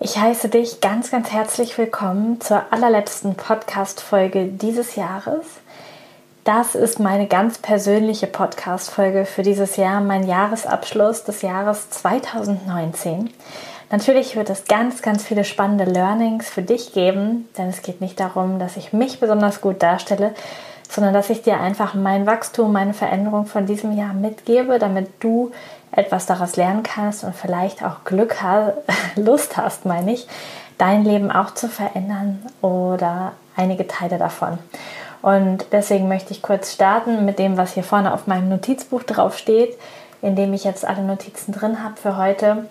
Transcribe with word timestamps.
Ich 0.00 0.18
heiße 0.18 0.48
dich 0.48 0.80
ganz, 0.80 1.12
ganz 1.12 1.30
herzlich 1.30 1.78
willkommen 1.78 2.40
zur 2.40 2.64
allerletzten 2.72 3.36
Podcast-Folge 3.36 4.46
dieses 4.46 4.96
Jahres. 4.96 5.46
Das 6.42 6.74
ist 6.74 6.98
meine 6.98 7.28
ganz 7.28 7.58
persönliche 7.58 8.26
Podcast-Folge 8.26 9.24
für 9.24 9.42
dieses 9.42 9.76
Jahr, 9.76 10.00
mein 10.00 10.26
Jahresabschluss 10.26 11.22
des 11.22 11.42
Jahres 11.42 11.90
2019. 11.90 13.30
Natürlich 13.90 14.34
wird 14.34 14.50
es 14.50 14.64
ganz, 14.64 15.00
ganz 15.00 15.22
viele 15.22 15.44
spannende 15.44 15.84
Learnings 15.84 16.50
für 16.50 16.62
dich 16.62 16.92
geben, 16.92 17.48
denn 17.56 17.68
es 17.68 17.82
geht 17.82 18.00
nicht 18.00 18.18
darum, 18.18 18.58
dass 18.58 18.76
ich 18.76 18.92
mich 18.92 19.20
besonders 19.20 19.60
gut 19.60 19.80
darstelle, 19.80 20.34
sondern 20.88 21.14
dass 21.14 21.30
ich 21.30 21.42
dir 21.42 21.60
einfach 21.60 21.94
mein 21.94 22.26
Wachstum, 22.26 22.72
meine 22.72 22.94
Veränderung 22.94 23.46
von 23.46 23.66
diesem 23.66 23.96
Jahr 23.96 24.12
mitgebe, 24.12 24.78
damit 24.78 25.08
du 25.20 25.50
etwas 25.92 26.26
daraus 26.26 26.56
lernen 26.56 26.82
kannst 26.82 27.24
und 27.24 27.34
vielleicht 27.34 27.84
auch 27.84 28.04
Glück 28.04 28.42
hast, 28.42 28.74
Lust 29.16 29.56
hast, 29.56 29.86
meine 29.86 30.12
ich, 30.12 30.26
dein 30.78 31.04
Leben 31.04 31.30
auch 31.30 31.54
zu 31.54 31.68
verändern 31.68 32.42
oder 32.60 33.32
einige 33.56 33.86
Teile 33.86 34.18
davon. 34.18 34.58
Und 35.22 35.66
deswegen 35.72 36.08
möchte 36.08 36.32
ich 36.32 36.42
kurz 36.42 36.72
starten 36.72 37.24
mit 37.24 37.38
dem, 37.38 37.56
was 37.56 37.72
hier 37.72 37.84
vorne 37.84 38.12
auf 38.12 38.26
meinem 38.26 38.50
Notizbuch 38.50 39.04
drauf 39.04 39.38
steht, 39.38 39.74
in 40.20 40.36
dem 40.36 40.52
ich 40.52 40.64
jetzt 40.64 40.84
alle 40.84 41.02
Notizen 41.02 41.52
drin 41.52 41.82
habe 41.82 41.96
für 41.96 42.18
heute. 42.18 42.66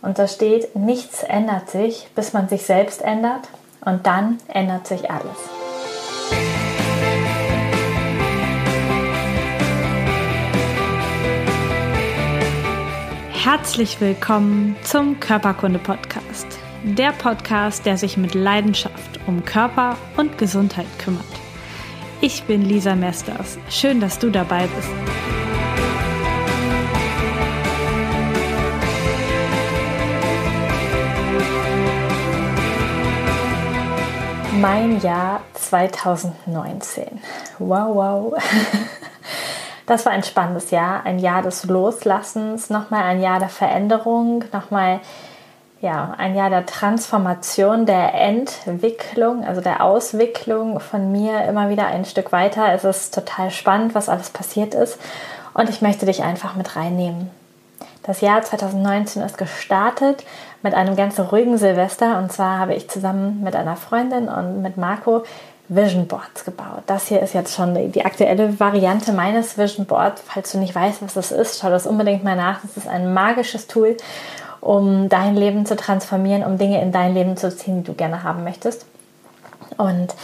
Und 0.00 0.18
da 0.18 0.26
steht, 0.26 0.74
nichts 0.74 1.22
ändert 1.22 1.70
sich, 1.70 2.08
bis 2.16 2.32
man 2.32 2.48
sich 2.48 2.66
selbst 2.66 3.02
ändert 3.02 3.48
und 3.84 4.06
dann 4.06 4.38
ändert 4.48 4.88
sich 4.88 5.10
alles. 5.10 5.61
Herzlich 13.44 14.00
willkommen 14.00 14.76
zum 14.84 15.18
Körperkunde-Podcast. 15.18 16.46
Der 16.84 17.10
Podcast, 17.10 17.84
der 17.84 17.96
sich 17.96 18.16
mit 18.16 18.34
Leidenschaft 18.34 19.18
um 19.26 19.44
Körper 19.44 19.98
und 20.16 20.38
Gesundheit 20.38 20.86
kümmert. 21.00 21.24
Ich 22.20 22.44
bin 22.44 22.62
Lisa 22.62 22.94
Mesters. 22.94 23.58
Schön, 23.68 23.98
dass 23.98 24.20
du 24.20 24.30
dabei 24.30 24.68
bist. 24.68 24.88
Mein 34.60 35.00
Jahr 35.00 35.42
2019. 35.54 37.20
Wow, 37.58 37.96
wow. 37.96 38.42
Das 39.86 40.06
war 40.06 40.12
ein 40.12 40.22
spannendes 40.22 40.70
Jahr, 40.70 41.04
ein 41.04 41.18
Jahr 41.18 41.42
des 41.42 41.64
Loslassens, 41.64 42.70
nochmal 42.70 43.02
ein 43.02 43.20
Jahr 43.20 43.38
der 43.38 43.48
Veränderung, 43.48 44.44
nochmal 44.52 45.00
ja, 45.80 46.14
ein 46.16 46.36
Jahr 46.36 46.48
der 46.48 46.64
Transformation, 46.64 47.86
der 47.86 48.14
Entwicklung, 48.14 49.44
also 49.44 49.60
der 49.60 49.82
Auswicklung 49.82 50.78
von 50.78 51.10
mir 51.10 51.42
immer 51.44 51.70
wieder 51.70 51.86
ein 51.86 52.04
Stück 52.04 52.30
weiter. 52.30 52.72
Es 52.72 52.84
ist 52.84 53.12
total 53.12 53.50
spannend, 53.50 53.94
was 53.96 54.08
alles 54.08 54.30
passiert 54.30 54.74
ist 54.74 54.98
und 55.54 55.68
ich 55.68 55.82
möchte 55.82 56.06
dich 56.06 56.22
einfach 56.22 56.54
mit 56.54 56.76
reinnehmen. 56.76 57.30
Das 58.04 58.20
Jahr 58.20 58.42
2019 58.42 59.22
ist 59.22 59.38
gestartet 59.38 60.24
mit 60.62 60.74
einem 60.74 60.94
ganz 60.94 61.18
ruhigen 61.18 61.58
Silvester 61.58 62.18
und 62.18 62.32
zwar 62.32 62.58
habe 62.58 62.74
ich 62.74 62.88
zusammen 62.88 63.42
mit 63.42 63.56
einer 63.56 63.76
Freundin 63.76 64.28
und 64.28 64.62
mit 64.62 64.76
Marco 64.76 65.24
Vision 65.68 66.06
Boards 66.06 66.44
gebaut. 66.44 66.82
Das 66.86 67.08
hier 67.08 67.20
ist 67.20 67.34
jetzt 67.34 67.54
schon 67.54 67.92
die 67.92 68.04
aktuelle 68.04 68.58
Variante 68.60 69.12
meines 69.12 69.56
Vision 69.56 69.86
Boards. 69.86 70.22
Falls 70.26 70.52
du 70.52 70.58
nicht 70.58 70.74
weißt, 70.74 71.02
was 71.02 71.14
das 71.14 71.32
ist, 71.32 71.60
schau 71.60 71.70
das 71.70 71.86
unbedingt 71.86 72.24
mal 72.24 72.36
nach. 72.36 72.60
Das 72.62 72.76
ist 72.76 72.88
ein 72.88 73.14
magisches 73.14 73.66
Tool, 73.66 73.96
um 74.60 75.08
dein 75.08 75.36
Leben 75.36 75.64
zu 75.66 75.76
transformieren, 75.76 76.44
um 76.44 76.58
Dinge 76.58 76.82
in 76.82 76.92
dein 76.92 77.14
Leben 77.14 77.36
zu 77.36 77.54
ziehen, 77.54 77.78
die 77.78 77.90
du 77.90 77.94
gerne 77.94 78.22
haben 78.22 78.44
möchtest. 78.44 78.86
Und 79.76 80.14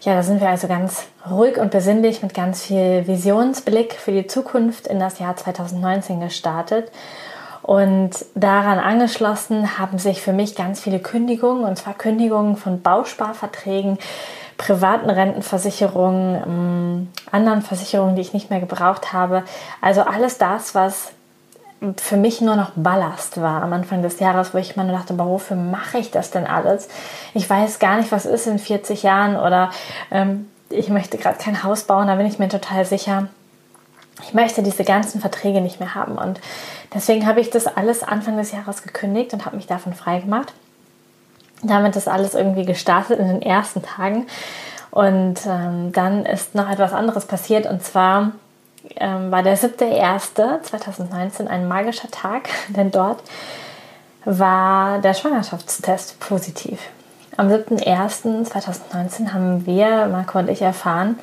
ja, 0.00 0.14
da 0.14 0.22
sind 0.22 0.40
wir 0.40 0.48
also 0.48 0.68
ganz 0.68 1.04
ruhig 1.28 1.58
und 1.58 1.70
besinnlich 1.70 2.22
mit 2.22 2.34
ganz 2.34 2.64
viel 2.64 3.06
Visionsblick 3.06 3.94
für 3.94 4.12
die 4.12 4.26
Zukunft 4.26 4.86
in 4.86 5.00
das 5.00 5.18
Jahr 5.18 5.36
2019 5.36 6.20
gestartet. 6.20 6.90
Und 7.62 8.10
daran 8.36 8.78
angeschlossen 8.78 9.78
haben 9.78 9.98
sich 9.98 10.22
für 10.22 10.32
mich 10.32 10.54
ganz 10.54 10.80
viele 10.80 11.00
Kündigungen, 11.00 11.64
und 11.64 11.76
zwar 11.76 11.94
Kündigungen 11.94 12.56
von 12.56 12.80
Bausparverträgen, 12.80 13.98
privaten 14.56 15.10
Rentenversicherungen, 15.10 16.42
ähm, 16.46 17.08
anderen 17.30 17.62
Versicherungen, 17.62 18.16
die 18.16 18.22
ich 18.22 18.32
nicht 18.32 18.50
mehr 18.50 18.60
gebraucht 18.60 19.12
habe. 19.12 19.44
Also 19.80 20.02
alles 20.02 20.38
das, 20.38 20.74
was 20.74 21.12
für 21.98 22.16
mich 22.16 22.40
nur 22.40 22.56
noch 22.56 22.70
Ballast 22.74 23.40
war 23.40 23.62
am 23.62 23.72
Anfang 23.72 24.02
des 24.02 24.18
Jahres, 24.18 24.54
wo 24.54 24.58
ich 24.58 24.76
mir 24.76 24.86
dachte, 24.86 25.12
aber 25.12 25.26
wofür 25.26 25.56
mache 25.56 25.98
ich 25.98 26.10
das 26.10 26.30
denn 26.30 26.46
alles? 26.46 26.88
Ich 27.34 27.48
weiß 27.48 27.78
gar 27.78 27.98
nicht, 27.98 28.12
was 28.12 28.24
ist 28.24 28.46
in 28.46 28.58
40 28.58 29.02
Jahren 29.02 29.36
oder 29.36 29.70
ähm, 30.10 30.48
ich 30.70 30.88
möchte 30.88 31.18
gerade 31.18 31.38
kein 31.38 31.62
Haus 31.62 31.84
bauen, 31.84 32.06
da 32.06 32.14
bin 32.16 32.26
ich 32.26 32.38
mir 32.38 32.48
total 32.48 32.84
sicher. 32.86 33.28
Ich 34.22 34.32
möchte 34.32 34.62
diese 34.62 34.84
ganzen 34.84 35.20
Verträge 35.20 35.60
nicht 35.60 35.78
mehr 35.78 35.94
haben 35.94 36.16
und 36.16 36.40
deswegen 36.94 37.26
habe 37.26 37.40
ich 37.40 37.50
das 37.50 37.66
alles 37.66 38.02
Anfang 38.02 38.38
des 38.38 38.52
Jahres 38.52 38.82
gekündigt 38.82 39.34
und 39.34 39.44
habe 39.44 39.56
mich 39.56 39.66
davon 39.66 39.92
frei 39.92 40.20
gemacht 40.20 40.54
damit 41.62 41.96
ist 41.96 42.08
alles 42.08 42.34
irgendwie 42.34 42.64
gestartet 42.64 43.18
in 43.18 43.28
den 43.28 43.42
ersten 43.42 43.82
Tagen. 43.82 44.26
Und 44.90 45.40
ähm, 45.46 45.92
dann 45.92 46.24
ist 46.24 46.54
noch 46.54 46.70
etwas 46.70 46.92
anderes 46.92 47.26
passiert 47.26 47.66
und 47.66 47.82
zwar 47.82 48.32
ähm, 48.96 49.30
war 49.30 49.42
der 49.42 49.58
7.1.2019 49.58 51.46
ein 51.46 51.68
magischer 51.68 52.10
Tag, 52.10 52.48
denn 52.68 52.90
dort 52.90 53.22
war 54.24 54.98
der 55.00 55.14
Schwangerschaftstest 55.14 56.18
positiv. 56.20 56.80
Am 57.36 57.48
7.1.2019 57.48 59.34
haben 59.34 59.66
wir, 59.66 60.06
Marco 60.06 60.38
und 60.38 60.48
ich, 60.48 60.62
erfahren, 60.62 61.18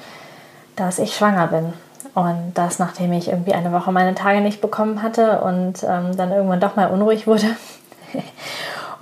dass 0.75 0.99
ich 0.99 1.15
schwanger 1.15 1.47
bin. 1.47 1.73
Und 2.13 2.53
das, 2.53 2.77
nachdem 2.77 3.11
ich 3.13 3.29
irgendwie 3.29 3.53
eine 3.53 3.71
Woche 3.71 3.91
meine 3.91 4.13
Tage 4.13 4.41
nicht 4.41 4.61
bekommen 4.61 5.01
hatte 5.01 5.41
und 5.41 5.83
ähm, 5.83 6.15
dann 6.15 6.31
irgendwann 6.31 6.59
doch 6.59 6.75
mal 6.75 6.91
unruhig 6.91 7.25
wurde. 7.25 7.47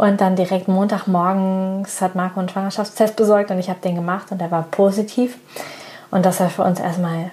Und 0.01 0.19
dann 0.19 0.35
direkt 0.35 0.67
Montagmorgens 0.67 2.01
hat 2.01 2.15
Marco 2.15 2.39
einen 2.39 2.49
Schwangerschaftstest 2.49 3.15
besorgt 3.15 3.51
und 3.51 3.59
ich 3.59 3.69
habe 3.69 3.81
den 3.81 3.93
gemacht 3.93 4.31
und 4.31 4.41
der 4.41 4.49
war 4.49 4.63
positiv. 4.63 5.37
Und 6.09 6.25
das 6.25 6.39
war 6.39 6.49
für 6.49 6.63
uns 6.63 6.79
erstmal 6.79 7.29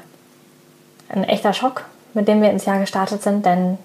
ein 1.08 1.24
echter 1.24 1.54
Schock, 1.54 1.86
mit 2.12 2.28
dem 2.28 2.42
wir 2.42 2.50
ins 2.50 2.66
Jahr 2.66 2.78
gestartet 2.78 3.22
sind, 3.22 3.46
denn 3.46 3.78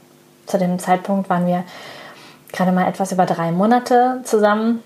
zu 0.48 0.58
dem 0.58 0.80
Zeitpunkt 0.80 1.30
waren 1.30 1.48
wir 1.48 1.64
gerade 2.52 2.74
mal 2.74 2.86
etwas 2.86 3.14
über 3.14 3.26
drei 3.26 3.54
Monate 3.54 4.20
zusammen 4.26 4.84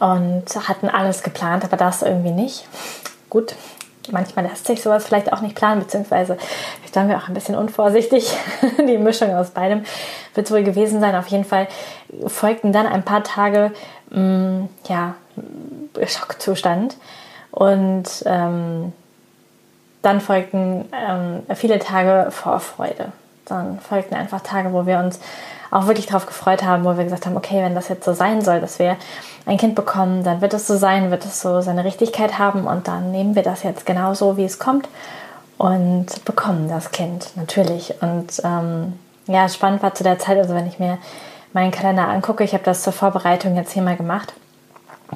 und 0.00 0.46
hatten 0.68 0.88
alles 0.88 1.22
geplant, 1.22 1.62
aber 1.62 1.76
das 1.76 2.02
irgendwie 2.02 2.32
nicht. 2.32 2.66
Gut, 3.30 3.54
manchmal 4.10 4.46
lässt 4.46 4.66
sich 4.66 4.82
sowas 4.82 5.04
vielleicht 5.04 5.32
auch 5.32 5.40
nicht 5.40 5.54
planen, 5.54 5.80
beziehungsweise 5.80 6.36
vielleicht 6.78 6.96
waren 6.96 7.08
wir 7.08 7.16
auch 7.16 7.28
ein 7.28 7.34
bisschen 7.34 7.54
unvorsichtig. 7.54 8.34
Die 8.78 8.98
Mischung 8.98 9.34
aus 9.34 9.50
beidem 9.50 9.84
wird 10.34 10.46
es 10.46 10.52
wohl 10.52 10.62
gewesen 10.62 11.00
sein. 11.00 11.14
Auf 11.14 11.28
jeden 11.28 11.44
Fall 11.44 11.68
folgten 12.26 12.72
dann 12.72 12.86
ein 12.86 13.02
paar 13.02 13.24
Tage 13.24 13.72
mh, 14.10 14.20
mm, 14.20 14.68
ja, 14.88 15.14
Schockzustand 16.06 16.96
und 17.50 18.04
ähm, 18.26 18.92
dann 20.02 20.20
folgten 20.20 20.88
ähm, 20.92 21.42
viele 21.54 21.78
Tage 21.78 22.30
Vorfreude. 22.30 23.12
Dann 23.46 23.78
folgten 23.80 24.14
einfach 24.14 24.40
Tage, 24.40 24.72
wo 24.72 24.86
wir 24.86 24.98
uns 24.98 25.20
auch 25.74 25.86
wirklich 25.88 26.06
darauf 26.06 26.26
gefreut 26.26 26.62
haben, 26.62 26.84
wo 26.84 26.96
wir 26.96 27.02
gesagt 27.02 27.26
haben, 27.26 27.36
okay, 27.36 27.60
wenn 27.62 27.74
das 27.74 27.88
jetzt 27.88 28.04
so 28.04 28.14
sein 28.14 28.42
soll, 28.42 28.60
dass 28.60 28.78
wir 28.78 28.96
ein 29.44 29.58
Kind 29.58 29.74
bekommen, 29.74 30.22
dann 30.22 30.40
wird 30.40 30.54
es 30.54 30.68
so 30.68 30.76
sein, 30.76 31.10
wird 31.10 31.24
es 31.24 31.40
so 31.40 31.60
seine 31.60 31.84
Richtigkeit 31.84 32.38
haben 32.38 32.66
und 32.66 32.86
dann 32.86 33.10
nehmen 33.10 33.34
wir 33.34 33.42
das 33.42 33.64
jetzt 33.64 33.84
genau 33.84 34.14
so, 34.14 34.36
wie 34.36 34.44
es 34.44 34.60
kommt 34.60 34.88
und 35.58 36.24
bekommen 36.24 36.68
das 36.68 36.92
Kind 36.92 37.30
natürlich. 37.34 37.94
Und 38.00 38.40
ähm, 38.44 38.92
ja, 39.26 39.48
spannend 39.48 39.82
war 39.82 39.94
zu 39.94 40.04
der 40.04 40.20
Zeit, 40.20 40.38
also 40.38 40.54
wenn 40.54 40.68
ich 40.68 40.78
mir 40.78 40.98
meinen 41.52 41.72
Kalender 41.72 42.06
angucke, 42.06 42.44
ich 42.44 42.54
habe 42.54 42.64
das 42.64 42.82
zur 42.82 42.92
Vorbereitung 42.92 43.56
jetzt 43.56 43.72
hier 43.72 43.82
mal 43.82 43.96
gemacht, 43.96 44.32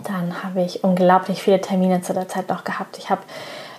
dann 0.04 0.42
habe 0.42 0.62
ich 0.62 0.82
unglaublich 0.82 1.40
viele 1.40 1.60
Termine 1.60 2.02
zu 2.02 2.14
der 2.14 2.28
Zeit 2.28 2.48
noch 2.48 2.64
gehabt. 2.64 2.98
Ich 2.98 3.10
habe 3.10 3.22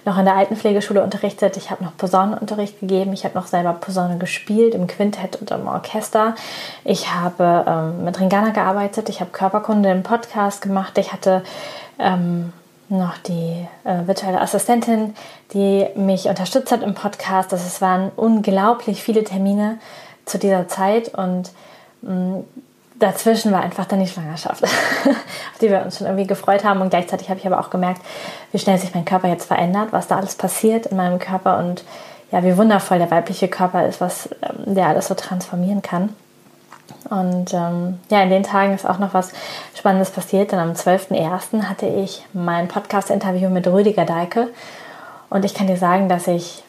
noch 0.05 0.17
in 0.17 0.25
der 0.25 0.35
Altenpflegeschule 0.35 1.03
unterrichtet, 1.03 1.57
ich 1.57 1.71
habe 1.71 1.83
noch 1.83 1.95
Posaunenunterricht 1.97 2.79
gegeben, 2.79 3.13
ich 3.13 3.25
habe 3.25 3.37
noch 3.37 3.47
selber 3.47 3.73
Posaune 3.73 4.17
gespielt 4.17 4.73
im 4.75 4.87
Quintett 4.87 5.35
und 5.37 5.51
im 5.51 5.67
Orchester. 5.67 6.35
Ich 6.83 7.13
habe 7.13 7.65
ähm, 7.67 8.05
mit 8.05 8.19
Ringana 8.19 8.49
gearbeitet, 8.49 9.09
ich 9.09 9.21
habe 9.21 9.31
Körperkunde 9.31 9.89
im 9.91 10.03
Podcast 10.03 10.61
gemacht, 10.61 10.97
ich 10.97 11.13
hatte 11.13 11.43
ähm, 11.99 12.53
noch 12.89 13.17
die 13.17 13.67
äh, 13.83 14.07
virtuelle 14.07 14.41
Assistentin, 14.41 15.15
die 15.53 15.87
mich 15.95 16.25
unterstützt 16.25 16.71
hat 16.71 16.81
im 16.81 16.95
Podcast. 16.95 17.51
Das 17.51 17.65
es 17.65 17.81
waren 17.81 18.11
unglaublich 18.15 19.03
viele 19.03 19.23
Termine 19.23 19.79
zu 20.25 20.39
dieser 20.39 20.67
Zeit. 20.67 21.13
Und 21.13 21.51
mh, 22.01 22.13
mm, 22.13 22.43
dazwischen 22.99 23.51
war 23.51 23.61
einfach 23.61 23.85
dann 23.85 23.99
die 23.99 24.07
Schwangerschaft, 24.07 24.63
auf 24.63 25.59
die 25.61 25.69
wir 25.69 25.83
uns 25.83 25.97
schon 25.97 26.07
irgendwie 26.07 26.27
gefreut 26.27 26.63
haben. 26.63 26.81
Und 26.81 26.89
gleichzeitig 26.89 27.29
habe 27.29 27.39
ich 27.39 27.47
aber 27.47 27.59
auch 27.59 27.69
gemerkt, 27.69 28.01
wie 28.51 28.59
schnell 28.59 28.77
sich 28.77 28.93
mein 28.93 29.05
Körper 29.05 29.27
jetzt 29.27 29.45
verändert, 29.45 29.89
was 29.91 30.07
da 30.07 30.17
alles 30.17 30.35
passiert 30.35 30.87
in 30.87 30.97
meinem 30.97 31.19
Körper 31.19 31.57
und 31.57 31.83
ja, 32.31 32.43
wie 32.43 32.57
wundervoll 32.57 32.99
der 32.99 33.09
weibliche 33.09 33.47
Körper 33.47 33.87
ist, 33.87 34.01
was 34.01 34.29
ähm, 34.41 34.75
der 34.75 34.87
alles 34.87 35.07
so 35.07 35.15
transformieren 35.15 35.81
kann. 35.81 36.09
Und 37.09 37.53
ähm, 37.53 37.99
ja, 38.09 38.21
in 38.21 38.29
den 38.29 38.43
Tagen 38.43 38.73
ist 38.73 38.87
auch 38.87 38.99
noch 38.99 39.13
was 39.13 39.31
Spannendes 39.75 40.11
passiert, 40.11 40.51
denn 40.51 40.59
am 40.59 40.73
12.01. 40.73 41.63
hatte 41.63 41.87
ich 41.87 42.25
mein 42.33 42.67
Podcast-Interview 42.67 43.49
mit 43.49 43.67
Rüdiger 43.67 44.05
Deike. 44.05 44.49
Und 45.29 45.45
ich 45.45 45.53
kann 45.53 45.67
dir 45.67 45.77
sagen, 45.77 46.09
dass 46.09 46.27
ich 46.27 46.63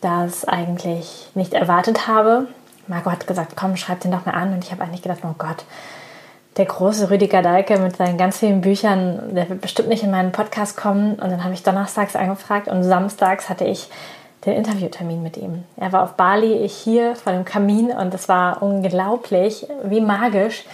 das 0.00 0.44
eigentlich 0.44 1.30
nicht 1.34 1.54
erwartet 1.54 2.06
habe. 2.06 2.46
Marco 2.86 3.10
hat 3.10 3.26
gesagt, 3.26 3.54
komm, 3.56 3.76
schreib 3.76 4.00
den 4.00 4.10
doch 4.10 4.26
mal 4.26 4.32
an. 4.32 4.52
Und 4.52 4.64
ich 4.64 4.72
habe 4.72 4.82
eigentlich 4.82 5.02
gedacht, 5.02 5.20
oh 5.22 5.34
Gott, 5.38 5.64
der 6.56 6.66
große 6.66 7.10
Rüdiger 7.10 7.42
Dahlke 7.42 7.78
mit 7.78 7.96
seinen 7.96 8.16
ganz 8.16 8.38
vielen 8.38 8.60
Büchern, 8.60 9.34
der 9.34 9.48
wird 9.48 9.60
bestimmt 9.60 9.88
nicht 9.88 10.02
in 10.02 10.10
meinen 10.10 10.32
Podcast 10.32 10.76
kommen. 10.76 11.14
Und 11.14 11.30
dann 11.30 11.44
habe 11.44 11.54
ich 11.54 11.62
donnerstags 11.62 12.16
angefragt 12.16 12.68
und 12.68 12.82
samstags 12.82 13.48
hatte 13.48 13.64
ich 13.64 13.88
den 14.46 14.54
Interviewtermin 14.54 15.22
mit 15.22 15.36
ihm. 15.36 15.64
Er 15.76 15.92
war 15.92 16.02
auf 16.02 16.14
Bali, 16.14 16.54
ich 16.54 16.74
hier 16.74 17.16
vor 17.16 17.32
dem 17.32 17.44
Kamin 17.44 17.90
und 17.90 18.12
es 18.14 18.28
war 18.28 18.62
unglaublich, 18.62 19.66
wie 19.84 20.00
magisch, 20.00 20.64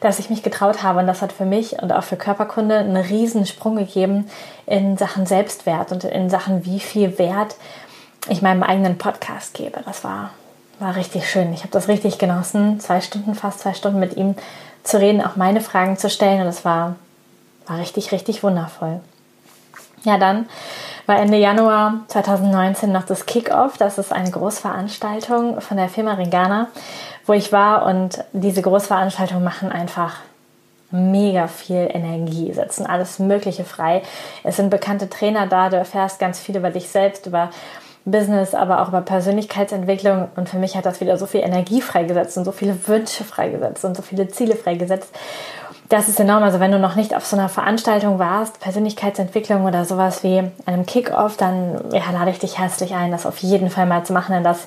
dass 0.00 0.18
ich 0.18 0.30
mich 0.30 0.42
getraut 0.42 0.82
habe. 0.82 1.00
Und 1.00 1.06
das 1.06 1.22
hat 1.22 1.32
für 1.32 1.44
mich 1.44 1.82
und 1.82 1.92
auch 1.92 2.04
für 2.04 2.16
Körperkunde 2.16 2.78
einen 2.78 2.96
riesen 2.96 3.46
Sprung 3.46 3.76
gegeben 3.76 4.30
in 4.66 4.96
Sachen 4.96 5.26
Selbstwert 5.26 5.92
und 5.92 6.04
in 6.04 6.30
Sachen, 6.30 6.64
wie 6.64 6.80
viel 6.80 7.18
Wert 7.18 7.56
ich 8.28 8.42
meinem 8.42 8.62
eigenen 8.62 8.98
Podcast 8.98 9.54
gebe. 9.54 9.80
Das 9.84 10.04
war, 10.04 10.30
war 10.78 10.96
richtig 10.96 11.30
schön. 11.30 11.52
Ich 11.52 11.60
habe 11.60 11.70
das 11.70 11.88
richtig 11.88 12.18
genossen, 12.18 12.80
zwei 12.80 13.00
Stunden, 13.00 13.34
fast 13.34 13.60
zwei 13.60 13.74
Stunden 13.74 13.98
mit 13.98 14.16
ihm 14.16 14.34
zu 14.82 14.98
reden, 14.98 15.22
auch 15.22 15.36
meine 15.36 15.60
Fragen 15.60 15.96
zu 15.96 16.10
stellen. 16.10 16.42
Und 16.42 16.48
es 16.48 16.64
war, 16.64 16.96
war 17.66 17.78
richtig, 17.78 18.12
richtig 18.12 18.42
wundervoll. 18.42 19.00
Ja, 20.04 20.18
dann 20.18 20.46
war 21.06 21.18
Ende 21.18 21.38
Januar 21.38 22.00
2019 22.08 22.92
noch 22.92 23.04
das 23.04 23.26
Kickoff. 23.26 23.78
Das 23.78 23.98
ist 23.98 24.12
eine 24.12 24.30
Großveranstaltung 24.30 25.60
von 25.60 25.76
der 25.76 25.88
Firma 25.88 26.14
Ringana, 26.14 26.68
wo 27.26 27.32
ich 27.32 27.52
war. 27.52 27.86
Und 27.86 28.24
diese 28.32 28.62
Großveranstaltungen 28.62 29.42
machen 29.42 29.72
einfach 29.72 30.16
mega 30.90 31.48
viel 31.48 31.88
Energie, 31.92 32.52
setzen 32.52 32.86
alles 32.86 33.18
Mögliche 33.18 33.64
frei. 33.64 34.02
Es 34.44 34.56
sind 34.56 34.70
bekannte 34.70 35.10
Trainer 35.10 35.46
da, 35.46 35.68
du 35.68 35.76
erfährst 35.76 36.18
ganz 36.18 36.38
viel 36.38 36.56
über 36.56 36.70
dich 36.70 36.88
selbst, 36.88 37.26
über 37.26 37.50
Business, 38.06 38.54
aber 38.54 38.80
auch 38.80 38.88
über 38.88 39.02
Persönlichkeitsentwicklung. 39.02 40.28
Und 40.36 40.48
für 40.48 40.58
mich 40.58 40.76
hat 40.76 40.86
das 40.86 41.00
wieder 41.00 41.18
so 41.18 41.26
viel 41.26 41.40
Energie 41.40 41.82
freigesetzt 41.82 42.38
und 42.38 42.44
so 42.44 42.52
viele 42.52 42.88
Wünsche 42.88 43.24
freigesetzt 43.24 43.84
und 43.84 43.96
so 43.96 44.02
viele 44.02 44.28
Ziele 44.28 44.54
freigesetzt. 44.54 45.10
Das 45.88 46.08
ist 46.08 46.18
enorm. 46.18 46.42
Also 46.42 46.60
wenn 46.60 46.72
du 46.72 46.78
noch 46.78 46.94
nicht 46.94 47.14
auf 47.14 47.26
so 47.26 47.36
einer 47.36 47.48
Veranstaltung 47.48 48.18
warst, 48.18 48.60
Persönlichkeitsentwicklung 48.60 49.64
oder 49.64 49.84
sowas 49.84 50.22
wie 50.22 50.42
einem 50.64 50.86
Kickoff, 50.86 51.36
dann 51.36 51.80
ja, 51.92 52.02
lade 52.12 52.30
ich 52.30 52.38
dich 52.38 52.58
herzlich 52.58 52.94
ein, 52.94 53.10
das 53.10 53.26
auf 53.26 53.38
jeden 53.38 53.70
Fall 53.70 53.86
mal 53.86 54.04
zu 54.04 54.12
machen, 54.12 54.32
denn 54.32 54.44
das 54.44 54.66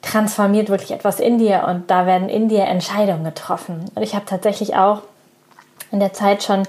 transformiert 0.00 0.68
wirklich 0.68 0.92
etwas 0.92 1.20
in 1.20 1.38
dir 1.38 1.64
und 1.68 1.90
da 1.90 2.06
werden 2.06 2.28
in 2.28 2.48
dir 2.48 2.64
Entscheidungen 2.64 3.24
getroffen. 3.24 3.84
Und 3.94 4.02
ich 4.02 4.14
habe 4.14 4.24
tatsächlich 4.24 4.76
auch 4.76 5.02
in 5.90 6.00
der 6.00 6.12
Zeit 6.12 6.42
schon 6.42 6.64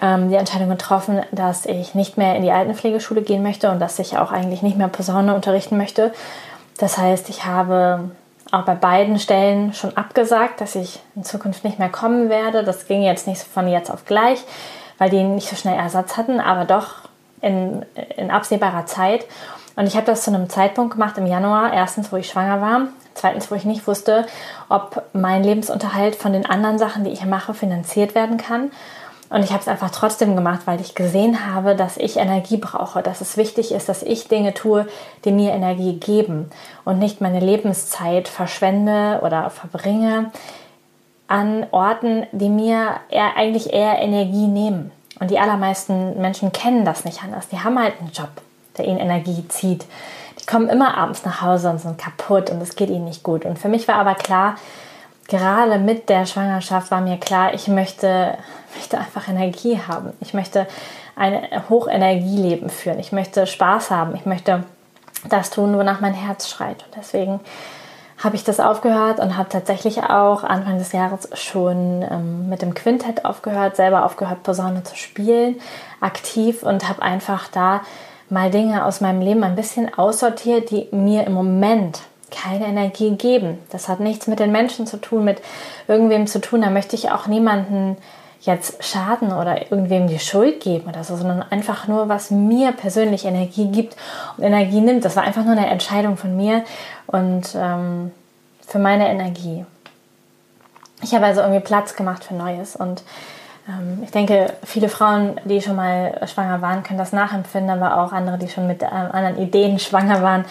ähm, 0.00 0.28
die 0.28 0.36
Entscheidung 0.36 0.68
getroffen, 0.70 1.22
dass 1.32 1.66
ich 1.66 1.94
nicht 1.94 2.16
mehr 2.16 2.36
in 2.36 2.42
die 2.42 2.50
Altenpflegeschule 2.50 3.22
gehen 3.22 3.42
möchte 3.42 3.70
und 3.70 3.80
dass 3.80 3.98
ich 3.98 4.18
auch 4.18 4.32
eigentlich 4.32 4.62
nicht 4.62 4.76
mehr 4.76 4.88
Posaune 4.88 5.34
unterrichten 5.34 5.76
möchte. 5.76 6.12
Das 6.78 6.98
heißt, 6.98 7.28
ich 7.28 7.44
habe 7.44 8.10
auch 8.50 8.62
bei 8.62 8.74
beiden 8.74 9.18
Stellen 9.18 9.72
schon 9.72 9.96
abgesagt, 9.96 10.60
dass 10.60 10.74
ich 10.74 11.00
in 11.16 11.24
Zukunft 11.24 11.64
nicht 11.64 11.78
mehr 11.78 11.88
kommen 11.88 12.28
werde. 12.28 12.64
Das 12.64 12.86
ging 12.86 13.02
jetzt 13.02 13.26
nicht 13.26 13.42
von 13.42 13.68
jetzt 13.68 13.90
auf 13.90 14.04
gleich, 14.04 14.42
weil 14.98 15.10
die 15.10 15.22
nicht 15.22 15.48
so 15.48 15.56
schnell 15.56 15.76
Ersatz 15.76 16.16
hatten, 16.16 16.40
aber 16.40 16.64
doch 16.64 17.08
in, 17.40 17.84
in 18.16 18.30
absehbarer 18.30 18.86
Zeit. 18.86 19.26
Und 19.76 19.86
ich 19.86 19.96
habe 19.96 20.06
das 20.06 20.22
zu 20.22 20.32
einem 20.32 20.48
Zeitpunkt 20.48 20.92
gemacht 20.92 21.18
im 21.18 21.26
Januar, 21.26 21.72
erstens, 21.72 22.12
wo 22.12 22.16
ich 22.16 22.28
schwanger 22.28 22.60
war, 22.60 22.82
zweitens, 23.14 23.50
wo 23.50 23.54
ich 23.54 23.64
nicht 23.64 23.86
wusste, 23.86 24.26
ob 24.68 25.02
mein 25.12 25.42
Lebensunterhalt 25.42 26.14
von 26.16 26.32
den 26.32 26.46
anderen 26.46 26.78
Sachen, 26.78 27.04
die 27.04 27.10
ich 27.10 27.24
mache, 27.24 27.54
finanziert 27.54 28.14
werden 28.14 28.36
kann. 28.36 28.70
Und 29.34 29.42
ich 29.42 29.50
habe 29.50 29.60
es 29.60 29.66
einfach 29.66 29.90
trotzdem 29.90 30.36
gemacht, 30.36 30.60
weil 30.66 30.80
ich 30.80 30.94
gesehen 30.94 31.52
habe, 31.52 31.74
dass 31.74 31.96
ich 31.96 32.18
Energie 32.18 32.56
brauche, 32.56 33.02
dass 33.02 33.20
es 33.20 33.36
wichtig 33.36 33.72
ist, 33.72 33.88
dass 33.88 34.04
ich 34.04 34.28
Dinge 34.28 34.54
tue, 34.54 34.86
die 35.24 35.32
mir 35.32 35.50
Energie 35.50 35.94
geben 35.94 36.50
und 36.84 37.00
nicht 37.00 37.20
meine 37.20 37.40
Lebenszeit 37.40 38.28
verschwende 38.28 39.18
oder 39.24 39.50
verbringe 39.50 40.30
an 41.26 41.66
Orten, 41.72 42.28
die 42.30 42.48
mir 42.48 43.00
eher, 43.08 43.36
eigentlich 43.36 43.72
eher 43.72 43.98
Energie 43.98 44.46
nehmen. 44.46 44.92
Und 45.18 45.32
die 45.32 45.40
allermeisten 45.40 46.20
Menschen 46.20 46.52
kennen 46.52 46.84
das 46.84 47.04
nicht 47.04 47.24
anders. 47.24 47.48
Die 47.48 47.58
haben 47.58 47.76
halt 47.76 47.94
einen 47.98 48.12
Job, 48.12 48.30
der 48.78 48.84
ihnen 48.84 49.00
Energie 49.00 49.48
zieht. 49.48 49.84
Die 50.40 50.46
kommen 50.46 50.68
immer 50.68 50.96
abends 50.96 51.24
nach 51.24 51.42
Hause 51.42 51.70
und 51.70 51.80
sind 51.80 51.98
kaputt 51.98 52.50
und 52.50 52.62
es 52.62 52.76
geht 52.76 52.88
ihnen 52.88 53.06
nicht 53.06 53.24
gut. 53.24 53.44
Und 53.44 53.58
für 53.58 53.68
mich 53.68 53.88
war 53.88 53.96
aber 53.96 54.14
klar, 54.14 54.54
gerade 55.28 55.78
mit 55.78 56.08
der 56.08 56.26
Schwangerschaft 56.26 56.90
war 56.90 57.00
mir 57.00 57.18
klar, 57.18 57.54
ich 57.54 57.68
möchte, 57.68 58.36
möchte 58.74 58.98
einfach 58.98 59.28
Energie 59.28 59.78
haben. 59.86 60.12
Ich 60.20 60.34
möchte 60.34 60.66
ein 61.16 61.46
Hochenergieleben 61.68 62.70
führen. 62.70 62.98
Ich 62.98 63.12
möchte 63.12 63.46
Spaß 63.46 63.90
haben. 63.90 64.14
Ich 64.14 64.26
möchte 64.26 64.64
das 65.28 65.50
tun, 65.50 65.76
wonach 65.76 66.00
mein 66.00 66.14
Herz 66.14 66.48
schreit. 66.48 66.84
Und 66.84 66.96
deswegen 66.96 67.40
habe 68.22 68.36
ich 68.36 68.44
das 68.44 68.60
aufgehört 68.60 69.18
und 69.20 69.36
habe 69.36 69.48
tatsächlich 69.48 70.02
auch 70.02 70.44
Anfang 70.44 70.78
des 70.78 70.92
Jahres 70.92 71.28
schon 71.34 72.04
ähm, 72.08 72.48
mit 72.48 72.62
dem 72.62 72.74
Quintett 72.74 73.24
aufgehört, 73.24 73.76
selber 73.76 74.04
aufgehört, 74.04 74.42
Posaune 74.42 74.82
zu 74.84 74.96
spielen, 74.96 75.60
aktiv 76.00 76.62
und 76.62 76.88
habe 76.88 77.02
einfach 77.02 77.48
da 77.48 77.82
mal 78.30 78.50
Dinge 78.50 78.84
aus 78.84 79.00
meinem 79.00 79.20
Leben 79.20 79.44
ein 79.44 79.56
bisschen 79.56 79.92
aussortiert, 79.96 80.70
die 80.70 80.88
mir 80.92 81.26
im 81.26 81.32
Moment 81.32 82.00
keine 82.34 82.66
Energie 82.66 83.12
geben. 83.12 83.58
Das 83.70 83.88
hat 83.88 84.00
nichts 84.00 84.26
mit 84.26 84.40
den 84.40 84.52
Menschen 84.52 84.86
zu 84.86 84.96
tun, 84.98 85.24
mit 85.24 85.40
irgendwem 85.88 86.26
zu 86.26 86.40
tun. 86.40 86.62
Da 86.62 86.70
möchte 86.70 86.96
ich 86.96 87.10
auch 87.10 87.26
niemanden 87.26 87.96
jetzt 88.40 88.84
schaden 88.84 89.32
oder 89.32 89.70
irgendwem 89.70 90.06
die 90.06 90.18
Schuld 90.18 90.60
geben 90.60 90.88
oder 90.88 91.02
so, 91.02 91.16
sondern 91.16 91.42
einfach 91.42 91.88
nur, 91.88 92.08
was 92.08 92.30
mir 92.30 92.72
persönlich 92.72 93.24
Energie 93.24 93.68
gibt 93.68 93.96
und 94.36 94.44
Energie 94.44 94.80
nimmt. 94.80 95.04
Das 95.04 95.16
war 95.16 95.22
einfach 95.22 95.44
nur 95.44 95.56
eine 95.56 95.68
Entscheidung 95.68 96.16
von 96.16 96.36
mir 96.36 96.64
und 97.06 97.54
ähm, 97.54 98.10
für 98.66 98.78
meine 98.78 99.08
Energie. 99.08 99.64
Ich 101.02 101.14
habe 101.14 101.26
also 101.26 101.40
irgendwie 101.40 101.60
Platz 101.60 101.96
gemacht 101.96 102.24
für 102.24 102.34
Neues 102.34 102.76
und 102.76 103.02
ich 104.02 104.10
denke, 104.10 104.52
viele 104.62 104.90
Frauen, 104.90 105.40
die 105.44 105.62
schon 105.62 105.76
mal 105.76 106.20
schwanger 106.26 106.60
waren, 106.60 106.82
können 106.82 106.98
das 106.98 107.12
nachempfinden, 107.12 107.70
aber 107.70 108.02
auch 108.02 108.12
andere, 108.12 108.36
die 108.36 108.48
schon 108.48 108.66
mit 108.66 108.82
ähm, 108.82 108.90
anderen 108.90 109.38
Ideen 109.38 109.78
schwanger 109.78 110.22
waren, 110.22 110.44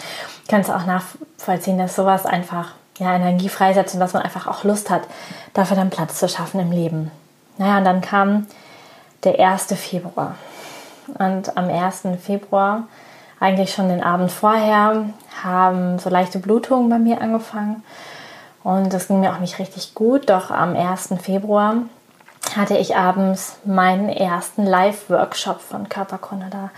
können 0.50 0.63
es 0.63 0.69
auch 0.69 0.86
nachvollziehen, 0.86 1.77
dass 1.77 1.95
sowas 1.95 2.25
einfach 2.25 2.71
ja, 2.98 3.15
Energie 3.15 3.50
freisetzt 3.50 3.94
und 3.94 4.00
dass 4.00 4.13
man 4.13 4.24
einfach 4.24 4.48
auch 4.48 4.63
Lust 4.63 4.89
hat, 4.89 5.04
dafür 5.54 5.77
dann 5.77 5.89
Platz 5.89 6.19
zu 6.19 6.27
schaffen 6.27 6.60
im 6.60 6.71
Leben. 6.71 7.12
Naja, 7.57 7.77
und 7.77 7.86
dann 7.86 8.01
kam 8.01 8.48
der 9.24 9.39
1. 9.39 9.68
Februar. 9.75 10.35
Und 11.19 11.56
am 11.56 11.69
1. 11.69 12.04
Februar, 12.21 12.83
eigentlich 13.40 13.73
schon 13.73 13.90
den 13.90 14.04
Abend 14.04 14.31
vorher, 14.31 15.06
haben 15.44 15.99
so 15.99 16.09
leichte 16.09 16.40
Blutungen 16.40 16.90
bei 16.90 16.97
mir 16.97 17.21
angefangen. 17.21 17.83
Und 18.64 18.94
das 18.94 19.07
ging 19.07 19.19
mir 19.19 19.33
auch 19.33 19.40
nicht 19.40 19.59
richtig 19.59 19.94
gut. 19.94 20.30
Doch 20.30 20.49
am 20.49 20.76
1. 20.76 21.16
Februar 21.21 21.76
hatte 22.57 22.78
ich 22.78 22.95
abends 22.95 23.57
meinen 23.66 24.10
ersten 24.10 24.66
Live-Workshop 24.66 25.62
von 25.62 25.90
Körperkunde 25.90 26.48
da. 26.50 26.72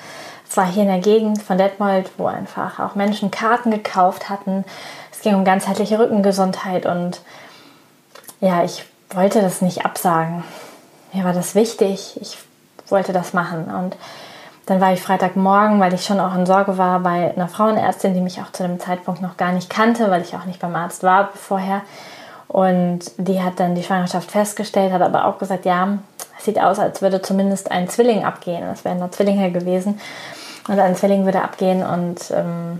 Es 0.48 0.58
war 0.58 0.66
hier 0.66 0.84
in 0.84 0.90
der 0.90 1.00
Gegend 1.00 1.42
von 1.42 1.58
Detmold, 1.58 2.12
wo 2.18 2.28
einfach 2.28 2.80
auch 2.80 2.96
Menschen 2.96 3.32
Karten 3.32 3.72
gekauft 3.72 4.30
hatten. 4.30 4.64
Es 5.12 5.22
ging 5.22 5.36
um 5.36 5.46
ganzheitliche 5.46 6.00
Rückengesundheit 6.00 6.86
und 6.86 7.22
ja, 8.42 8.64
ich 8.64 8.86
wollte 9.10 9.42
das 9.42 9.62
nicht 9.62 9.86
absagen. 9.86 10.44
Mir 11.14 11.24
war 11.24 11.34
das 11.34 11.56
wichtig. 11.56 12.20
Ich 12.22 12.38
wollte 12.90 13.14
das 13.14 13.34
machen 13.34 13.66
und 13.66 13.96
dann 14.66 14.82
war 14.82 14.94
ich 14.94 15.02
Freitagmorgen, 15.02 15.80
weil 15.80 15.94
ich 15.94 16.06
schon 16.06 16.20
auch 16.20 16.36
in 16.36 16.46
Sorge 16.46 16.78
war 16.78 17.00
bei 17.00 17.34
einer 17.36 17.48
Frauenärztin, 17.48 18.14
die 18.14 18.22
mich 18.22 18.42
auch 18.42 18.52
zu 18.52 18.64
dem 18.64 18.80
Zeitpunkt 18.80 19.22
noch 19.22 19.38
gar 19.38 19.52
nicht 19.52 19.70
kannte, 19.70 20.10
weil 20.10 20.22
ich 20.22 20.36
auch 20.36 20.46
nicht 20.46 20.60
beim 20.60 20.76
Arzt 20.76 21.04
war 21.04 21.30
vorher. 21.34 21.82
Und 22.56 23.12
die 23.18 23.44
hat 23.44 23.60
dann 23.60 23.76
die 23.76 23.84
Schwangerschaft 23.84 24.32
festgestellt, 24.32 24.94
hat 24.94 25.02
aber 25.02 25.26
auch 25.26 25.40
gesagt, 25.40 25.66
ja, 25.66 25.98
es 26.38 26.46
sieht 26.46 26.58
aus, 26.58 26.80
als 26.80 27.02
würde 27.02 27.22
zumindest 27.22 27.70
ein 27.70 27.90
Zwilling 27.90 28.24
abgehen. 28.24 28.62
Das 28.62 28.86
wären 28.86 29.00
nur 29.00 29.12
Zwillinge 29.12 29.52
gewesen. 29.52 30.00
Und 30.70 30.80
ein 30.80 30.96
Zwilling 30.96 31.26
würde 31.26 31.42
abgehen 31.42 31.86
und 31.86 32.32
ähm, 32.32 32.80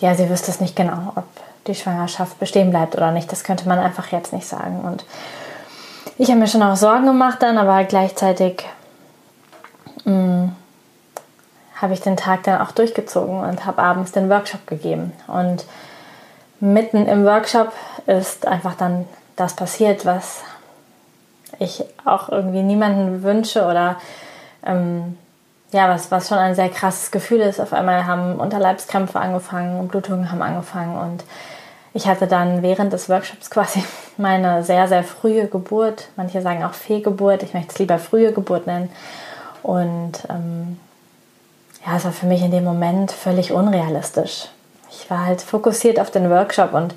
ja, 0.00 0.14
sie 0.14 0.28
wüsste 0.28 0.50
es 0.50 0.60
nicht 0.60 0.76
genau, 0.76 1.12
ob 1.14 1.24
die 1.66 1.74
Schwangerschaft 1.74 2.38
bestehen 2.38 2.68
bleibt 2.68 2.94
oder 2.94 3.12
nicht. 3.12 3.32
Das 3.32 3.44
könnte 3.44 3.66
man 3.66 3.78
einfach 3.78 4.12
jetzt 4.12 4.34
nicht 4.34 4.46
sagen. 4.46 4.82
Und 4.82 5.06
ich 6.18 6.28
habe 6.28 6.38
mir 6.38 6.48
schon 6.48 6.62
auch 6.62 6.76
Sorgen 6.76 7.06
gemacht 7.06 7.38
dann, 7.40 7.56
aber 7.56 7.82
gleichzeitig 7.84 8.66
mm, 10.04 10.48
habe 11.80 11.94
ich 11.94 12.02
den 12.02 12.18
Tag 12.18 12.42
dann 12.42 12.60
auch 12.60 12.72
durchgezogen 12.72 13.40
und 13.40 13.64
habe 13.64 13.82
abends 13.82 14.12
den 14.12 14.28
Workshop 14.28 14.66
gegeben. 14.66 15.14
Und 15.28 15.64
mitten 16.62 17.06
im 17.06 17.24
Workshop 17.24 17.72
ist 18.06 18.46
einfach 18.46 18.76
dann 18.76 19.04
das 19.34 19.56
passiert, 19.56 20.06
was 20.06 20.42
ich 21.58 21.84
auch 22.04 22.28
irgendwie 22.28 22.62
niemanden 22.62 23.24
wünsche 23.24 23.64
oder 23.64 23.96
ähm, 24.64 25.18
ja, 25.72 25.88
was, 25.88 26.10
was 26.12 26.28
schon 26.28 26.38
ein 26.38 26.54
sehr 26.54 26.68
krasses 26.68 27.10
Gefühl 27.10 27.40
ist. 27.40 27.60
Auf 27.60 27.72
einmal 27.72 28.06
haben 28.06 28.36
Unterleibskrämpfe 28.36 29.18
angefangen, 29.18 29.88
Blutungen 29.88 30.30
haben 30.30 30.40
angefangen 30.40 30.96
und 30.96 31.24
ich 31.94 32.06
hatte 32.06 32.28
dann 32.28 32.62
während 32.62 32.92
des 32.92 33.08
Workshops 33.08 33.50
quasi 33.50 33.84
meine 34.16 34.62
sehr, 34.62 34.86
sehr 34.86 35.02
frühe 35.02 35.48
Geburt. 35.48 36.08
Manche 36.14 36.42
sagen 36.42 36.62
auch 36.62 36.74
Fehlgeburt. 36.74 37.42
Ich 37.42 37.54
möchte 37.54 37.72
es 37.72 37.78
lieber 37.80 37.98
frühe 37.98 38.32
Geburt 38.32 38.68
nennen. 38.68 38.88
Und 39.64 40.12
ähm, 40.30 40.78
ja, 41.84 41.96
es 41.96 42.04
war 42.04 42.12
für 42.12 42.26
mich 42.26 42.42
in 42.42 42.52
dem 42.52 42.64
Moment 42.64 43.10
völlig 43.10 43.52
unrealistisch. 43.52 44.48
Ich 44.94 45.10
war 45.10 45.26
halt 45.26 45.40
fokussiert 45.40 45.98
auf 45.98 46.10
den 46.10 46.30
Workshop 46.30 46.72
und 46.74 46.94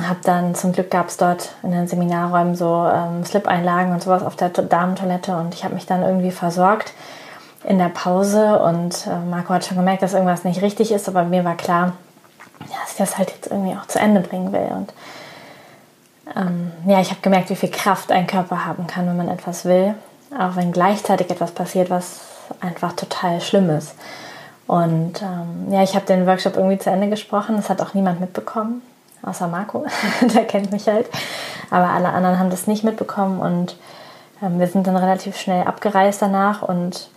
habe 0.00 0.20
dann, 0.24 0.54
zum 0.54 0.72
Glück 0.72 0.90
gab 0.90 1.08
es 1.08 1.16
dort 1.16 1.50
in 1.62 1.70
den 1.70 1.86
Seminarräumen 1.86 2.54
so 2.54 2.90
ähm, 2.92 3.24
Slip-Einlagen 3.24 3.92
und 3.92 4.02
sowas 4.02 4.22
auf 4.22 4.36
der 4.36 4.48
Damentoilette 4.48 5.36
und 5.36 5.54
ich 5.54 5.64
habe 5.64 5.74
mich 5.74 5.86
dann 5.86 6.02
irgendwie 6.02 6.30
versorgt 6.30 6.92
in 7.64 7.78
der 7.78 7.90
Pause 7.90 8.58
und 8.60 9.06
äh, 9.06 9.18
Marco 9.30 9.54
hat 9.54 9.64
schon 9.64 9.76
gemerkt, 9.76 10.02
dass 10.02 10.14
irgendwas 10.14 10.44
nicht 10.44 10.62
richtig 10.62 10.92
ist, 10.92 11.08
aber 11.08 11.24
mir 11.24 11.44
war 11.44 11.56
klar, 11.56 11.92
dass 12.58 12.92
ich 12.92 12.96
das 12.96 13.18
halt 13.18 13.30
jetzt 13.30 13.48
irgendwie 13.48 13.76
auch 13.76 13.86
zu 13.86 13.98
Ende 13.98 14.20
bringen 14.20 14.52
will. 14.52 14.70
Und 14.74 14.92
ähm, 16.34 16.72
ja, 16.86 17.00
ich 17.00 17.10
habe 17.10 17.20
gemerkt, 17.20 17.50
wie 17.50 17.56
viel 17.56 17.70
Kraft 17.70 18.10
ein 18.10 18.26
Körper 18.26 18.64
haben 18.64 18.86
kann, 18.86 19.06
wenn 19.06 19.16
man 19.16 19.28
etwas 19.28 19.64
will, 19.64 19.94
auch 20.36 20.56
wenn 20.56 20.72
gleichzeitig 20.72 21.30
etwas 21.30 21.52
passiert, 21.52 21.90
was 21.90 22.20
einfach 22.60 22.94
total 22.94 23.40
schlimm 23.40 23.70
ist. 23.70 23.94
Und 24.72 25.20
ähm, 25.20 25.70
ja, 25.70 25.82
ich 25.82 25.94
habe 25.94 26.06
den 26.06 26.26
Workshop 26.26 26.56
irgendwie 26.56 26.78
zu 26.78 26.88
Ende 26.88 27.10
gesprochen. 27.10 27.56
Das 27.56 27.68
hat 27.68 27.82
auch 27.82 27.92
niemand 27.92 28.20
mitbekommen, 28.20 28.80
außer 29.22 29.46
Marco. 29.46 29.84
Der 30.34 30.46
kennt 30.46 30.72
mich 30.72 30.88
halt. 30.88 31.10
Aber 31.68 31.90
alle 31.90 32.08
anderen 32.08 32.38
haben 32.38 32.48
das 32.48 32.66
nicht 32.66 32.82
mitbekommen 32.82 33.38
und 33.38 33.76
ähm, 34.42 34.58
wir 34.58 34.66
sind 34.68 34.86
dann 34.86 34.96
relativ 34.96 35.36
schnell 35.36 35.66
abgereist 35.66 36.22
danach 36.22 36.62
und 36.62 37.10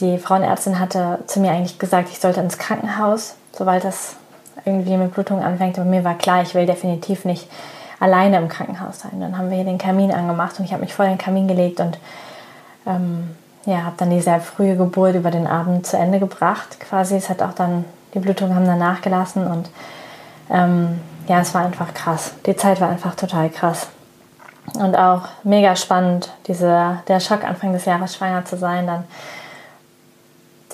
die 0.00 0.16
Frauenärztin 0.16 0.78
hatte 0.78 1.18
zu 1.26 1.40
mir 1.40 1.50
eigentlich 1.50 1.78
gesagt, 1.78 2.08
ich 2.10 2.20
sollte 2.20 2.40
ins 2.40 2.56
Krankenhaus, 2.56 3.34
sobald 3.52 3.84
das 3.84 4.16
irgendwie 4.64 4.96
mit 4.96 5.12
Blutung 5.12 5.42
anfängt. 5.42 5.78
Aber 5.78 5.86
mir 5.86 6.04
war 6.04 6.16
klar, 6.16 6.40
ich 6.40 6.54
will 6.54 6.64
definitiv 6.64 7.26
nicht 7.26 7.50
alleine 8.00 8.38
im 8.38 8.48
Krankenhaus 8.48 9.00
sein. 9.00 9.20
Dann 9.20 9.36
haben 9.36 9.50
wir 9.50 9.56
hier 9.56 9.66
den 9.66 9.76
Kamin 9.76 10.10
angemacht 10.10 10.58
und 10.58 10.64
ich 10.64 10.72
habe 10.72 10.84
mich 10.84 10.94
vor 10.94 11.04
den 11.04 11.18
Kamin 11.18 11.48
gelegt 11.48 11.80
und 11.80 11.98
ähm, 12.86 13.36
ja, 13.64 13.84
habe 13.84 13.96
dann 13.96 14.10
die 14.10 14.20
sehr 14.20 14.40
frühe 14.40 14.76
Geburt 14.76 15.14
über 15.14 15.30
den 15.30 15.46
Abend 15.46 15.86
zu 15.86 15.96
Ende 15.96 16.18
gebracht. 16.18 16.80
Quasi, 16.80 17.16
es 17.16 17.28
hat 17.28 17.42
auch 17.42 17.52
dann, 17.52 17.84
die 18.14 18.18
Blutungen 18.18 18.54
haben 18.54 18.66
dann 18.66 18.78
nachgelassen 18.78 19.46
und 19.46 19.70
ähm, 20.50 21.00
ja, 21.28 21.40
es 21.40 21.54
war 21.54 21.64
einfach 21.64 21.94
krass. 21.94 22.34
Die 22.46 22.56
Zeit 22.56 22.80
war 22.80 22.88
einfach 22.88 23.14
total 23.14 23.48
krass. 23.50 23.88
Und 24.74 24.96
auch 24.96 25.22
mega 25.42 25.76
spannend, 25.76 26.32
diese, 26.46 26.98
der 27.08 27.20
Schock 27.20 27.44
Anfang 27.44 27.72
des 27.72 27.84
Jahres 27.84 28.14
schwanger 28.14 28.44
zu 28.44 28.56
sein, 28.56 28.86
dann 28.86 29.04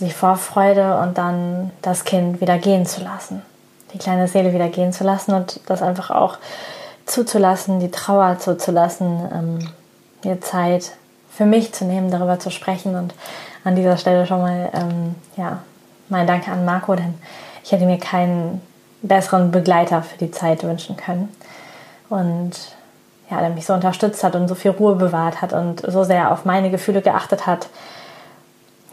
die 0.00 0.10
Vorfreude 0.10 0.98
und 0.98 1.18
dann 1.18 1.72
das 1.82 2.04
Kind 2.04 2.40
wieder 2.40 2.58
gehen 2.58 2.86
zu 2.86 3.02
lassen. 3.02 3.42
Die 3.92 3.98
kleine 3.98 4.28
Seele 4.28 4.52
wieder 4.52 4.68
gehen 4.68 4.92
zu 4.92 5.04
lassen 5.04 5.34
und 5.34 5.60
das 5.66 5.82
einfach 5.82 6.10
auch 6.10 6.38
zuzulassen, 7.06 7.80
die 7.80 7.90
Trauer 7.90 8.38
zuzulassen, 8.38 9.28
ähm, 9.32 9.68
mir 10.22 10.40
Zeit 10.40 10.92
für 11.38 11.46
mich 11.46 11.72
zu 11.72 11.84
nehmen, 11.84 12.10
darüber 12.10 12.40
zu 12.40 12.50
sprechen. 12.50 12.96
Und 12.96 13.14
an 13.62 13.76
dieser 13.76 13.96
Stelle 13.96 14.26
schon 14.26 14.40
mal 14.40 14.70
ähm, 14.74 15.14
ja, 15.36 15.60
mein 16.08 16.26
Danke 16.26 16.50
an 16.50 16.64
Marco, 16.64 16.96
denn 16.96 17.14
ich 17.62 17.70
hätte 17.70 17.86
mir 17.86 17.98
keinen 17.98 18.60
besseren 19.02 19.52
Begleiter 19.52 20.02
für 20.02 20.18
die 20.18 20.32
Zeit 20.32 20.64
wünschen 20.64 20.96
können. 20.96 21.28
Und 22.08 22.50
ja, 23.30 23.38
der 23.38 23.50
mich 23.50 23.66
so 23.66 23.72
unterstützt 23.72 24.24
hat 24.24 24.34
und 24.34 24.48
so 24.48 24.56
viel 24.56 24.72
Ruhe 24.72 24.96
bewahrt 24.96 25.40
hat 25.40 25.52
und 25.52 25.80
so 25.86 26.02
sehr 26.02 26.32
auf 26.32 26.44
meine 26.44 26.70
Gefühle 26.70 27.02
geachtet 27.02 27.46
hat, 27.46 27.68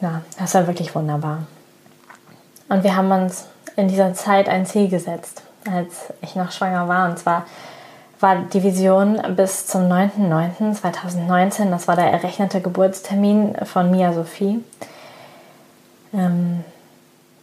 ja, 0.01 0.21
das 0.37 0.53
war 0.53 0.67
wirklich 0.67 0.93
wunderbar. 0.93 1.47
Und 2.69 2.83
wir 2.83 2.95
haben 2.95 3.11
uns 3.11 3.45
in 3.75 3.87
dieser 3.87 4.13
Zeit 4.13 4.49
ein 4.49 4.67
Ziel 4.67 4.87
gesetzt, 4.87 5.41
als 5.67 6.13
ich 6.21 6.35
noch 6.35 6.51
schwanger 6.51 6.87
war. 6.87 7.09
Und 7.09 7.17
zwar 7.17 7.47
war 8.19 8.37
die 8.37 8.63
Vision 8.63 9.21
bis 9.35 9.67
zum 9.67 9.83
9.9.2019, 9.83 11.69
das 11.69 11.87
war 11.87 11.95
der 11.95 12.11
errechnete 12.11 12.61
Geburtstermin 12.61 13.55
von 13.63 13.91
Mia 13.91 14.13
Sophie, 14.13 14.63
ähm, 16.13 16.63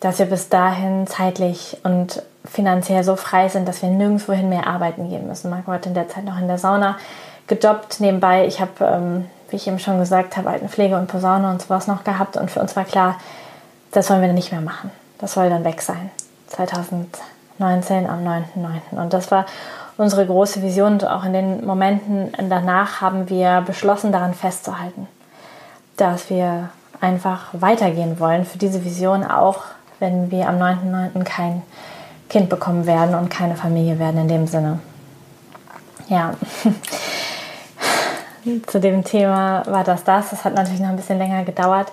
dass 0.00 0.18
wir 0.18 0.26
bis 0.26 0.48
dahin 0.48 1.06
zeitlich 1.06 1.78
und 1.84 2.22
finanziell 2.44 3.04
so 3.04 3.16
frei 3.16 3.48
sind, 3.48 3.68
dass 3.68 3.82
wir 3.82 3.88
nirgendwohin 3.88 4.48
mehr 4.48 4.66
arbeiten 4.66 5.08
gehen 5.08 5.28
müssen. 5.28 5.50
Marco 5.50 5.72
hat 5.72 5.86
in 5.86 5.94
der 5.94 6.08
Zeit 6.08 6.24
noch 6.24 6.38
in 6.38 6.48
der 6.48 6.58
Sauna 6.58 6.96
gedoppt 7.46 8.00
nebenbei. 8.00 8.46
Ich 8.46 8.60
habe 8.60 8.84
ähm, 8.84 9.26
wie 9.52 9.56
ich 9.56 9.68
eben 9.68 9.78
schon 9.78 9.98
gesagt 9.98 10.36
habe, 10.36 10.48
Altenpflege 10.48 10.96
und 10.96 11.06
Posaune 11.06 11.50
und 11.50 11.62
sowas 11.62 11.86
noch 11.86 12.04
gehabt. 12.04 12.36
Und 12.36 12.50
für 12.50 12.60
uns 12.60 12.74
war 12.74 12.84
klar, 12.84 13.18
das 13.92 14.08
wollen 14.08 14.22
wir 14.22 14.28
dann 14.28 14.34
nicht 14.34 14.50
mehr 14.50 14.62
machen. 14.62 14.90
Das 15.18 15.34
soll 15.34 15.50
dann 15.50 15.64
weg 15.64 15.82
sein. 15.82 16.10
2019 16.48 18.08
am 18.08 18.26
9.9. 18.26 19.00
Und 19.00 19.12
das 19.12 19.30
war 19.30 19.46
unsere 19.96 20.26
große 20.26 20.62
Vision. 20.62 20.94
Und 20.94 21.06
auch 21.06 21.24
in 21.24 21.32
den 21.32 21.64
Momenten 21.64 22.32
danach 22.48 23.00
haben 23.00 23.28
wir 23.28 23.62
beschlossen, 23.66 24.12
daran 24.12 24.34
festzuhalten, 24.34 25.08
dass 25.96 26.30
wir 26.30 26.70
einfach 27.00 27.48
weitergehen 27.52 28.20
wollen 28.20 28.44
für 28.44 28.58
diese 28.58 28.84
Vision, 28.84 29.24
auch 29.24 29.62
wenn 29.98 30.30
wir 30.30 30.48
am 30.48 30.56
9.9. 30.56 31.24
kein 31.24 31.62
Kind 32.28 32.48
bekommen 32.48 32.86
werden 32.86 33.14
und 33.14 33.28
keine 33.28 33.56
Familie 33.56 33.98
werden 33.98 34.22
in 34.22 34.28
dem 34.28 34.46
Sinne. 34.46 34.78
Ja, 36.08 36.34
zu 38.66 38.80
dem 38.80 39.04
Thema 39.04 39.62
war 39.66 39.84
das 39.84 40.04
das. 40.04 40.30
Das 40.30 40.44
hat 40.44 40.54
natürlich 40.54 40.80
noch 40.80 40.88
ein 40.88 40.96
bisschen 40.96 41.18
länger 41.18 41.44
gedauert 41.44 41.92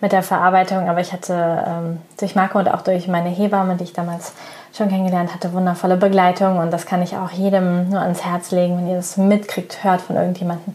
mit 0.00 0.12
der 0.12 0.22
Verarbeitung, 0.22 0.88
aber 0.88 1.00
ich 1.00 1.12
hatte 1.12 1.64
ähm, 1.66 1.98
durch 2.18 2.34
Marco 2.34 2.58
und 2.58 2.68
auch 2.68 2.82
durch 2.82 3.06
meine 3.06 3.28
Hebamme, 3.28 3.76
die 3.76 3.84
ich 3.84 3.92
damals 3.92 4.32
schon 4.74 4.88
kennengelernt 4.88 5.34
hatte, 5.34 5.52
wundervolle 5.52 5.96
Begleitung 5.96 6.58
und 6.58 6.70
das 6.70 6.86
kann 6.86 7.02
ich 7.02 7.16
auch 7.16 7.30
jedem 7.30 7.90
nur 7.90 8.00
ans 8.00 8.24
Herz 8.24 8.50
legen, 8.50 8.78
wenn 8.78 8.88
ihr 8.88 8.96
das 8.96 9.16
mitkriegt, 9.16 9.84
hört 9.84 10.00
von 10.00 10.16
irgendjemandem. 10.16 10.74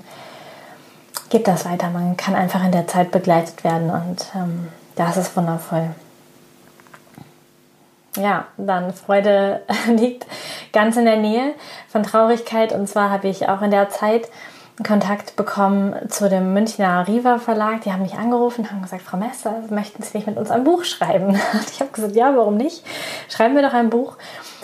Gebt 1.29 1.47
das 1.47 1.65
weiter, 1.65 1.89
man 1.89 2.17
kann 2.17 2.35
einfach 2.35 2.63
in 2.63 2.71
der 2.71 2.87
Zeit 2.87 3.11
begleitet 3.11 3.63
werden 3.63 3.89
und 3.89 4.25
ähm, 4.35 4.67
das 4.95 5.17
ist 5.17 5.35
wundervoll. 5.35 5.89
Ja, 8.17 8.45
dann 8.57 8.93
Freude 8.93 9.61
liegt 9.87 10.25
ganz 10.71 10.97
in 10.97 11.05
der 11.05 11.17
Nähe 11.17 11.53
von 11.89 12.03
Traurigkeit 12.03 12.73
und 12.73 12.87
zwar 12.87 13.09
habe 13.09 13.27
ich 13.27 13.49
auch 13.49 13.61
in 13.61 13.71
der 13.71 13.89
Zeit 13.89 14.29
Kontakt 14.83 15.35
bekommen 15.35 15.95
zu 16.09 16.27
dem 16.27 16.53
Münchner 16.53 17.07
Riva 17.07 17.37
Verlag. 17.37 17.81
Die 17.81 17.93
haben 17.93 18.01
mich 18.01 18.15
angerufen 18.15 18.61
und 18.61 18.71
haben 18.71 18.81
gesagt, 18.81 19.03
Frau 19.03 19.17
Messer, 19.17 19.61
möchten 19.69 20.03
Sie 20.03 20.17
nicht 20.17 20.27
mit 20.27 20.37
uns 20.37 20.51
ein 20.51 20.65
Buch 20.65 20.83
schreiben? 20.83 21.27
Und 21.53 21.71
ich 21.71 21.79
habe 21.79 21.91
gesagt, 21.91 22.15
ja, 22.15 22.35
warum 22.35 22.57
nicht? 22.57 22.83
Schreiben 23.29 23.55
wir 23.55 23.61
doch 23.61 23.73
ein 23.73 23.89
Buch. 23.89 24.17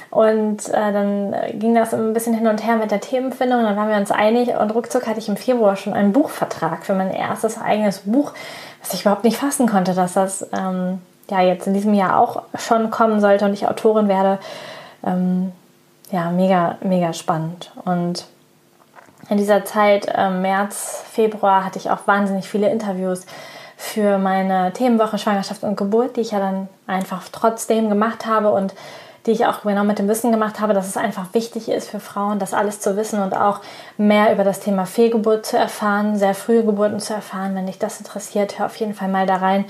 Und 0.09 0.67
äh, 0.67 0.91
dann 0.91 1.33
ging 1.53 1.73
das 1.73 1.93
ein 1.93 2.11
bisschen 2.11 2.33
hin 2.33 2.47
und 2.47 2.65
her 2.65 2.75
mit 2.75 2.91
der 2.91 2.99
Themenfindung. 2.99 3.63
Dann 3.63 3.77
waren 3.77 3.89
wir 3.89 3.95
uns 3.95 4.11
einig 4.11 4.49
und 4.49 4.71
ruckzuck 4.71 5.07
hatte 5.07 5.19
ich 5.19 5.29
im 5.29 5.37
Februar 5.37 5.77
schon 5.77 5.93
einen 5.93 6.11
Buchvertrag 6.11 6.85
für 6.85 6.93
mein 6.93 7.11
erstes 7.11 7.57
eigenes 7.57 7.99
Buch, 7.99 8.33
was 8.81 8.93
ich 8.93 9.01
überhaupt 9.01 9.23
nicht 9.23 9.37
fassen 9.37 9.69
konnte, 9.69 9.93
dass 9.93 10.13
das 10.13 10.45
ähm, 10.51 10.99
ja 11.29 11.39
jetzt 11.41 11.65
in 11.65 11.73
diesem 11.73 11.93
Jahr 11.93 12.19
auch 12.19 12.43
schon 12.55 12.91
kommen 12.91 13.21
sollte 13.21 13.45
und 13.45 13.53
ich 13.53 13.69
Autorin 13.69 14.09
werde. 14.09 14.39
Ähm, 15.05 15.53
ja, 16.11 16.29
mega, 16.29 16.77
mega 16.81 17.13
spannend. 17.13 17.71
Und 17.85 18.25
in 19.29 19.37
dieser 19.37 19.65
Zeit, 19.65 20.07
äh, 20.07 20.29
März, 20.29 21.03
Februar, 21.11 21.65
hatte 21.65 21.79
ich 21.79 21.89
auch 21.89 22.07
wahnsinnig 22.07 22.49
viele 22.49 22.69
Interviews 22.69 23.25
für 23.77 24.17
meine 24.17 24.73
Themenwoche 24.73 25.17
Schwangerschaft 25.17 25.63
und 25.63 25.75
Geburt, 25.75 26.15
die 26.15 26.21
ich 26.21 26.31
ja 26.31 26.39
dann 26.39 26.69
einfach 26.87 27.23
trotzdem 27.31 27.89
gemacht 27.89 28.25
habe. 28.25 28.51
Und 28.51 28.73
die 29.25 29.31
ich 29.31 29.45
auch 29.45 29.61
genau 29.61 29.83
mit 29.83 29.99
dem 29.99 30.07
Wissen 30.07 30.31
gemacht 30.31 30.59
habe, 30.59 30.73
dass 30.73 30.87
es 30.87 30.97
einfach 30.97 31.33
wichtig 31.33 31.69
ist 31.69 31.89
für 31.89 31.99
Frauen, 31.99 32.39
das 32.39 32.53
alles 32.53 32.79
zu 32.79 32.97
wissen 32.97 33.21
und 33.21 33.35
auch 33.35 33.59
mehr 33.97 34.33
über 34.33 34.43
das 34.43 34.59
Thema 34.59 34.85
Fehlgeburt 34.85 35.45
zu 35.45 35.57
erfahren, 35.57 36.17
sehr 36.17 36.33
frühe 36.33 36.63
Geburten 36.63 36.99
zu 36.99 37.13
erfahren. 37.13 37.53
Wenn 37.53 37.67
dich 37.67 37.77
das 37.77 37.99
interessiert, 37.99 38.57
hör 38.57 38.65
auf 38.65 38.75
jeden 38.77 38.95
Fall 38.95 39.09
mal 39.09 39.27
da 39.27 39.35
rein 39.35 39.65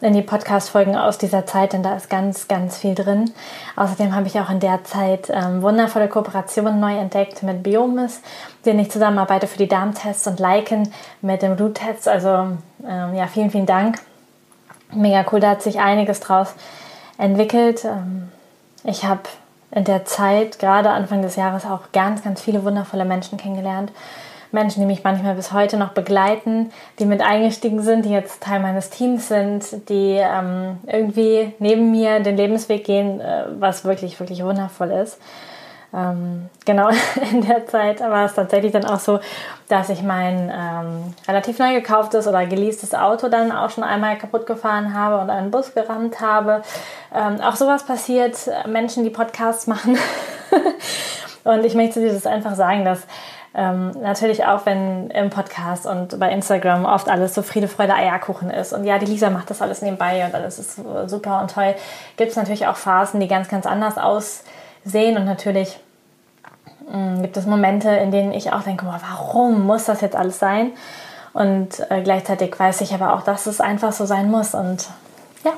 in 0.00 0.12
die 0.12 0.22
Podcast-Folgen 0.22 0.96
aus 0.96 1.18
dieser 1.18 1.46
Zeit, 1.46 1.72
denn 1.72 1.84
da 1.84 1.94
ist 1.94 2.10
ganz, 2.10 2.48
ganz 2.48 2.76
viel 2.76 2.96
drin. 2.96 3.30
Außerdem 3.76 4.14
habe 4.14 4.26
ich 4.26 4.40
auch 4.40 4.50
in 4.50 4.60
der 4.60 4.82
Zeit 4.82 5.30
ähm, 5.30 5.62
wundervolle 5.62 6.08
Kooperationen 6.08 6.80
neu 6.80 6.96
entdeckt 6.98 7.44
mit 7.44 7.62
Biomis, 7.62 8.20
denen 8.64 8.80
ich 8.80 8.90
zusammenarbeite 8.90 9.46
für 9.46 9.58
die 9.58 9.68
Darmtests 9.68 10.26
und 10.26 10.40
Liken 10.40 10.92
mit 11.22 11.42
dem 11.42 11.54
Bluttest. 11.54 12.08
Also 12.08 12.28
ähm, 12.28 13.14
ja, 13.14 13.28
vielen, 13.28 13.50
vielen 13.50 13.66
Dank. 13.66 14.00
Mega 14.92 15.24
cool, 15.30 15.40
da 15.40 15.50
hat 15.50 15.62
sich 15.62 15.78
einiges 15.78 16.20
draus 16.20 16.54
entwickelt. 17.18 17.84
Ähm, 17.84 18.30
ich 18.86 19.04
habe 19.04 19.22
in 19.72 19.84
der 19.84 20.04
Zeit, 20.04 20.58
gerade 20.58 20.90
Anfang 20.90 21.22
des 21.22 21.36
Jahres, 21.36 21.66
auch 21.66 21.92
ganz, 21.92 22.22
ganz 22.22 22.40
viele 22.40 22.64
wundervolle 22.64 23.04
Menschen 23.04 23.36
kennengelernt. 23.36 23.92
Menschen, 24.52 24.80
die 24.80 24.86
mich 24.86 25.02
manchmal 25.02 25.34
bis 25.34 25.52
heute 25.52 25.76
noch 25.76 25.90
begleiten, 25.90 26.70
die 26.98 27.04
mit 27.04 27.20
eingestiegen 27.20 27.82
sind, 27.82 28.04
die 28.04 28.10
jetzt 28.10 28.42
Teil 28.42 28.60
meines 28.60 28.90
Teams 28.90 29.28
sind, 29.28 29.88
die 29.88 30.18
ähm, 30.18 30.78
irgendwie 30.86 31.52
neben 31.58 31.90
mir 31.90 32.20
den 32.20 32.36
Lebensweg 32.36 32.84
gehen, 32.84 33.20
äh, 33.20 33.44
was 33.58 33.84
wirklich, 33.84 34.18
wirklich 34.20 34.42
wundervoll 34.44 34.92
ist. 34.92 35.18
Ähm, 35.96 36.50
genau 36.66 36.90
in 37.32 37.46
der 37.46 37.66
Zeit 37.66 38.00
war 38.00 38.26
es 38.26 38.34
tatsächlich 38.34 38.72
dann 38.72 38.84
auch 38.84 39.00
so, 39.00 39.18
dass 39.68 39.88
ich 39.88 40.02
mein 40.02 40.52
ähm, 40.54 41.14
relativ 41.26 41.58
neu 41.58 41.72
gekauftes 41.74 42.28
oder 42.28 42.44
geleastes 42.46 42.94
Auto 42.94 43.28
dann 43.28 43.50
auch 43.50 43.70
schon 43.70 43.84
einmal 43.84 44.18
kaputt 44.18 44.46
gefahren 44.46 44.94
habe 44.94 45.22
und 45.22 45.30
einen 45.30 45.50
Bus 45.50 45.72
gerammt 45.74 46.20
habe. 46.20 46.62
Ähm, 47.14 47.40
auch 47.40 47.56
sowas 47.56 47.84
passiert, 47.84 48.36
Menschen, 48.66 49.04
die 49.04 49.10
Podcasts 49.10 49.66
machen, 49.66 49.96
und 51.44 51.64
ich 51.64 51.74
möchte 51.74 52.00
dir 52.00 52.12
das 52.12 52.26
einfach 52.26 52.54
sagen, 52.54 52.84
dass 52.84 53.06
ähm, 53.54 53.92
natürlich 54.02 54.44
auch, 54.44 54.66
wenn 54.66 55.10
im 55.10 55.30
Podcast 55.30 55.86
und 55.86 56.18
bei 56.18 56.30
Instagram 56.30 56.84
oft 56.84 57.08
alles 57.08 57.34
so 57.34 57.42
Friede, 57.42 57.68
Freude, 57.68 57.94
Eierkuchen 57.94 58.50
ist 58.50 58.72
und 58.72 58.84
ja, 58.84 58.98
die 58.98 59.06
Lisa 59.06 59.30
macht 59.30 59.48
das 59.48 59.62
alles 59.62 59.80
nebenbei 59.80 60.26
und 60.26 60.34
alles 60.34 60.58
ist 60.58 60.80
super 61.06 61.40
und 61.40 61.52
toll, 61.52 61.74
gibt 62.16 62.30
es 62.30 62.36
natürlich 62.36 62.66
auch 62.66 62.76
Phasen, 62.76 63.20
die 63.20 63.28
ganz, 63.28 63.48
ganz 63.48 63.64
anders 63.64 63.96
aussehen 63.96 65.16
und 65.16 65.24
natürlich 65.24 65.78
gibt 67.22 67.36
es 67.36 67.46
Momente, 67.46 67.90
in 67.90 68.10
denen 68.10 68.32
ich 68.32 68.52
auch 68.52 68.62
denke, 68.62 68.84
boah, 68.84 69.00
warum 69.08 69.66
muss 69.66 69.84
das 69.84 70.00
jetzt 70.00 70.16
alles 70.16 70.38
sein? 70.38 70.72
Und 71.32 71.90
äh, 71.90 72.02
gleichzeitig 72.02 72.58
weiß 72.58 72.80
ich 72.80 72.94
aber 72.94 73.14
auch, 73.14 73.22
dass 73.22 73.46
es 73.46 73.60
einfach 73.60 73.92
so 73.92 74.06
sein 74.06 74.30
muss 74.30 74.54
und 74.54 74.86
ja, 75.44 75.52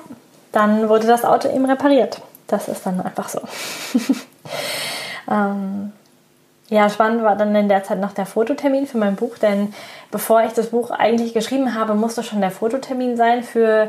dann 0.52 0.88
wurde 0.88 1.06
das 1.06 1.24
Auto 1.24 1.48
eben 1.48 1.66
repariert. 1.66 2.20
Das 2.46 2.68
ist 2.68 2.84
dann 2.84 3.00
einfach 3.00 3.28
so. 3.28 3.40
ähm, 5.30 5.92
ja, 6.68 6.90
spannend 6.90 7.22
war 7.22 7.36
dann 7.36 7.54
in 7.54 7.68
der 7.68 7.84
Zeit 7.84 7.98
noch 7.98 8.12
der 8.12 8.26
Fototermin 8.26 8.86
für 8.86 8.98
mein 8.98 9.16
Buch, 9.16 9.38
denn 9.38 9.72
bevor 10.10 10.42
ich 10.42 10.52
das 10.52 10.68
Buch 10.68 10.90
eigentlich 10.90 11.32
geschrieben 11.32 11.74
habe, 11.74 11.94
musste 11.94 12.22
schon 12.22 12.40
der 12.40 12.50
Fototermin 12.50 13.16
sein 13.16 13.42
für 13.42 13.88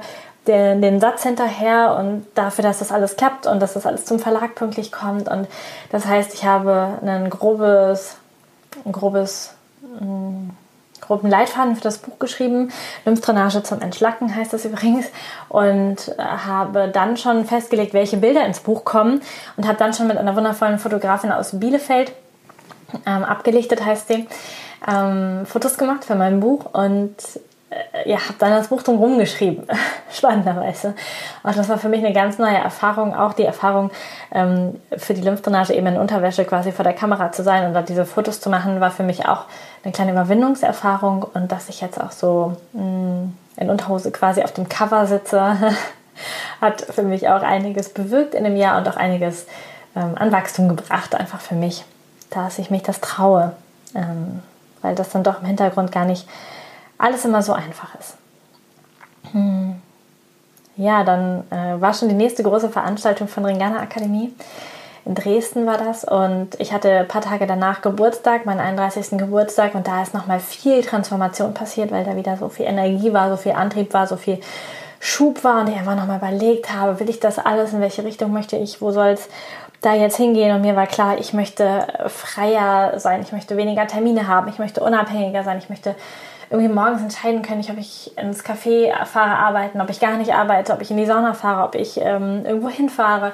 den, 0.49 0.81
den 0.81 0.99
Satz 0.99 1.23
hinterher 1.23 1.95
und 1.97 2.25
dafür, 2.35 2.63
dass 2.63 2.79
das 2.79 2.91
alles 2.91 3.15
klappt 3.15 3.47
und 3.47 3.61
dass 3.61 3.73
das 3.73 3.85
alles 3.85 4.03
zum 4.05 4.19
Verlag 4.19 4.55
pünktlich 4.55 4.91
kommt. 4.91 5.29
Und 5.29 5.47
das 5.91 6.05
heißt, 6.05 6.33
ich 6.33 6.43
habe 6.43 6.99
ein 7.05 7.29
grobes, 7.29 8.17
ein 8.83 8.91
grobes, 8.91 9.53
einen 10.01 10.57
groben 10.99 11.29
Leitfaden 11.29 11.75
für 11.75 11.81
das 11.81 11.99
Buch 11.99 12.19
geschrieben. 12.19 12.71
Lymphdrainage 13.05 13.63
zum 13.63 13.81
Entschlacken 13.81 14.35
heißt 14.35 14.51
das 14.51 14.65
übrigens. 14.65 15.05
Und 15.47 16.13
habe 16.17 16.89
dann 16.89 17.15
schon 17.15 17.45
festgelegt, 17.45 17.93
welche 17.93 18.17
Bilder 18.17 18.45
ins 18.45 18.59
Buch 18.59 18.83
kommen 18.83 19.21
und 19.55 19.67
habe 19.67 19.77
dann 19.77 19.93
schon 19.93 20.07
mit 20.07 20.17
einer 20.17 20.35
wundervollen 20.35 20.79
Fotografin 20.79 21.31
aus 21.31 21.59
Bielefeld 21.59 22.11
ähm, 23.05 23.23
abgelichtet 23.23 23.85
heißt 23.85 24.07
sie, 24.07 24.27
ähm, 24.87 25.45
Fotos 25.45 25.77
gemacht 25.77 26.05
für 26.05 26.15
mein 26.15 26.39
Buch 26.39 26.73
und 26.73 27.15
ja, 28.05 28.17
habe 28.17 28.35
dann 28.39 28.51
das 28.51 28.69
Buch 28.69 28.81
drumherum 28.81 29.17
geschrieben, 29.19 29.67
spannenderweise. 30.11 30.95
Und 31.43 31.57
das 31.57 31.69
war 31.69 31.77
für 31.77 31.89
mich 31.89 32.03
eine 32.03 32.13
ganz 32.13 32.37
neue 32.37 32.57
Erfahrung, 32.57 33.15
auch 33.15 33.33
die 33.33 33.43
Erfahrung 33.43 33.91
ähm, 34.33 34.79
für 34.97 35.13
die 35.13 35.21
Lymphdrainage 35.21 35.73
eben 35.73 35.87
in 35.87 35.97
Unterwäsche 35.97 36.45
quasi 36.45 36.71
vor 36.71 36.83
der 36.83 36.93
Kamera 36.93 37.31
zu 37.31 37.43
sein 37.43 37.67
und 37.67 37.73
da 37.73 37.81
diese 37.81 38.05
Fotos 38.05 38.41
zu 38.41 38.49
machen, 38.49 38.81
war 38.81 38.91
für 38.91 39.03
mich 39.03 39.27
auch 39.27 39.45
eine 39.83 39.93
kleine 39.93 40.11
Überwindungserfahrung. 40.11 41.23
Und 41.33 41.51
dass 41.51 41.69
ich 41.69 41.81
jetzt 41.81 42.01
auch 42.01 42.11
so 42.11 42.57
mh, 42.73 42.81
mm, 42.83 43.37
in 43.57 43.69
Unterhose 43.69 44.11
quasi 44.11 44.41
auf 44.41 44.53
dem 44.53 44.67
Cover 44.69 45.05
sitze, 45.05 45.57
hat 46.61 46.81
für 46.81 47.03
mich 47.03 47.29
auch 47.29 47.43
einiges 47.43 47.89
bewirkt 47.89 48.33
in 48.33 48.43
dem 48.43 48.55
Jahr 48.55 48.77
und 48.77 48.89
auch 48.89 48.97
einiges 48.97 49.45
ähm, 49.95 50.15
an 50.15 50.31
Wachstum 50.31 50.69
gebracht, 50.69 51.15
einfach 51.15 51.39
für 51.39 51.55
mich 51.55 51.85
dass 52.29 52.59
ich 52.59 52.69
mich 52.69 52.83
das 52.83 53.01
traue, 53.01 53.53
ähm, 53.95 54.41
weil 54.81 54.95
das 54.95 55.09
dann 55.09 55.23
doch 55.23 55.41
im 55.41 55.45
Hintergrund 55.45 55.91
gar 55.91 56.05
nicht 56.05 56.27
alles 56.99 57.25
immer 57.25 57.41
so 57.41 57.53
einfach 57.53 57.95
ist. 57.99 58.15
Hm. 59.31 59.81
Ja, 60.77 61.03
dann 61.03 61.43
äh, 61.49 61.81
war 61.81 61.93
schon 61.93 62.09
die 62.09 62.15
nächste 62.15 62.43
große 62.43 62.69
Veranstaltung 62.69 63.27
von 63.27 63.43
Ringana 63.43 63.79
Akademie. 63.79 64.33
In 65.05 65.15
Dresden 65.15 65.65
war 65.65 65.77
das 65.77 66.03
und 66.03 66.59
ich 66.59 66.71
hatte 66.71 66.91
ein 66.91 67.07
paar 67.07 67.21
Tage 67.21 67.47
danach 67.47 67.81
Geburtstag, 67.81 68.45
meinen 68.45 68.59
31. 68.59 69.17
Geburtstag 69.17 69.73
und 69.73 69.87
da 69.87 70.03
ist 70.03 70.13
nochmal 70.13 70.39
viel 70.39 70.83
Transformation 70.83 71.53
passiert, 71.53 71.91
weil 71.91 72.03
da 72.03 72.15
wieder 72.15 72.37
so 72.37 72.49
viel 72.49 72.67
Energie 72.67 73.11
war, 73.11 73.29
so 73.29 73.37
viel 73.37 73.53
Antrieb 73.53 73.93
war, 73.93 74.07
so 74.07 74.17
viel 74.17 74.39
Schub 74.99 75.43
war 75.43 75.61
und 75.61 75.69
ich 75.69 75.75
einfach 75.75 75.95
nochmal 75.95 76.17
überlegt 76.17 76.71
habe, 76.73 76.99
will 76.99 77.09
ich 77.09 77.19
das 77.19 77.39
alles, 77.39 77.73
in 77.73 77.81
welche 77.81 78.03
Richtung 78.03 78.31
möchte 78.33 78.57
ich, 78.57 78.81
wo 78.81 78.91
soll 78.91 79.07
es 79.07 79.29
da 79.81 79.93
jetzt 79.93 80.17
hingehen 80.17 80.53
und 80.53 80.61
mir 80.61 80.75
war 80.75 80.87
klar, 80.87 81.17
ich 81.19 81.33
möchte 81.33 81.87
freier 82.07 82.99
sein, 82.99 83.21
ich 83.21 83.31
möchte 83.31 83.55
weniger 83.55 83.87
Termine 83.87 84.27
haben, 84.27 84.49
ich 84.49 84.59
möchte 84.59 84.81
unabhängiger 84.81 85.43
sein, 85.43 85.57
ich 85.57 85.69
möchte 85.69 85.95
irgendwie 86.49 86.73
morgens 86.73 87.01
entscheiden 87.01 87.41
können, 87.41 87.63
ob 87.69 87.77
ich 87.77 88.17
ins 88.17 88.43
Café 88.43 88.93
fahre, 89.05 89.37
arbeiten, 89.37 89.81
ob 89.81 89.89
ich 89.89 89.99
gar 89.99 90.17
nicht 90.17 90.33
arbeite, 90.33 90.73
ob 90.73 90.81
ich 90.81 90.89
in 90.89 90.97
die 90.97 91.05
Sauna 91.05 91.33
fahre, 91.33 91.63
ob 91.67 91.75
ich 91.75 91.99
ähm, 92.01 92.43
irgendwo 92.45 92.69
hinfahre, 92.69 93.33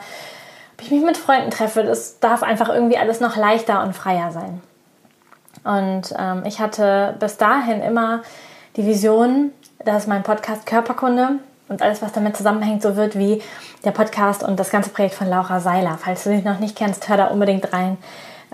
ob 0.74 0.82
ich 0.82 0.92
mich 0.92 1.04
mit 1.04 1.18
Freunden 1.18 1.50
treffe. 1.50 1.84
Das 1.84 2.20
darf 2.20 2.44
einfach 2.44 2.70
irgendwie 2.70 2.98
alles 2.98 3.22
noch 3.22 3.38
leichter 3.38 3.84
und 3.84 3.96
freier 3.96 4.32
sein. 4.32 4.62
Und 5.64 6.14
ähm, 6.20 6.44
ich 6.46 6.60
hatte 6.60 7.16
bis 7.20 7.38
dahin 7.38 7.82
immer 7.82 8.22
die 8.76 8.86
Vision, 8.86 9.52
dass 9.84 10.08
mein 10.08 10.24
Podcast 10.24 10.66
Körperkunde 10.66 11.40
und 11.70 11.82
alles, 11.82 12.02
was 12.02 12.12
damit 12.12 12.36
zusammenhängt, 12.36 12.82
so 12.82 12.96
wird 12.96 13.18
wie 13.18 13.42
der 13.84 13.92
Podcast 13.92 14.44
und 14.44 14.60
das 14.60 14.70
ganze 14.70 14.90
Projekt 14.90 15.16
von 15.16 15.28
Laura 15.28 15.60
Seiler. 15.60 15.98
Falls 16.00 16.24
du 16.24 16.30
sie 16.32 16.42
noch 16.42 16.60
nicht 16.60 16.78
kennst, 16.78 17.08
hör 17.08 17.18
da 17.18 17.28
unbedingt 17.28 17.72
rein. 17.72 17.98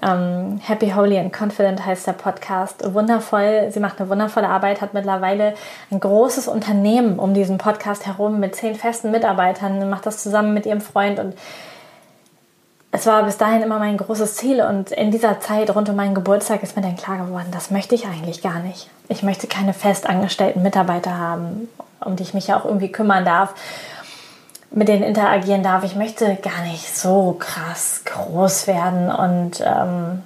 Ähm, 0.04 0.60
Happy, 0.64 0.92
Holy 0.92 1.18
and 1.18 1.32
Confident 1.32 1.86
heißt 1.86 2.08
der 2.08 2.14
Podcast. 2.14 2.94
Wundervoll. 2.94 3.70
Sie 3.72 3.80
macht 3.80 4.00
eine 4.00 4.10
wundervolle 4.10 4.50
Arbeit, 4.50 4.82
hat 4.82 4.94
mittlerweile 4.94 5.54
ein 5.92 6.00
großes 6.00 6.48
Unternehmen 6.48 7.20
um 7.20 7.34
diesen 7.34 7.58
Podcast 7.58 8.06
herum 8.06 8.40
mit 8.40 8.56
zehn 8.56 8.76
festen 8.76 9.12
Mitarbeitern, 9.12 9.90
macht 9.90 10.06
das 10.06 10.24
zusammen 10.24 10.54
mit 10.54 10.66
ihrem 10.66 10.82
Freund 10.82 11.20
und 11.20 11.36
es 12.94 13.06
war 13.06 13.24
bis 13.24 13.38
dahin 13.38 13.62
immer 13.62 13.80
mein 13.80 13.96
großes 13.96 14.36
Ziel 14.36 14.62
und 14.62 14.92
in 14.92 15.12
dieser 15.12 15.40
Zeit 15.40 15.74
rund 15.74 15.88
um 15.88 15.96
meinen 15.96 16.14
Geburtstag 16.14 16.62
ist 16.62 16.76
mir 16.76 16.82
dann 16.82 16.98
klar 16.98 17.26
geworden, 17.26 17.48
das 17.52 17.72
möchte 17.72 17.96
ich 17.96 18.06
eigentlich 18.06 18.42
gar 18.42 18.60
nicht. 18.60 18.90
Ich 19.08 19.24
möchte 19.24 19.48
keine 19.48 19.74
festangestellten 19.74 20.62
Mitarbeiter 20.62 21.18
haben 21.18 21.70
um 22.06 22.16
die 22.16 22.24
ich 22.24 22.34
mich 22.34 22.48
ja 22.48 22.60
auch 22.60 22.66
irgendwie 22.66 22.92
kümmern 22.92 23.26
darf, 23.26 23.54
mit 24.72 24.88
denen 24.88 25.04
interagieren 25.04 25.64
darf. 25.64 25.84
Ich 25.84 25.96
möchte 25.96 26.36
gar 26.36 26.64
nicht 26.64 26.96
so 26.96 27.36
krass 27.38 28.02
groß 28.06 28.68
werden 28.68 29.12
und 29.12 29.62
ähm, 29.66 30.24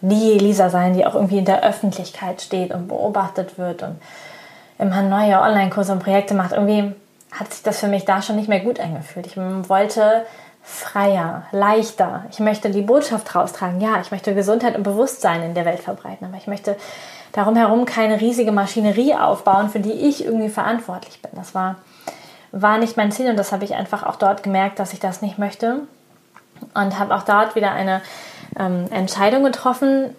die 0.00 0.38
Lisa 0.38 0.68
sein, 0.70 0.94
die 0.94 1.06
auch 1.06 1.14
irgendwie 1.14 1.38
in 1.38 1.44
der 1.44 1.62
Öffentlichkeit 1.62 2.42
steht 2.42 2.72
und 2.72 2.88
beobachtet 2.88 3.58
wird 3.58 3.84
und 3.84 3.96
immer 4.78 5.02
neue 5.02 5.40
Online-Kurse 5.40 5.92
und 5.92 6.02
Projekte 6.02 6.34
macht. 6.34 6.52
Irgendwie 6.52 6.92
hat 7.30 7.52
sich 7.52 7.62
das 7.62 7.78
für 7.78 7.86
mich 7.86 8.04
da 8.04 8.20
schon 8.20 8.36
nicht 8.36 8.48
mehr 8.48 8.60
gut 8.60 8.80
angefühlt. 8.80 9.26
Ich 9.26 9.36
wollte 9.36 10.26
freier, 10.62 11.44
leichter. 11.52 12.24
Ich 12.30 12.40
möchte 12.40 12.70
die 12.70 12.82
Botschaft 12.82 13.34
raustragen. 13.34 13.80
Ja, 13.80 14.00
ich 14.00 14.10
möchte 14.10 14.34
Gesundheit 14.34 14.76
und 14.76 14.82
Bewusstsein 14.82 15.42
in 15.42 15.54
der 15.54 15.64
Welt 15.64 15.80
verbreiten, 15.80 16.26
aber 16.26 16.36
ich 16.36 16.46
möchte 16.46 16.76
darum 17.32 17.56
herum 17.56 17.84
keine 17.84 18.20
riesige 18.20 18.52
Maschinerie 18.52 19.14
aufbauen, 19.14 19.70
für 19.70 19.80
die 19.80 19.92
ich 19.92 20.24
irgendwie 20.24 20.48
verantwortlich 20.48 21.22
bin. 21.22 21.32
Das 21.34 21.54
war, 21.54 21.76
war 22.52 22.78
nicht 22.78 22.96
mein 22.96 23.12
Ziel 23.12 23.28
und 23.30 23.36
das 23.36 23.52
habe 23.52 23.64
ich 23.64 23.74
einfach 23.74 24.02
auch 24.04 24.16
dort 24.16 24.42
gemerkt, 24.42 24.78
dass 24.78 24.92
ich 24.92 25.00
das 25.00 25.22
nicht 25.22 25.38
möchte. 25.38 25.80
Und 26.74 26.98
habe 26.98 27.14
auch 27.16 27.24
dort 27.24 27.56
wieder 27.56 27.72
eine 27.72 28.02
ähm, 28.56 28.86
Entscheidung 28.92 29.42
getroffen, 29.42 30.14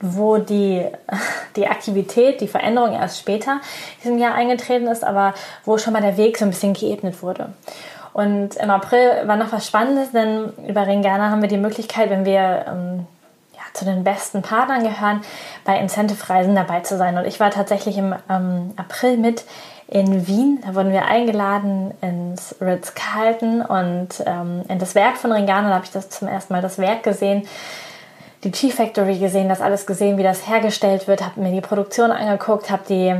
wo 0.00 0.36
die, 0.36 0.84
die 1.56 1.66
Aktivität, 1.66 2.40
die 2.40 2.48
Veränderung 2.48 2.92
erst 2.92 3.18
später 3.18 3.52
in 3.52 4.02
diesem 4.02 4.18
Jahr 4.18 4.34
eingetreten 4.34 4.86
ist, 4.88 5.04
aber 5.04 5.32
wo 5.64 5.78
schon 5.78 5.92
mal 5.92 6.02
der 6.02 6.16
Weg 6.16 6.36
so 6.36 6.44
ein 6.44 6.50
bisschen 6.50 6.74
geebnet 6.74 7.22
wurde. 7.22 7.50
Und 8.12 8.56
im 8.56 8.70
April 8.70 9.26
war 9.26 9.36
noch 9.36 9.52
was 9.52 9.66
Spannendes, 9.66 10.10
denn 10.10 10.52
über 10.66 10.86
Ringana 10.86 11.30
haben 11.30 11.40
wir 11.40 11.48
die 11.48 11.56
Möglichkeit, 11.56 12.10
wenn 12.10 12.24
wir 12.24 12.64
ähm, 12.68 13.06
zu 13.78 13.84
den 13.84 14.04
besten 14.04 14.42
Partnern 14.42 14.82
gehören, 14.82 15.20
bei 15.64 15.78
Incentive-Reisen 15.78 16.54
dabei 16.54 16.80
zu 16.80 16.98
sein. 16.98 17.16
Und 17.16 17.26
ich 17.26 17.40
war 17.40 17.50
tatsächlich 17.50 17.96
im 17.96 18.14
ähm, 18.28 18.72
April 18.76 19.16
mit 19.16 19.44
in 19.88 20.26
Wien. 20.26 20.60
Da 20.64 20.74
wurden 20.74 20.92
wir 20.92 21.06
eingeladen 21.06 21.92
ins 22.00 22.54
Ritz-Carlton 22.60 23.62
und 23.62 24.22
ähm, 24.26 24.62
in 24.68 24.78
das 24.78 24.94
Werk 24.94 25.16
von 25.16 25.32
Ringana. 25.32 25.68
Da 25.68 25.74
habe 25.76 25.84
ich 25.84 25.90
das 25.90 26.10
zum 26.10 26.28
ersten 26.28 26.52
Mal 26.52 26.62
das 26.62 26.78
Werk 26.78 27.02
gesehen, 27.02 27.46
die 28.44 28.52
Chief 28.52 28.74
Factory 28.74 29.18
gesehen, 29.18 29.48
das 29.48 29.60
alles 29.60 29.86
gesehen, 29.86 30.16
wie 30.18 30.22
das 30.22 30.48
hergestellt 30.48 31.08
wird, 31.08 31.24
habe 31.24 31.40
mir 31.40 31.50
die 31.50 31.60
Produktion 31.60 32.12
angeguckt, 32.12 32.70
habe 32.70 32.82
die 32.88 33.14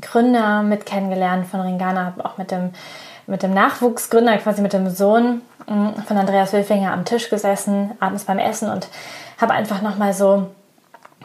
Gründer 0.00 0.62
mit 0.62 0.84
kennengelernt 0.86 1.46
von 1.46 1.60
Ringana, 1.60 2.06
habe 2.06 2.24
auch 2.24 2.38
mit 2.38 2.50
dem, 2.50 2.70
mit 3.26 3.42
dem 3.42 3.54
Nachwuchsgründer, 3.54 4.36
quasi 4.38 4.62
mit 4.62 4.72
dem 4.72 4.90
Sohn 4.90 5.42
mm, 5.68 6.00
von 6.06 6.16
Andreas 6.16 6.52
Wilfinger 6.52 6.92
am 6.92 7.04
Tisch 7.04 7.30
gesessen, 7.30 7.92
abends 8.00 8.24
beim 8.24 8.38
Essen 8.38 8.68
und 8.68 8.88
habe 9.40 9.52
einfach 9.52 9.80
nochmal 9.80 10.12
so 10.12 10.48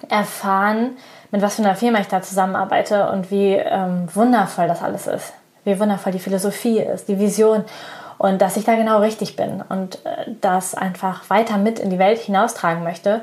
erfahren, 0.08 0.98
mit 1.32 1.42
was 1.42 1.56
für 1.56 1.64
einer 1.64 1.76
Firma 1.76 2.00
ich 2.00 2.08
da 2.08 2.22
zusammenarbeite 2.22 3.10
und 3.12 3.32
wie 3.32 3.54
ähm, 3.54 4.08
wundervoll 4.14 4.68
das 4.68 4.82
alles 4.82 5.08
ist. 5.08 5.34
Wie 5.64 5.80
wundervoll 5.80 6.14
die 6.14 6.20
Philosophie 6.20 6.80
ist, 6.80 7.08
die 7.08 7.20
Vision 7.20 7.66
und 8.18 8.42
dass 8.42 8.58
ich 8.58 8.66
da 8.66 8.76
genau 8.76 9.00
richtig 9.00 9.36
bin 9.36 9.64
und 9.68 10.06
äh, 10.06 10.32
das 10.42 10.76
einfach 10.76 11.30
weiter 11.30 11.58
mit 11.58 11.80
in 11.80 11.90
die 11.90 12.00
Welt 12.00 12.20
hinaustragen 12.20 12.84
möchte 12.84 13.22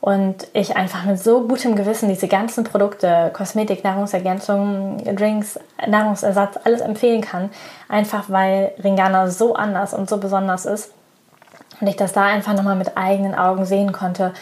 und 0.00 0.46
ich 0.52 0.76
einfach 0.76 1.04
mit 1.04 1.18
so 1.18 1.46
gutem 1.48 1.74
Gewissen 1.74 2.08
diese 2.08 2.28
ganzen 2.28 2.64
Produkte, 2.64 3.30
Kosmetik, 3.32 3.82
Nahrungsergänzung, 3.82 5.02
Drinks, 5.16 5.58
Nahrungsersatz, 5.86 6.58
alles 6.62 6.80
empfehlen 6.80 7.22
kann, 7.22 7.50
einfach 7.88 8.24
weil 8.28 8.72
Ringana 8.82 9.28
so 9.28 9.54
anders 9.54 9.94
und 9.94 10.08
so 10.08 10.18
besonders 10.18 10.64
ist 10.64 10.92
und 11.80 11.88
ich 11.88 11.96
das 11.96 12.12
da 12.12 12.24
einfach 12.24 12.54
nochmal 12.54 12.76
mit 12.76 12.96
eigenen 12.96 13.34
Augen 13.34 13.64
sehen 13.64 13.92
konnte, 13.92 14.32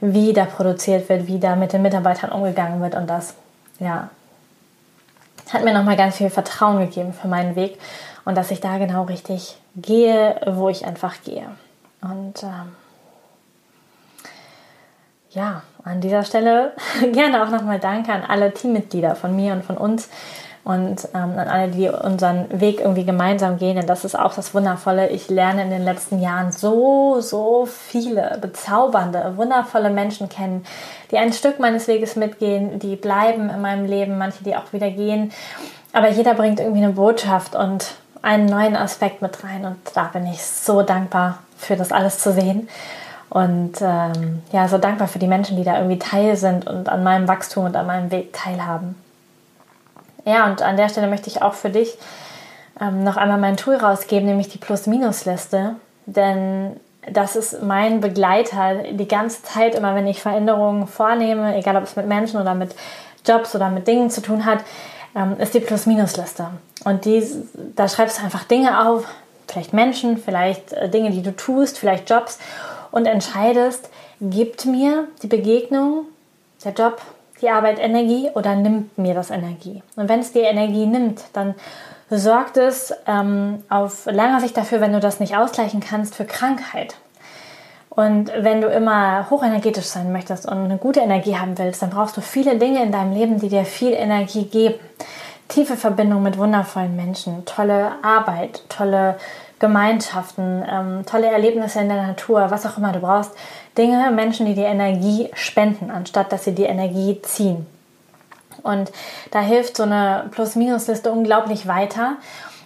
wie 0.00 0.32
da 0.32 0.44
produziert 0.44 1.08
wird, 1.08 1.26
wie 1.26 1.38
da 1.38 1.56
mit 1.56 1.72
den 1.72 1.82
Mitarbeitern 1.82 2.30
umgegangen 2.30 2.80
wird. 2.80 2.94
Und 2.94 3.08
das, 3.08 3.34
ja, 3.78 4.10
hat 5.52 5.64
mir 5.64 5.74
nochmal 5.74 5.96
ganz 5.96 6.16
viel 6.16 6.30
Vertrauen 6.30 6.80
gegeben 6.80 7.12
für 7.12 7.28
meinen 7.28 7.56
Weg 7.56 7.78
und 8.24 8.36
dass 8.36 8.50
ich 8.50 8.60
da 8.60 8.78
genau 8.78 9.04
richtig 9.04 9.56
gehe, 9.76 10.40
wo 10.46 10.68
ich 10.68 10.84
einfach 10.84 11.22
gehe. 11.22 11.46
Und 12.02 12.42
ähm, 12.42 12.74
ja, 15.30 15.62
an 15.84 16.00
dieser 16.00 16.24
Stelle 16.24 16.72
gerne 17.12 17.42
auch 17.42 17.50
nochmal 17.50 17.78
Danke 17.78 18.12
an 18.12 18.22
alle 18.26 18.52
Teammitglieder 18.52 19.14
von 19.14 19.34
mir 19.36 19.52
und 19.52 19.64
von 19.64 19.76
uns 19.76 20.08
und 20.66 21.08
ähm, 21.14 21.38
an 21.38 21.46
alle, 21.46 21.68
die 21.68 21.88
unseren 21.88 22.46
Weg 22.60 22.80
irgendwie 22.80 23.04
gemeinsam 23.04 23.56
gehen. 23.56 23.76
Denn 23.76 23.86
das 23.86 24.04
ist 24.04 24.18
auch 24.18 24.34
das 24.34 24.52
Wundervolle. 24.52 25.10
Ich 25.10 25.30
lerne 25.30 25.62
in 25.62 25.70
den 25.70 25.84
letzten 25.84 26.20
Jahren 26.20 26.50
so, 26.50 27.20
so 27.20 27.66
viele 27.66 28.38
bezaubernde, 28.40 29.34
wundervolle 29.36 29.90
Menschen 29.90 30.28
kennen, 30.28 30.66
die 31.12 31.18
ein 31.18 31.32
Stück 31.32 31.60
meines 31.60 31.86
Weges 31.86 32.16
mitgehen, 32.16 32.80
die 32.80 32.96
bleiben 32.96 33.48
in 33.48 33.60
meinem 33.60 33.86
Leben, 33.86 34.18
manche, 34.18 34.42
die 34.42 34.56
auch 34.56 34.72
wieder 34.72 34.90
gehen. 34.90 35.30
Aber 35.92 36.08
jeder 36.08 36.34
bringt 36.34 36.58
irgendwie 36.58 36.82
eine 36.82 36.94
Botschaft 36.94 37.54
und 37.54 37.94
einen 38.22 38.46
neuen 38.46 38.74
Aspekt 38.74 39.22
mit 39.22 39.44
rein. 39.44 39.64
Und 39.64 39.76
da 39.94 40.10
bin 40.12 40.26
ich 40.26 40.42
so 40.42 40.82
dankbar 40.82 41.38
für 41.56 41.76
das 41.76 41.92
alles 41.92 42.18
zu 42.18 42.32
sehen. 42.32 42.68
Und 43.30 43.74
ähm, 43.82 44.42
ja, 44.50 44.66
so 44.66 44.78
dankbar 44.78 45.06
für 45.06 45.20
die 45.20 45.28
Menschen, 45.28 45.56
die 45.56 45.64
da 45.64 45.76
irgendwie 45.76 46.00
Teil 46.00 46.36
sind 46.36 46.66
und 46.66 46.88
an 46.88 47.04
meinem 47.04 47.28
Wachstum 47.28 47.66
und 47.66 47.76
an 47.76 47.86
meinem 47.86 48.10
Weg 48.10 48.32
teilhaben. 48.32 48.96
Ja, 50.26 50.46
und 50.46 50.60
an 50.60 50.76
der 50.76 50.88
Stelle 50.88 51.06
möchte 51.06 51.30
ich 51.30 51.40
auch 51.40 51.54
für 51.54 51.70
dich 51.70 51.96
ähm, 52.80 53.04
noch 53.04 53.16
einmal 53.16 53.38
mein 53.38 53.56
Tool 53.56 53.76
rausgeben, 53.76 54.28
nämlich 54.28 54.48
die 54.48 54.58
Plus-Minus-Liste. 54.58 55.76
Denn 56.06 56.80
das 57.10 57.36
ist 57.36 57.62
mein 57.62 58.00
Begleiter 58.00 58.82
die 58.90 59.08
ganze 59.08 59.44
Zeit, 59.44 59.76
immer 59.76 59.94
wenn 59.94 60.06
ich 60.06 60.20
Veränderungen 60.20 60.88
vornehme, 60.88 61.56
egal 61.56 61.76
ob 61.76 61.84
es 61.84 61.94
mit 61.94 62.06
Menschen 62.06 62.40
oder 62.40 62.54
mit 62.54 62.74
Jobs 63.24 63.54
oder 63.54 63.70
mit 63.70 63.86
Dingen 63.86 64.10
zu 64.10 64.20
tun 64.20 64.44
hat, 64.44 64.58
ähm, 65.14 65.36
ist 65.38 65.54
die 65.54 65.60
Plus-Minus-Liste. 65.60 66.48
Und 66.84 67.04
die, 67.04 67.24
da 67.76 67.88
schreibst 67.88 68.18
du 68.18 68.24
einfach 68.24 68.44
Dinge 68.44 68.88
auf, 68.88 69.04
vielleicht 69.46 69.72
Menschen, 69.72 70.18
vielleicht 70.18 70.72
äh, 70.72 70.88
Dinge, 70.88 71.10
die 71.10 71.22
du 71.22 71.34
tust, 71.34 71.78
vielleicht 71.78 72.10
Jobs 72.10 72.40
und 72.90 73.06
entscheidest, 73.06 73.88
gibt 74.20 74.66
mir 74.66 75.06
die 75.22 75.28
Begegnung, 75.28 76.06
der 76.64 76.72
Job, 76.72 77.00
die 77.40 77.50
Arbeit 77.50 77.78
Energie 77.78 78.30
oder 78.34 78.54
nimmt 78.54 78.96
mir 78.98 79.14
das 79.14 79.30
Energie? 79.30 79.82
Und 79.96 80.08
wenn 80.08 80.20
es 80.20 80.32
dir 80.32 80.44
Energie 80.44 80.86
nimmt, 80.86 81.24
dann 81.32 81.54
sorgt 82.10 82.56
es 82.56 82.94
ähm, 83.06 83.62
auf 83.68 84.06
lange 84.06 84.40
Sicht 84.40 84.56
dafür, 84.56 84.80
wenn 84.80 84.92
du 84.92 85.00
das 85.00 85.20
nicht 85.20 85.36
ausgleichen 85.36 85.80
kannst, 85.80 86.14
für 86.14 86.24
Krankheit. 86.24 86.96
Und 87.90 88.30
wenn 88.38 88.60
du 88.60 88.68
immer 88.68 89.30
hochenergetisch 89.30 89.86
sein 89.86 90.12
möchtest 90.12 90.46
und 90.46 90.58
eine 90.58 90.76
gute 90.76 91.00
Energie 91.00 91.36
haben 91.36 91.56
willst, 91.56 91.80
dann 91.80 91.90
brauchst 91.90 92.16
du 92.16 92.20
viele 92.20 92.58
Dinge 92.58 92.82
in 92.82 92.92
deinem 92.92 93.12
Leben, 93.12 93.40
die 93.40 93.48
dir 93.48 93.64
viel 93.64 93.94
Energie 93.94 94.44
geben. 94.44 94.74
Tiefe 95.48 95.76
Verbindung 95.76 96.22
mit 96.22 96.36
wundervollen 96.36 96.94
Menschen, 96.94 97.44
tolle 97.46 97.92
Arbeit, 98.02 98.68
tolle 98.68 99.16
Gemeinschaften, 99.58 100.64
ähm, 100.70 101.06
tolle 101.06 101.28
Erlebnisse 101.28 101.80
in 101.80 101.88
der 101.88 102.06
Natur, 102.06 102.50
was 102.50 102.66
auch 102.66 102.76
immer 102.76 102.92
du 102.92 103.00
brauchst. 103.00 103.32
Dinge, 103.78 104.10
Menschen, 104.10 104.46
die 104.46 104.54
dir 104.54 104.66
Energie 104.66 105.30
spenden, 105.34 105.90
anstatt 105.90 106.30
dass 106.32 106.44
sie 106.44 106.54
dir 106.54 106.68
Energie 106.68 107.20
ziehen. 107.22 107.66
Und 108.62 108.90
da 109.30 109.40
hilft 109.40 109.76
so 109.76 109.84
eine 109.84 110.28
Plus-Minus-Liste 110.32 111.10
unglaublich 111.10 111.66
weiter. 111.66 112.16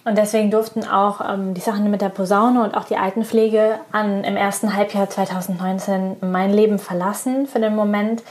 Und 0.03 0.17
deswegen 0.17 0.49
durften 0.49 0.85
auch 0.87 1.21
ähm, 1.21 1.53
die 1.53 1.61
Sachen 1.61 1.89
mit 1.91 2.01
der 2.01 2.09
Posaune 2.09 2.63
und 2.63 2.75
auch 2.75 2.85
die 2.85 2.97
Altenpflege 2.97 3.79
an, 3.91 4.23
im 4.23 4.35
ersten 4.35 4.75
Halbjahr 4.75 5.09
2019 5.09 6.17
mein 6.21 6.51
Leben 6.51 6.79
verlassen 6.79 7.45
für 7.45 7.59
den 7.59 7.75
Moment, 7.75 8.23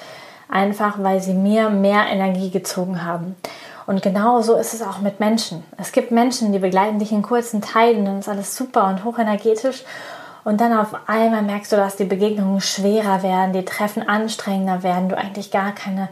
einfach 0.49 0.97
weil 0.99 1.21
sie 1.21 1.35
mir 1.35 1.71
mehr 1.71 2.07
Energie 2.11 2.51
gezogen 2.51 3.05
haben. 3.05 3.37
Und 3.91 4.03
genau 4.03 4.41
so 4.41 4.55
ist 4.55 4.73
es 4.73 4.83
auch 4.83 5.01
mit 5.01 5.19
Menschen. 5.19 5.65
Es 5.77 5.91
gibt 5.91 6.13
Menschen, 6.13 6.53
die 6.53 6.61
begleiten 6.61 7.01
dich 7.01 7.11
in 7.11 7.23
kurzen 7.23 7.61
Teilen, 7.61 8.05
dann 8.05 8.21
ist 8.21 8.29
alles 8.29 8.55
super 8.55 8.87
und 8.87 9.03
hochenergetisch. 9.03 9.83
Und 10.45 10.61
dann 10.61 10.79
auf 10.79 10.95
einmal 11.09 11.43
merkst 11.43 11.73
du, 11.73 11.77
dass 11.77 11.97
die 11.97 12.05
Begegnungen 12.05 12.61
schwerer 12.61 13.25
werden, 13.25 13.53
die 13.53 13.65
Treffen 13.65 14.09
anstrengender 14.09 14.85
werden, 14.85 15.09
du 15.09 15.19
eigentlich 15.19 15.51
gar 15.51 15.73
keine 15.73 16.09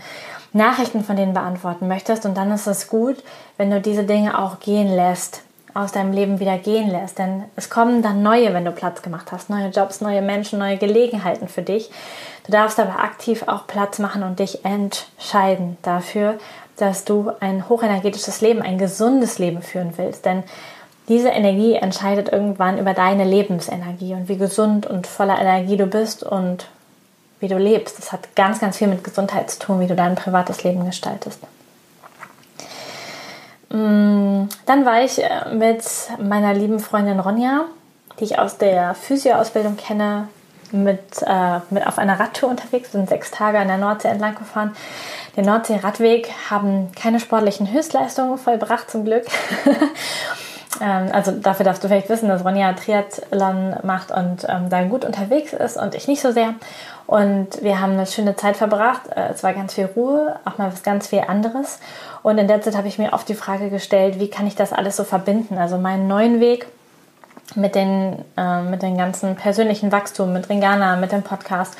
Nachrichten 0.52 1.04
von 1.04 1.14
denen 1.14 1.34
beantworten 1.34 1.86
möchtest. 1.86 2.26
Und 2.26 2.36
dann 2.36 2.50
ist 2.50 2.66
es 2.66 2.88
gut, 2.88 3.18
wenn 3.58 3.70
du 3.70 3.80
diese 3.80 4.02
Dinge 4.02 4.36
auch 4.36 4.58
gehen 4.58 4.92
lässt, 4.92 5.42
aus 5.72 5.92
deinem 5.92 6.12
Leben 6.12 6.40
wieder 6.40 6.58
gehen 6.58 6.90
lässt. 6.90 7.20
Denn 7.20 7.44
es 7.54 7.70
kommen 7.70 8.02
dann 8.02 8.24
neue, 8.24 8.52
wenn 8.54 8.64
du 8.64 8.72
Platz 8.72 9.02
gemacht 9.02 9.30
hast. 9.30 9.50
Neue 9.50 9.68
Jobs, 9.68 10.00
neue 10.00 10.20
Menschen, 10.20 10.58
neue 10.58 10.78
Gelegenheiten 10.78 11.46
für 11.46 11.62
dich. 11.62 11.92
Du 12.44 12.50
darfst 12.50 12.80
aber 12.80 12.98
aktiv 12.98 13.44
auch 13.46 13.68
Platz 13.68 14.00
machen 14.00 14.24
und 14.24 14.40
dich 14.40 14.64
entscheiden 14.64 15.76
dafür, 15.82 16.38
dass 16.80 17.04
du 17.04 17.32
ein 17.40 17.68
hochenergetisches 17.68 18.40
Leben, 18.40 18.62
ein 18.62 18.78
gesundes 18.78 19.38
Leben 19.38 19.62
führen 19.62 19.92
willst. 19.96 20.24
Denn 20.24 20.44
diese 21.08 21.28
Energie 21.28 21.74
entscheidet 21.74 22.30
irgendwann 22.30 22.78
über 22.78 22.94
deine 22.94 23.24
Lebensenergie 23.24 24.14
und 24.14 24.28
wie 24.28 24.36
gesund 24.36 24.86
und 24.86 25.06
voller 25.06 25.40
Energie 25.40 25.76
du 25.76 25.86
bist 25.86 26.22
und 26.22 26.66
wie 27.40 27.48
du 27.48 27.56
lebst. 27.56 27.98
Das 27.98 28.12
hat 28.12 28.34
ganz, 28.36 28.60
ganz 28.60 28.76
viel 28.78 28.88
mit 28.88 29.04
Gesundheit 29.04 29.50
zu 29.50 29.58
tun, 29.58 29.80
wie 29.80 29.86
du 29.86 29.94
dein 29.94 30.16
privates 30.16 30.64
Leben 30.64 30.84
gestaltest. 30.84 31.40
Mm, 33.70 34.48
dann 34.66 34.84
war 34.84 35.02
ich 35.02 35.22
äh, 35.22 35.54
mit 35.54 35.84
meiner 36.18 36.54
lieben 36.54 36.80
Freundin 36.80 37.20
Ronja, 37.20 37.64
die 38.18 38.24
ich 38.24 38.38
aus 38.38 38.58
der 38.58 38.94
Physioausbildung 38.94 39.76
kenne, 39.76 40.28
mit, 40.72 41.22
äh, 41.22 41.60
mit 41.70 41.86
auf 41.86 41.98
einer 41.98 42.18
Radtour 42.18 42.50
unterwegs, 42.50 42.92
sind 42.92 43.08
sechs 43.08 43.30
Tage 43.30 43.58
an 43.58 43.68
der 43.68 43.78
Nordsee 43.78 44.08
entlang 44.08 44.34
gefahren. 44.34 44.74
Den 45.36 45.44
Nordsee-Radweg 45.44 46.30
haben 46.50 46.90
keine 46.92 47.20
sportlichen 47.20 47.72
Höchstleistungen 47.72 48.38
vollbracht, 48.38 48.90
zum 48.90 49.04
Glück. 49.04 49.24
ähm, 50.80 51.10
also 51.12 51.32
dafür 51.32 51.64
darfst 51.64 51.84
du 51.84 51.88
vielleicht 51.88 52.08
wissen, 52.08 52.28
dass 52.28 52.44
Ronja 52.44 52.72
Triathlon 52.72 53.76
macht 53.82 54.10
und 54.10 54.46
ähm, 54.48 54.68
da 54.70 54.82
gut 54.84 55.04
unterwegs 55.04 55.52
ist 55.52 55.76
und 55.76 55.94
ich 55.94 56.08
nicht 56.08 56.20
so 56.20 56.32
sehr. 56.32 56.54
Und 57.06 57.62
wir 57.62 57.80
haben 57.80 57.92
eine 57.92 58.06
schöne 58.06 58.36
Zeit 58.36 58.56
verbracht. 58.56 59.02
Äh, 59.14 59.28
es 59.32 59.42
war 59.42 59.54
ganz 59.54 59.74
viel 59.74 59.88
Ruhe, 59.96 60.36
auch 60.44 60.58
mal 60.58 60.72
was 60.72 60.82
ganz 60.82 61.06
viel 61.06 61.22
anderes. 61.26 61.78
Und 62.22 62.38
in 62.38 62.48
der 62.48 62.60
Zeit 62.60 62.76
habe 62.76 62.88
ich 62.88 62.98
mir 62.98 63.12
oft 63.12 63.28
die 63.28 63.34
Frage 63.34 63.70
gestellt, 63.70 64.20
wie 64.20 64.28
kann 64.28 64.46
ich 64.46 64.56
das 64.56 64.72
alles 64.72 64.96
so 64.96 65.04
verbinden? 65.04 65.56
Also 65.56 65.78
meinen 65.78 66.06
neuen 66.08 66.40
Weg 66.40 66.66
mit 67.54 67.74
den, 67.74 68.24
äh, 68.36 68.62
mit 68.62 68.82
den 68.82 68.96
ganzen 68.96 69.36
persönlichen 69.36 69.90
Wachstum, 69.92 70.32
mit 70.32 70.48
Ringana, 70.48 70.96
mit 70.96 71.12
dem 71.12 71.22
Podcast 71.22 71.76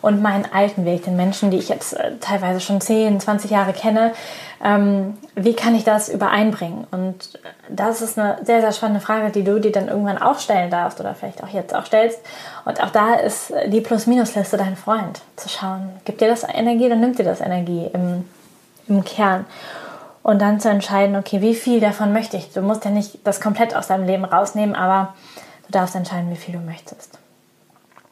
und 0.00 0.20
meinen 0.20 0.46
alten 0.52 0.84
Weg, 0.84 1.04
den 1.04 1.16
Menschen, 1.16 1.50
die 1.50 1.58
ich 1.58 1.68
jetzt 1.68 1.94
äh, 1.94 2.12
teilweise 2.20 2.60
schon 2.60 2.80
10, 2.80 3.20
20 3.20 3.50
Jahre 3.50 3.72
kenne, 3.72 4.12
ähm, 4.62 5.16
wie 5.34 5.54
kann 5.54 5.74
ich 5.74 5.84
das 5.84 6.08
übereinbringen? 6.08 6.86
Und 6.90 7.38
das 7.68 8.02
ist 8.02 8.18
eine 8.18 8.38
sehr, 8.44 8.60
sehr 8.60 8.72
spannende 8.72 9.00
Frage, 9.00 9.30
die 9.30 9.44
du 9.44 9.60
dir 9.60 9.72
dann 9.72 9.88
irgendwann 9.88 10.18
auch 10.18 10.40
stellen 10.40 10.70
darfst 10.70 11.00
oder 11.00 11.14
vielleicht 11.14 11.42
auch 11.42 11.48
jetzt 11.48 11.74
auch 11.74 11.86
stellst. 11.86 12.20
Und 12.64 12.82
auch 12.82 12.90
da 12.90 13.14
ist 13.14 13.52
die 13.68 13.80
Plus-Minus-Liste 13.80 14.56
dein 14.56 14.76
Freund, 14.76 15.20
zu 15.36 15.48
schauen, 15.48 15.90
gibt 16.04 16.20
dir 16.20 16.28
das 16.28 16.44
Energie 16.44 16.86
oder 16.86 16.96
nimmt 16.96 17.18
dir 17.18 17.24
das 17.24 17.40
Energie 17.40 17.88
im, 17.92 18.28
im 18.88 19.04
Kern? 19.04 19.46
Und 20.22 20.40
dann 20.40 20.60
zu 20.60 20.68
entscheiden, 20.68 21.16
okay, 21.16 21.40
wie 21.40 21.54
viel 21.54 21.80
davon 21.80 22.12
möchte 22.12 22.36
ich. 22.36 22.52
Du 22.52 22.62
musst 22.62 22.84
ja 22.84 22.90
nicht 22.90 23.26
das 23.26 23.40
komplett 23.40 23.74
aus 23.74 23.88
deinem 23.88 24.06
Leben 24.06 24.24
rausnehmen, 24.24 24.74
aber 24.74 25.14
du 25.66 25.72
darfst 25.72 25.94
entscheiden, 25.94 26.30
wie 26.30 26.36
viel 26.36 26.54
du 26.54 26.60
möchtest. 26.60 27.18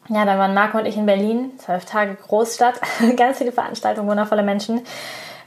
Ja, 0.09 0.25
dann 0.25 0.39
waren 0.39 0.55
Marco 0.55 0.79
und 0.79 0.87
ich 0.87 0.97
in 0.97 1.07
Berlin, 1.07 1.53
zwölf 1.59 1.85
Tage 1.85 2.17
Großstadt, 2.17 2.81
ganz 3.17 3.39
viele 3.39 3.53
Veranstaltungen, 3.53 4.09
wundervolle 4.09 4.43
Menschen. 4.43 4.81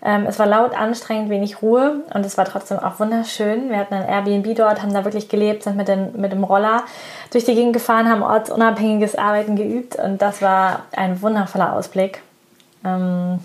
Ähm, 0.02 0.26
es 0.26 0.39
war 0.39 0.45
laut, 0.45 0.73
anstrengend, 0.73 1.30
wenig 1.30 1.62
Ruhe 1.62 2.04
und 2.13 2.26
es 2.26 2.38
war 2.38 2.45
trotzdem 2.45 2.80
auch 2.80 2.99
wunderschön. 2.99 3.69
Wir 3.69 3.78
hatten 3.78 3.93
ein 3.93 4.08
Airbnb 4.08 4.56
dort, 4.56 4.82
haben 4.82 4.93
da 4.93 5.04
wirklich 5.04 5.28
gelebt, 5.28 5.63
sind 5.63 5.76
mit, 5.76 5.89
den, 5.89 6.19
mit 6.19 6.32
dem 6.32 6.45
Roller 6.45 6.84
durch 7.32 7.43
die 7.43 7.56
Gegend 7.56 7.73
gefahren, 7.73 8.10
haben 8.10 8.23
ortsunabhängiges 8.23 9.15
Arbeiten 9.15 9.58
geübt 9.58 9.97
und 9.97 10.21
das 10.21 10.41
war 10.41 10.84
ein 10.95 11.21
wundervoller 11.21 11.73
Ausblick 11.73 12.21
ähm, 12.86 13.39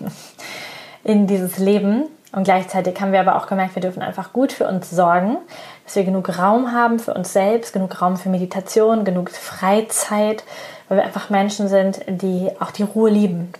in 1.04 1.28
dieses 1.28 1.58
Leben. 1.58 2.08
Und 2.36 2.44
gleichzeitig 2.44 3.00
haben 3.00 3.12
wir 3.12 3.20
aber 3.20 3.36
auch 3.36 3.46
gemerkt, 3.46 3.76
wir 3.76 3.80
dürfen 3.80 4.02
einfach 4.02 4.34
gut 4.34 4.52
für 4.52 4.68
uns 4.68 4.90
sorgen, 4.90 5.38
dass 5.86 5.96
wir 5.96 6.04
genug 6.04 6.38
Raum 6.38 6.70
haben 6.70 6.98
für 6.98 7.14
uns 7.14 7.32
selbst, 7.32 7.72
genug 7.72 8.02
Raum 8.02 8.18
für 8.18 8.28
Meditation, 8.28 9.06
genug 9.06 9.30
Freizeit, 9.30 10.44
weil 10.90 10.98
wir 10.98 11.04
einfach 11.04 11.30
Menschen 11.30 11.68
sind, 11.68 12.02
die 12.06 12.50
auch 12.60 12.72
die 12.72 12.82
Ruhe 12.82 13.08
lieben. 13.08 13.54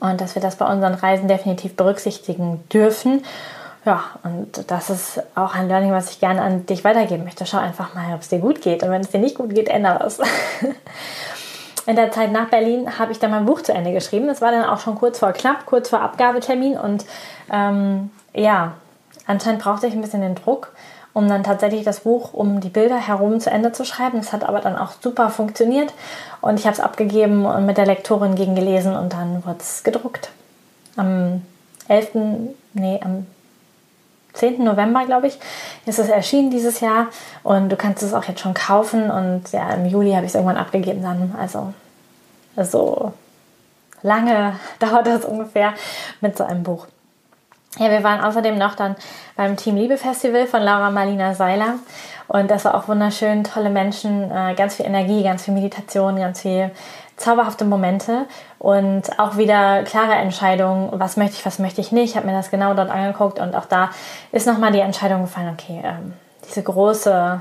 Und 0.00 0.20
dass 0.20 0.34
wir 0.34 0.42
das 0.42 0.56
bei 0.56 0.66
unseren 0.66 0.94
Reisen 0.94 1.28
definitiv 1.28 1.76
berücksichtigen 1.76 2.64
dürfen. 2.72 3.22
Ja, 3.84 4.02
und 4.24 4.68
das 4.68 4.90
ist 4.90 5.22
auch 5.36 5.54
ein 5.54 5.68
Learning, 5.68 5.92
was 5.92 6.10
ich 6.10 6.18
gerne 6.18 6.42
an 6.42 6.66
dich 6.66 6.82
weitergeben 6.82 7.22
möchte. 7.22 7.46
Schau 7.46 7.58
einfach 7.58 7.94
mal, 7.94 8.12
ob 8.16 8.22
es 8.22 8.28
dir 8.28 8.40
gut 8.40 8.62
geht. 8.62 8.82
Und 8.82 8.90
wenn 8.90 9.02
es 9.02 9.10
dir 9.10 9.20
nicht 9.20 9.36
gut 9.36 9.54
geht, 9.54 9.68
ändere 9.68 10.02
es. 10.04 10.18
In 11.86 11.94
der 11.94 12.10
Zeit 12.10 12.32
nach 12.32 12.48
Berlin 12.48 12.98
habe 12.98 13.12
ich 13.12 13.20
dann 13.20 13.30
mein 13.30 13.46
Buch 13.46 13.62
zu 13.62 13.72
Ende 13.72 13.92
geschrieben. 13.92 14.28
Es 14.28 14.40
war 14.40 14.50
dann 14.50 14.64
auch 14.64 14.80
schon 14.80 14.96
kurz 14.96 15.20
vor 15.20 15.32
knapp, 15.32 15.66
kurz 15.66 15.88
vor 15.88 16.00
Abgabetermin. 16.00 16.76
Und 16.76 17.04
ähm, 17.52 18.10
ja, 18.34 18.74
anscheinend 19.26 19.62
brauchte 19.62 19.86
ich 19.86 19.94
ein 19.94 20.00
bisschen 20.00 20.20
den 20.20 20.34
Druck, 20.34 20.72
um 21.12 21.28
dann 21.28 21.44
tatsächlich 21.44 21.84
das 21.84 22.00
Buch 22.00 22.34
um 22.34 22.60
die 22.60 22.70
Bilder 22.70 22.96
herum 22.96 23.38
zu 23.38 23.50
Ende 23.50 23.70
zu 23.70 23.84
schreiben. 23.84 24.18
Das 24.18 24.32
hat 24.32 24.42
aber 24.42 24.60
dann 24.60 24.76
auch 24.76 24.92
super 25.00 25.30
funktioniert. 25.30 25.92
Und 26.40 26.58
ich 26.58 26.66
habe 26.66 26.74
es 26.74 26.80
abgegeben 26.80 27.46
und 27.46 27.66
mit 27.66 27.78
der 27.78 27.86
Lektorin 27.86 28.34
gegengelesen 28.34 28.96
und 28.96 29.12
dann 29.12 29.46
wurde 29.46 29.60
es 29.60 29.84
gedruckt. 29.84 30.30
Am 30.96 31.42
11. 31.86 32.10
Nee, 32.72 33.00
am 33.04 33.26
10. 34.36 34.62
November, 34.62 35.04
glaube 35.04 35.26
ich, 35.26 35.38
ist 35.86 35.98
es 35.98 36.08
erschienen 36.08 36.50
dieses 36.50 36.80
Jahr 36.80 37.08
und 37.42 37.70
du 37.70 37.76
kannst 37.76 38.02
es 38.02 38.14
auch 38.14 38.24
jetzt 38.24 38.40
schon 38.40 38.54
kaufen 38.54 39.10
und 39.10 39.50
ja, 39.52 39.70
im 39.70 39.86
Juli 39.86 40.12
habe 40.12 40.24
ich 40.24 40.30
es 40.30 40.34
irgendwann 40.34 40.56
abgegeben 40.56 41.02
dann. 41.02 41.34
Also, 41.38 41.72
also 42.54 43.12
lange 44.02 44.54
dauert 44.78 45.06
das 45.06 45.24
ungefähr 45.24 45.72
mit 46.20 46.36
so 46.36 46.44
einem 46.44 46.62
Buch. 46.62 46.86
Ja, 47.78 47.90
wir 47.90 48.02
waren 48.02 48.20
außerdem 48.20 48.56
noch 48.56 48.74
dann 48.74 48.96
beim 49.36 49.56
Team 49.56 49.76
Liebe 49.76 49.98
Festival 49.98 50.46
von 50.46 50.62
Laura 50.62 50.90
Marlina 50.90 51.34
Seiler 51.34 51.74
und 52.28 52.50
das 52.50 52.64
war 52.64 52.74
auch 52.74 52.88
wunderschön, 52.88 53.44
tolle 53.44 53.70
Menschen, 53.70 54.30
äh, 54.30 54.54
ganz 54.54 54.76
viel 54.76 54.86
Energie, 54.86 55.22
ganz 55.22 55.44
viel 55.44 55.54
Meditation, 55.54 56.16
ganz 56.16 56.40
viel 56.40 56.70
zauberhafte 57.16 57.64
Momente 57.64 58.26
und 58.58 59.18
auch 59.18 59.36
wieder 59.36 59.82
klare 59.84 60.14
Entscheidungen, 60.14 60.90
was 60.92 61.16
möchte 61.16 61.36
ich, 61.36 61.46
was 61.46 61.58
möchte 61.58 61.80
ich 61.80 61.92
nicht. 61.92 62.10
Ich 62.10 62.16
habe 62.16 62.26
mir 62.26 62.34
das 62.34 62.50
genau 62.50 62.74
dort 62.74 62.90
angeguckt 62.90 63.38
und 63.38 63.54
auch 63.54 63.64
da 63.64 63.90
ist 64.32 64.46
nochmal 64.46 64.72
die 64.72 64.80
Entscheidung 64.80 65.22
gefallen, 65.22 65.50
okay, 65.52 65.80
ähm, 65.82 66.12
diese 66.46 66.62
große, 66.62 67.40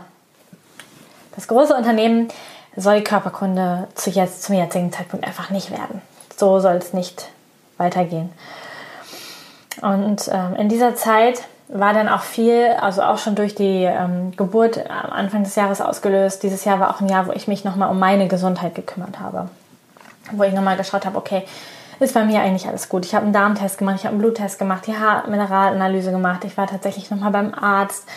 das 1.35 1.47
große 1.47 1.75
Unternehmen 1.75 2.29
soll 2.75 3.01
Körperkunde 3.01 3.87
zu 3.95 4.09
jetzt, 4.09 4.43
zum 4.43 4.55
jetzigen 4.55 4.91
Zeitpunkt 4.91 5.25
einfach 5.25 5.49
nicht 5.49 5.71
werden. 5.71 6.01
So 6.37 6.59
soll 6.59 6.75
es 6.75 6.93
nicht 6.93 7.29
weitergehen. 7.77 8.31
Und 9.81 10.29
ähm, 10.31 10.55
in 10.55 10.69
dieser 10.69 10.95
Zeit 10.95 11.43
war 11.67 11.93
dann 11.93 12.07
auch 12.07 12.21
viel, 12.21 12.75
also 12.79 13.01
auch 13.01 13.17
schon 13.17 13.35
durch 13.35 13.55
die 13.55 13.83
ähm, 13.83 14.31
Geburt 14.37 14.89
am 14.89 15.11
Anfang 15.11 15.43
des 15.43 15.55
Jahres 15.55 15.81
ausgelöst. 15.81 16.43
Dieses 16.43 16.63
Jahr 16.63 16.79
war 16.79 16.91
auch 16.91 17.01
ein 17.01 17.09
Jahr, 17.09 17.27
wo 17.27 17.31
ich 17.31 17.47
mich 17.47 17.63
nochmal 17.63 17.89
um 17.89 17.99
meine 17.99 18.27
Gesundheit 18.27 18.75
gekümmert 18.75 19.19
habe. 19.19 19.49
Wo 20.31 20.43
ich 20.43 20.53
nochmal 20.53 20.77
geschaut 20.77 21.05
habe, 21.05 21.17
okay, 21.17 21.43
ist 21.99 22.13
bei 22.13 22.25
mir 22.25 22.41
eigentlich 22.41 22.67
alles 22.67 22.89
gut. 22.89 23.05
Ich 23.05 23.15
habe 23.15 23.23
einen 23.23 23.33
Darmtest 23.33 23.77
gemacht, 23.77 23.97
ich 23.99 24.05
habe 24.05 24.13
einen 24.13 24.21
Bluttest 24.21 24.59
gemacht, 24.59 24.85
die 24.87 24.97
Haarmineralanalyse 24.97 26.11
gemacht. 26.11 26.43
Ich 26.43 26.57
war 26.57 26.67
tatsächlich 26.67 27.09
nochmal 27.09 27.31
beim 27.31 27.53
Arzt 27.53 28.07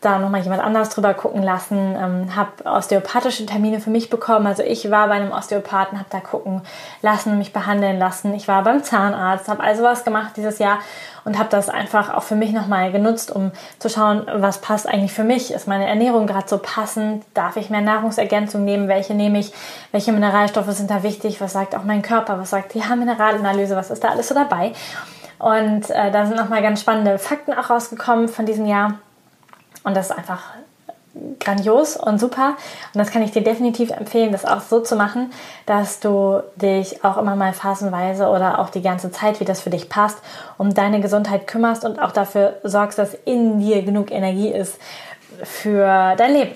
da 0.00 0.18
nochmal 0.18 0.40
jemand 0.40 0.62
anders 0.62 0.90
drüber 0.90 1.12
gucken 1.12 1.42
lassen, 1.42 1.76
ähm, 1.76 2.34
habe 2.34 2.64
osteopathische 2.64 3.44
Termine 3.44 3.80
für 3.80 3.90
mich 3.90 4.08
bekommen. 4.08 4.46
Also 4.46 4.62
ich 4.62 4.90
war 4.90 5.08
bei 5.08 5.14
einem 5.14 5.30
Osteopathen, 5.30 5.98
habe 5.98 6.08
da 6.10 6.20
gucken 6.20 6.62
lassen, 7.02 7.36
mich 7.36 7.52
behandeln 7.52 7.98
lassen. 7.98 8.32
Ich 8.34 8.48
war 8.48 8.62
beim 8.62 8.82
Zahnarzt, 8.82 9.48
habe 9.48 9.62
also 9.62 9.82
was 9.82 10.04
gemacht 10.04 10.32
dieses 10.36 10.58
Jahr 10.58 10.78
und 11.24 11.38
habe 11.38 11.50
das 11.50 11.68
einfach 11.68 12.14
auch 12.14 12.22
für 12.22 12.34
mich 12.34 12.52
nochmal 12.52 12.92
genutzt, 12.92 13.30
um 13.30 13.52
zu 13.78 13.90
schauen, 13.90 14.26
was 14.32 14.62
passt 14.62 14.88
eigentlich 14.88 15.12
für 15.12 15.24
mich. 15.24 15.52
Ist 15.52 15.68
meine 15.68 15.86
Ernährung 15.86 16.26
gerade 16.26 16.48
so 16.48 16.58
passend? 16.58 17.24
Darf 17.34 17.56
ich 17.56 17.68
mehr 17.68 17.82
Nahrungsergänzung 17.82 18.64
nehmen? 18.64 18.88
Welche 18.88 19.12
nehme 19.14 19.38
ich? 19.38 19.52
Welche 19.92 20.12
Mineralstoffe 20.12 20.70
sind 20.70 20.90
da 20.90 21.02
wichtig? 21.02 21.42
Was 21.42 21.52
sagt 21.52 21.76
auch 21.76 21.84
mein 21.84 22.00
Körper? 22.00 22.38
Was 22.38 22.50
sagt 22.50 22.72
die 22.72 22.82
Haarmineralanalyse? 22.82 23.76
Was 23.76 23.90
ist 23.90 24.02
da 24.02 24.08
alles 24.08 24.28
so 24.28 24.34
dabei? 24.34 24.72
Und 25.38 25.90
äh, 25.90 26.10
da 26.10 26.26
sind 26.26 26.36
nochmal 26.36 26.62
ganz 26.62 26.80
spannende 26.80 27.18
Fakten 27.18 27.52
auch 27.52 27.68
rausgekommen 27.68 28.28
von 28.28 28.46
diesem 28.46 28.66
Jahr. 28.66 28.94
Und 29.84 29.96
das 29.96 30.10
ist 30.10 30.16
einfach 30.16 30.40
grandios 31.40 31.96
und 31.96 32.20
super. 32.20 32.56
Und 32.94 32.98
das 32.98 33.10
kann 33.10 33.22
ich 33.22 33.32
dir 33.32 33.42
definitiv 33.42 33.90
empfehlen, 33.90 34.30
das 34.30 34.44
auch 34.44 34.60
so 34.60 34.80
zu 34.80 34.94
machen, 34.94 35.32
dass 35.66 36.00
du 36.00 36.42
dich 36.56 37.04
auch 37.04 37.16
immer 37.16 37.34
mal 37.34 37.52
phasenweise 37.52 38.28
oder 38.28 38.60
auch 38.60 38.70
die 38.70 38.82
ganze 38.82 39.10
Zeit, 39.10 39.40
wie 39.40 39.44
das 39.44 39.60
für 39.60 39.70
dich 39.70 39.88
passt, 39.88 40.18
um 40.56 40.72
deine 40.72 41.00
Gesundheit 41.00 41.46
kümmerst 41.46 41.84
und 41.84 42.00
auch 42.00 42.12
dafür 42.12 42.58
sorgst, 42.62 42.98
dass 42.98 43.14
in 43.24 43.58
dir 43.58 43.82
genug 43.82 44.12
Energie 44.12 44.50
ist 44.50 44.78
für 45.44 46.14
dein 46.16 46.32
Leben. 46.32 46.54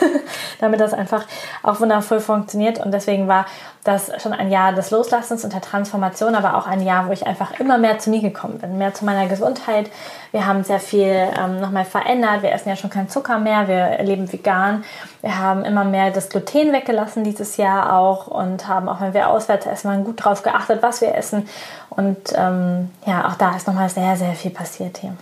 damit 0.60 0.80
das 0.80 0.94
einfach 0.94 1.24
auch 1.62 1.80
wundervoll 1.80 2.20
funktioniert. 2.20 2.78
Und 2.78 2.92
deswegen 2.92 3.28
war 3.28 3.46
das 3.84 4.10
schon 4.22 4.32
ein 4.32 4.50
Jahr 4.50 4.72
des 4.72 4.90
Loslassens 4.90 5.44
und 5.44 5.52
der 5.52 5.60
Transformation, 5.60 6.34
aber 6.34 6.56
auch 6.56 6.66
ein 6.66 6.80
Jahr, 6.80 7.06
wo 7.06 7.12
ich 7.12 7.26
einfach 7.26 7.60
immer 7.60 7.76
mehr 7.76 7.98
zu 7.98 8.08
mir 8.08 8.20
gekommen 8.20 8.58
bin, 8.58 8.78
mehr 8.78 8.94
zu 8.94 9.04
meiner 9.04 9.28
Gesundheit. 9.28 9.90
Wir 10.32 10.46
haben 10.46 10.64
sehr 10.64 10.80
viel 10.80 11.28
ähm, 11.38 11.60
nochmal 11.60 11.84
verändert. 11.84 12.42
Wir 12.42 12.52
essen 12.52 12.70
ja 12.70 12.76
schon 12.76 12.88
keinen 12.88 13.10
Zucker 13.10 13.38
mehr, 13.38 13.68
wir 13.68 14.02
leben 14.02 14.32
vegan. 14.32 14.84
Wir 15.20 15.38
haben 15.38 15.64
immer 15.64 15.84
mehr 15.84 16.10
das 16.10 16.30
Gluten 16.30 16.72
weggelassen 16.72 17.24
dieses 17.24 17.58
Jahr 17.58 17.98
auch 17.98 18.26
und 18.26 18.66
haben 18.66 18.88
auch, 18.88 19.00
wenn 19.00 19.12
wir 19.12 19.28
auswärts 19.28 19.66
essen, 19.66 19.88
mal 19.88 20.02
gut 20.02 20.24
drauf 20.24 20.42
geachtet, 20.42 20.82
was 20.82 21.02
wir 21.02 21.14
essen. 21.14 21.46
Und 21.90 22.32
ähm, 22.34 22.90
ja, 23.04 23.28
auch 23.28 23.34
da 23.34 23.54
ist 23.54 23.66
nochmal 23.66 23.90
sehr, 23.90 24.16
sehr 24.16 24.32
viel 24.32 24.50
passiert 24.50 24.98
hier. 24.98 25.14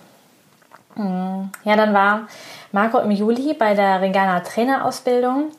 Hm, 0.94 1.50
ja, 1.64 1.76
dann 1.76 1.94
war 1.94 2.28
Marco 2.72 2.98
im 2.98 3.10
Juli 3.10 3.54
bei 3.54 3.74
der 3.74 4.00
Regana 4.00 4.40
Trainerausbildung 4.40 5.50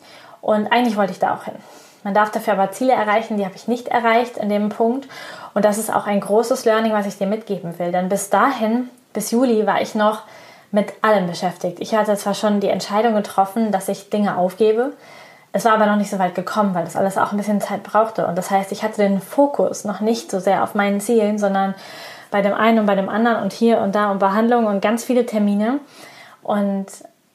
und 0.41 0.71
eigentlich 0.71 0.97
wollte 0.97 1.13
ich 1.13 1.19
da 1.19 1.35
auch 1.35 1.45
hin. 1.45 1.55
Man 2.03 2.13
darf 2.13 2.31
dafür 2.31 2.53
aber 2.53 2.71
Ziele 2.71 2.93
erreichen, 2.93 3.37
die 3.37 3.45
habe 3.45 3.55
ich 3.55 3.67
nicht 3.67 3.87
erreicht 3.87 4.37
in 4.37 4.49
dem 4.49 4.69
Punkt. 4.69 5.07
Und 5.53 5.63
das 5.63 5.77
ist 5.77 5.93
auch 5.93 6.05
ein 6.05 6.19
großes 6.19 6.65
Learning, 6.65 6.91
was 6.91 7.05
ich 7.05 7.17
dir 7.17 7.27
mitgeben 7.27 7.79
will. 7.79 7.91
Denn 7.91 8.09
bis 8.09 8.29
dahin, 8.29 8.89
bis 9.13 9.31
Juli, 9.31 9.65
war 9.65 9.81
ich 9.81 9.95
noch 9.95 10.23
mit 10.71 10.91
allem 11.01 11.27
beschäftigt. 11.27 11.77
Ich 11.79 11.95
hatte 11.95 12.15
zwar 12.17 12.33
schon 12.33 12.59
die 12.59 12.67
Entscheidung 12.67 13.13
getroffen, 13.13 13.71
dass 13.71 13.87
ich 13.87 14.09
Dinge 14.09 14.37
aufgebe. 14.37 14.91
Es 15.53 15.65
war 15.65 15.73
aber 15.73 15.85
noch 15.85 15.95
nicht 15.95 16.09
so 16.09 16.19
weit 16.19 16.35
gekommen, 16.35 16.73
weil 16.73 16.83
das 16.83 16.95
alles 16.95 17.17
auch 17.17 17.31
ein 17.31 17.37
bisschen 17.37 17.61
Zeit 17.61 17.83
brauchte. 17.83 18.25
Und 18.25 18.37
das 18.37 18.49
heißt, 18.49 18.71
ich 18.71 18.83
hatte 18.83 19.03
den 19.03 19.21
Fokus 19.21 19.85
noch 19.85 20.01
nicht 20.01 20.31
so 20.31 20.39
sehr 20.39 20.63
auf 20.63 20.73
meinen 20.73 20.99
Zielen, 20.99 21.37
sondern 21.37 21.75
bei 22.31 22.41
dem 22.41 22.55
einen 22.55 22.79
und 22.79 22.85
bei 22.87 22.95
dem 22.95 23.07
anderen 23.07 23.43
und 23.43 23.53
hier 23.53 23.77
und 23.77 23.93
da 23.93 24.11
und 24.11 24.17
Behandlungen 24.17 24.65
und 24.65 24.81
ganz 24.81 25.03
viele 25.03 25.25
Termine. 25.25 25.79
Und 26.43 26.87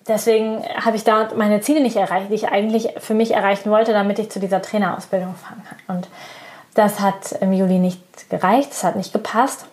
deswegen 0.06 0.62
habe 0.76 0.96
ich 0.96 1.04
da 1.04 1.28
meine 1.34 1.60
Ziele 1.60 1.80
nicht 1.80 1.96
erreicht, 1.96 2.30
die 2.30 2.34
ich 2.34 2.48
eigentlich 2.48 2.94
für 2.98 3.14
mich 3.14 3.32
erreichen 3.32 3.70
wollte, 3.70 3.92
damit 3.92 4.18
ich 4.18 4.30
zu 4.30 4.40
dieser 4.40 4.62
Trainerausbildung 4.62 5.34
fahren 5.34 5.62
kann. 5.68 5.96
Und 5.96 6.08
das 6.74 7.00
hat 7.00 7.32
im 7.40 7.52
Juli 7.52 7.78
nicht 7.78 8.30
gereicht, 8.30 8.72
es 8.72 8.84
hat 8.84 8.96
nicht 8.96 9.12
gepasst. 9.12 9.66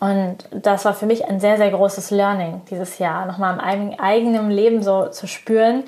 Und 0.00 0.36
das 0.50 0.84
war 0.84 0.94
für 0.94 1.06
mich 1.06 1.26
ein 1.26 1.40
sehr, 1.40 1.56
sehr 1.56 1.70
großes 1.70 2.10
Learning 2.10 2.60
dieses 2.70 2.98
Jahr, 2.98 3.26
nochmal 3.26 3.58
im 3.74 3.98
eigenen 3.98 4.50
Leben 4.50 4.82
so 4.82 5.06
zu 5.06 5.26
spüren, 5.26 5.84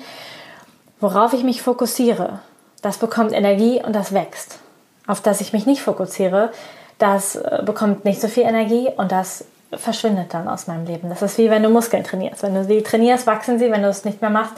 worauf 0.99 1.33
ich 1.33 1.43
mich 1.43 1.61
fokussiere. 1.61 2.39
Das 2.81 2.97
bekommt 2.97 3.31
Energie 3.31 3.81
und 3.83 3.95
das 3.95 4.13
wächst. 4.13 4.59
Auf 5.07 5.21
das 5.21 5.41
ich 5.41 5.53
mich 5.53 5.65
nicht 5.65 5.81
fokussiere, 5.81 6.51
das 6.97 7.35
äh, 7.35 7.61
bekommt 7.63 8.05
nicht 8.05 8.21
so 8.21 8.27
viel 8.27 8.43
Energie 8.43 8.89
und 8.95 9.11
das 9.11 9.45
verschwindet 9.73 10.33
dann 10.33 10.47
aus 10.47 10.67
meinem 10.67 10.85
Leben. 10.85 11.09
Das 11.09 11.21
ist 11.21 11.37
wie 11.37 11.49
wenn 11.49 11.63
du 11.63 11.69
Muskeln 11.69 12.03
trainierst. 12.03 12.43
Wenn 12.43 12.55
du 12.55 12.63
sie 12.63 12.81
trainierst, 12.81 13.27
wachsen 13.27 13.59
sie. 13.59 13.71
Wenn 13.71 13.83
du 13.83 13.89
es 13.89 14.05
nicht 14.05 14.21
mehr 14.21 14.29
machst, 14.29 14.55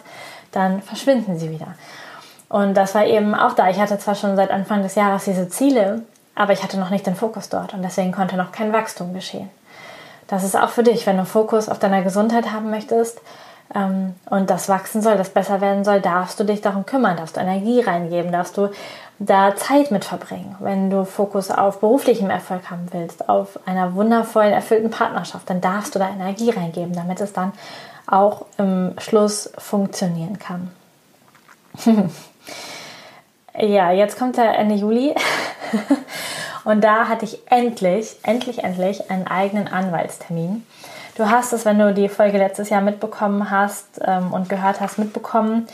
dann 0.52 0.82
verschwinden 0.82 1.38
sie 1.38 1.50
wieder. 1.50 1.76
Und 2.50 2.76
das 2.76 2.94
war 2.94 3.06
eben 3.06 3.34
auch 3.34 3.54
da. 3.54 3.70
Ich 3.70 3.80
hatte 3.80 3.98
zwar 3.98 4.16
schon 4.16 4.36
seit 4.36 4.52
Anfang 4.52 4.84
des 4.84 4.96
Jahres 4.96 5.26
diese 5.26 5.50
Ziele, 5.50 6.04
aber 6.36 6.54
ich 6.54 6.64
hatte 6.64 6.80
noch 6.80 6.90
nicht 6.90 7.08
den 7.08 7.16
Fokus 7.16 7.50
dort 7.50 7.74
und 7.74 7.82
deswegen 7.82 8.12
konnte 8.12 8.38
noch 8.38 8.52
kein 8.52 8.74
Wachstum 8.74 9.14
geschehen. 9.14 9.50
Das 10.28 10.44
ist 10.44 10.56
auch 10.56 10.70
für 10.70 10.84
dich, 10.84 11.06
wenn 11.06 11.18
du 11.18 11.26
Fokus 11.26 11.70
auf 11.70 11.80
deiner 11.80 12.02
Gesundheit 12.02 12.52
haben 12.52 12.70
möchtest 12.70 13.20
ähm, 13.76 14.16
und 14.30 14.50
das 14.50 14.70
wachsen 14.70 15.02
soll, 15.02 15.18
das 15.18 15.30
besser 15.30 15.62
werden 15.62 15.84
soll, 15.84 16.02
darfst 16.02 16.40
du 16.40 16.44
dich 16.44 16.62
darum 16.62 16.86
kümmern, 16.86 17.18
darfst 17.18 17.38
du 17.38 17.42
Energie 17.42 17.82
reingeben, 17.82 18.32
darfst 18.32 18.58
du 18.58 18.70
da 19.20 19.56
Zeit 19.56 19.92
mit 19.92 20.06
verbringen. 20.06 20.56
Wenn 20.60 20.90
du 20.90 21.06
Fokus 21.06 21.52
auf 21.52 21.80
beruflichem 21.80 22.30
Erfolg 22.30 22.70
haben 22.70 22.88
willst, 22.92 23.30
auf 23.30 23.60
einer 23.66 23.96
wundervollen, 23.96 24.54
erfüllten 24.54 24.90
Partnerschaft, 24.90 25.50
dann 25.50 25.62
darfst 25.62 25.96
du 25.96 26.00
da 26.00 26.10
Energie 26.10 26.50
reingeben, 26.50 26.94
damit 26.94 27.22
es 27.22 27.34
dann 27.34 27.54
auch 28.08 28.46
im 28.58 28.96
Schluss 28.98 29.52
funktionieren 29.58 30.40
kann. 30.40 30.72
ja, 33.58 33.92
jetzt 33.92 34.18
kommt 34.18 34.38
der 34.38 34.58
Ende 34.58 34.76
Juli 34.76 35.16
und 36.66 36.84
da 36.84 37.08
hatte 37.08 37.26
ich 37.26 37.40
endlich, 37.50 38.18
endlich, 38.24 38.64
endlich 38.64 39.10
einen 39.10 39.28
eigenen 39.28 39.68
Anwaltstermin. 39.68 40.66
Du 41.16 41.30
hast 41.30 41.54
es, 41.54 41.64
wenn 41.64 41.78
du 41.78 41.94
die 41.94 42.10
Folge 42.10 42.40
letztes 42.40 42.70
Jahr 42.70 42.82
mitbekommen 42.82 43.52
hast 43.52 44.02
ähm, 44.04 44.34
und 44.34 44.50
gehört 44.50 44.82
hast, 44.82 44.98
mitbekommen. 44.98 45.68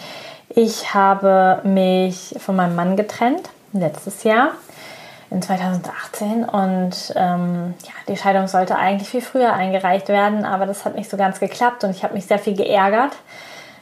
Ich 0.49 0.93
habe 0.93 1.61
mich 1.63 2.35
von 2.39 2.55
meinem 2.55 2.75
Mann 2.75 2.95
getrennt, 2.95 3.49
letztes 3.71 4.23
Jahr, 4.23 4.49
in 5.29 5.41
2018. 5.41 6.43
Und 6.43 7.13
ähm, 7.15 7.75
ja, 7.83 7.93
die 8.07 8.17
Scheidung 8.17 8.47
sollte 8.47 8.75
eigentlich 8.75 9.09
viel 9.09 9.21
früher 9.21 9.53
eingereicht 9.53 10.07
werden, 10.07 10.45
aber 10.45 10.65
das 10.65 10.85
hat 10.85 10.95
nicht 10.95 11.09
so 11.09 11.17
ganz 11.17 11.39
geklappt 11.39 11.83
und 11.83 11.91
ich 11.91 12.03
habe 12.03 12.15
mich 12.15 12.25
sehr 12.25 12.39
viel 12.39 12.55
geärgert 12.55 13.13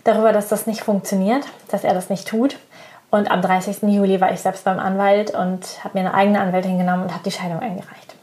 darüber, 0.03 0.33
dass 0.33 0.47
das 0.49 0.67
nicht 0.67 0.81
funktioniert, 0.81 1.45
dass 1.69 1.83
er 1.83 1.93
das 1.93 2.09
nicht 2.09 2.27
tut. 2.27 2.57
Und 3.09 3.31
am 3.31 3.41
30. 3.41 3.83
Juli 3.83 4.19
war 4.19 4.31
ich 4.31 4.41
selbst 4.41 4.65
beim 4.65 4.79
Anwalt 4.79 5.33
und 5.33 5.65
habe 5.83 5.97
mir 5.97 6.01
eine 6.01 6.13
eigene 6.13 6.41
Anwältin 6.41 6.77
genommen 6.77 7.03
und 7.03 7.13
habe 7.13 7.23
die 7.23 7.31
Scheidung 7.31 7.59
eingereicht. 7.59 8.15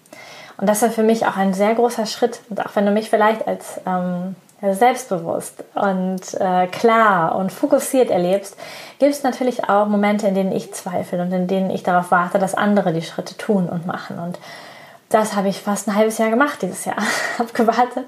Und 0.59 0.69
das 0.69 0.83
war 0.83 0.91
für 0.91 1.03
mich 1.03 1.27
auch 1.27 1.37
ein 1.37 1.55
sehr 1.55 1.75
großer 1.75 2.07
Schritt. 2.07 2.41
Und 2.51 2.65
auch 2.65 2.77
wenn 2.77 2.85
du 2.85 2.93
mich 2.93 3.11
vielleicht 3.11 3.49
als 3.49 3.81
ähm, 3.87 4.37
selbstbewusst 4.73 5.65
und 5.75 6.23
äh, 6.41 6.67
klar 6.69 7.35
und 7.35 7.53
fokussiert 7.53 8.11
erlebst, 8.11 8.57
gibt 8.99 9.13
es 9.13 9.23
natürlich 9.23 9.69
auch 9.69 9.87
Momente, 9.87 10.27
in 10.27 10.35
denen 10.35 10.53
ich 10.53 10.73
zweifle 10.73 11.21
und 11.21 11.33
in 11.33 11.47
denen 11.47 11.71
ich 11.71 11.83
darauf 11.83 12.11
warte, 12.11 12.39
dass 12.39 12.55
andere 12.55 12.93
die 12.93 13.03
Schritte 13.03 13.37
tun 13.37 13.69
und 13.69 13.87
machen. 13.87 14.19
Und 14.19 14.39
das 15.11 15.37
habe 15.37 15.49
ich 15.49 15.61
fast 15.61 15.89
ein 15.89 15.95
halbes 15.95 16.19
Jahr 16.19 16.31
gemacht 16.31 16.63
dieses 16.63 16.85
Jahr. 16.85 16.97
habe 17.39 17.53
gewartet, 17.53 18.07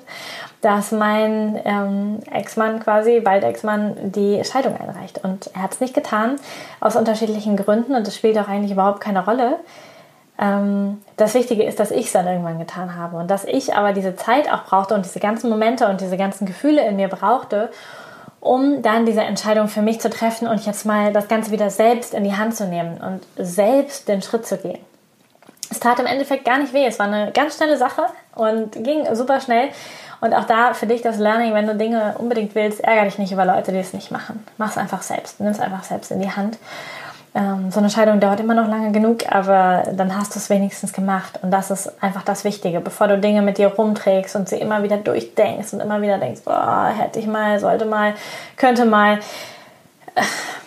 dass 0.61 0.93
mein 0.93 1.61
ähm, 1.65 2.19
Ex-Mann 2.33 2.81
quasi, 2.81 3.21
bald 3.21 3.45
Ex-Mann, 3.45 4.13
die 4.13 4.43
Scheidung 4.45 4.77
einreicht. 4.77 5.23
Und 5.23 5.51
er 5.55 5.63
hat 5.63 5.75
es 5.75 5.81
nicht 5.81 5.95
getan, 5.95 6.37
aus 6.81 6.97
unterschiedlichen 6.97 7.57
Gründen. 7.57 7.95
Und 7.95 8.07
das 8.07 8.17
spielt 8.17 8.39
auch 8.39 8.49
eigentlich 8.49 8.73
überhaupt 8.73 9.01
keine 9.01 9.25
Rolle. 9.25 9.59
Ähm, 10.39 11.03
das 11.17 11.35
Wichtige 11.35 11.65
ist, 11.65 11.81
dass 11.81 11.91
ich 11.91 12.07
es 12.07 12.13
dann 12.13 12.27
irgendwann 12.27 12.59
getan 12.59 12.97
habe 12.97 13.17
und 13.17 13.31
dass 13.31 13.45
ich 13.45 13.75
aber 13.75 13.93
diese 13.93 14.17
Zeit 14.17 14.53
auch 14.53 14.65
brauchte 14.65 14.95
und 14.95 15.05
diese 15.05 15.21
ganzen 15.21 15.49
Momente 15.51 15.89
und 15.89 16.01
diese 16.01 16.17
ganzen 16.17 16.47
Gefühle 16.47 16.87
in 16.87 16.97
mir 16.97 17.09
brauchte, 17.09 17.71
um 18.41 18.83
dann 18.83 19.07
diese 19.07 19.23
Entscheidung 19.23 19.69
für 19.69 19.83
mich 19.83 20.01
zu 20.01 20.11
treffen 20.11 20.47
und 20.47 20.65
jetzt 20.67 20.85
mal 20.85 21.13
das 21.13 21.29
Ganze 21.29 21.51
wieder 21.51 21.71
selbst 21.71 22.15
in 22.15 22.25
die 22.25 22.37
Hand 22.37 22.55
zu 22.55 22.67
nehmen 22.67 22.99
und 22.99 23.23
selbst 23.37 24.09
den 24.09 24.23
Schritt 24.23 24.47
zu 24.47 24.59
gehen. 24.59 24.79
Es 25.71 25.81
tat 25.81 25.99
im 25.99 26.07
Endeffekt 26.07 26.45
gar 26.45 26.59
nicht 26.59 26.73
weh. 26.73 26.87
Es 26.87 26.99
war 26.99 27.07
eine 27.07 27.33
ganz 27.33 27.57
schnelle 27.57 27.77
Sache 27.77 28.07
und 28.35 28.73
ging 28.85 29.13
super 29.15 29.41
schnell. 29.41 29.71
Und 30.21 30.33
auch 30.33 30.45
da 30.45 30.75
für 30.75 30.87
dich 30.87 31.03
das 31.03 31.19
Learning, 31.19 31.55
wenn 31.55 31.67
du 31.67 31.75
Dinge 31.75 32.15
unbedingt 32.19 32.55
willst, 32.55 32.81
ärgere 32.81 33.05
dich 33.05 33.19
nicht 33.19 33.33
über 33.33 33.45
Leute, 33.45 33.73
die 33.73 33.79
es 33.79 33.93
nicht 33.93 34.11
machen. 34.11 34.47
Mach 34.59 34.71
es 34.71 34.79
einfach 34.79 35.03
selbst. 35.03 35.41
Nimm 35.41 35.51
es 35.51 35.61
einfach 35.61 35.85
selbst 35.85 36.11
in 36.11 36.21
die 36.21 36.31
Hand. 36.31 36.57
Ähm, 37.37 37.71
so 37.71 37.81
eine 37.81 37.91
Scheidung 37.91 38.19
dauert 38.19 38.41
immer 38.41 38.55
noch 38.55 38.67
lange 38.67 38.93
genug, 38.93 39.31
aber 39.31 39.83
dann 39.93 40.17
hast 40.17 40.35
du 40.35 40.39
es 40.39 40.49
wenigstens 40.49 40.95
gemacht. 40.95 41.39
Und 41.43 41.51
das 41.51 41.71
ist 41.71 42.03
einfach 42.03 42.23
das 42.23 42.45
Wichtige, 42.45 42.81
bevor 42.81 43.09
du 43.09 43.19
Dinge 43.19 43.43
mit 43.43 43.59
dir 43.59 43.69
rumträgst 43.69 44.35
und 44.37 44.49
sie 44.49 44.57
immer 44.57 44.83
wieder 44.83 44.97
durchdenkst 44.97 45.75
und 45.75 45.81
immer 45.81 46.01
wieder 46.01 46.17
denkst, 46.17 46.41
boah, 46.47 46.91
hätte 46.97 47.19
ich 47.19 47.27
mal, 47.27 47.61
sollte 47.61 47.85
mal, 47.85 48.15
könnte 48.57 48.87
mal. 48.87 49.19
Äh, 50.15 50.23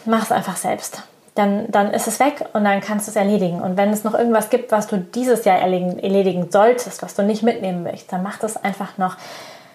mach 0.05 0.21
es 0.21 0.31
einfach 0.31 0.57
selbst. 0.57 1.01
Dann, 1.33 1.71
dann 1.71 1.91
ist 1.91 2.07
es 2.07 2.19
weg 2.19 2.45
und 2.53 2.65
dann 2.65 2.81
kannst 2.81 3.07
du 3.07 3.11
es 3.11 3.15
erledigen. 3.15 3.61
Und 3.61 3.75
wenn 3.75 3.89
es 3.89 4.03
noch 4.03 4.13
irgendwas 4.13 4.51
gibt, 4.51 4.71
was 4.71 4.85
du 4.85 4.97
dieses 4.99 5.45
Jahr 5.45 5.57
erledigen, 5.57 5.97
erledigen 5.97 6.51
solltest, 6.51 7.01
was 7.01 7.15
du 7.15 7.23
nicht 7.23 7.41
mitnehmen 7.41 7.81
möchtest, 7.81 8.13
dann 8.13 8.21
mach 8.21 8.37
das 8.37 8.63
einfach 8.63 8.99
noch 8.99 9.15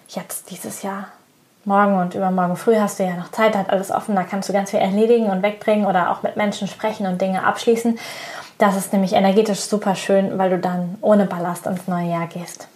jetzt 0.07 0.49
dieses 0.49 0.81
Jahr 0.81 1.07
morgen 1.65 1.97
und 1.97 2.15
übermorgen 2.15 2.55
früh 2.55 2.75
hast 2.77 2.99
du 2.99 3.03
ja 3.03 3.15
noch 3.15 3.31
Zeit, 3.31 3.55
hat 3.55 3.69
alles 3.69 3.91
offen, 3.91 4.15
da 4.15 4.23
kannst 4.23 4.49
du 4.49 4.53
ganz 4.53 4.71
viel 4.71 4.79
erledigen 4.79 5.29
und 5.29 5.41
wegbringen 5.41 5.85
oder 5.85 6.11
auch 6.11 6.23
mit 6.23 6.35
Menschen 6.35 6.67
sprechen 6.67 7.07
und 7.07 7.21
Dinge 7.21 7.43
abschließen. 7.43 7.97
Das 8.57 8.77
ist 8.77 8.93
nämlich 8.93 9.13
energetisch 9.13 9.61
super 9.61 9.95
schön, 9.95 10.37
weil 10.37 10.49
du 10.49 10.59
dann 10.59 10.97
ohne 11.01 11.25
Ballast 11.25 11.65
ins 11.65 11.87
neue 11.87 12.09
Jahr 12.09 12.27
gehst. 12.27 12.67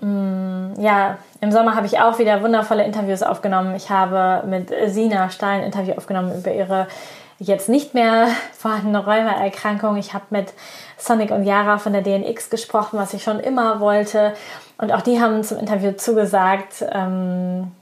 Mm, 0.00 0.80
ja, 0.80 1.18
im 1.40 1.52
Sommer 1.52 1.74
habe 1.74 1.86
ich 1.86 2.00
auch 2.00 2.18
wieder 2.18 2.42
wundervolle 2.42 2.84
Interviews 2.84 3.22
aufgenommen. 3.22 3.74
Ich 3.74 3.90
habe 3.90 4.46
mit 4.46 4.70
Sina 4.86 5.30
Stahl 5.30 5.58
ein 5.58 5.62
Interview 5.64 5.94
aufgenommen 5.94 6.36
über 6.36 6.52
ihre 6.52 6.86
jetzt 7.40 7.68
nicht 7.68 7.94
mehr 7.94 8.28
vorhandene 8.56 9.04
Rheumaerkrankung. 9.04 9.96
Ich 9.96 10.14
habe 10.14 10.26
mit 10.30 10.52
Sonic 10.96 11.30
und 11.30 11.44
Yara 11.44 11.78
von 11.78 11.92
der 11.92 12.02
DNX 12.02 12.50
gesprochen, 12.50 12.98
was 12.98 13.14
ich 13.14 13.22
schon 13.24 13.40
immer 13.40 13.80
wollte. 13.80 14.34
Und 14.78 14.92
auch 14.92 15.00
die 15.00 15.20
haben 15.20 15.42
zum 15.42 15.58
Interview 15.58 15.92
zugesagt. 15.92 16.84
Ähm, 16.92 17.72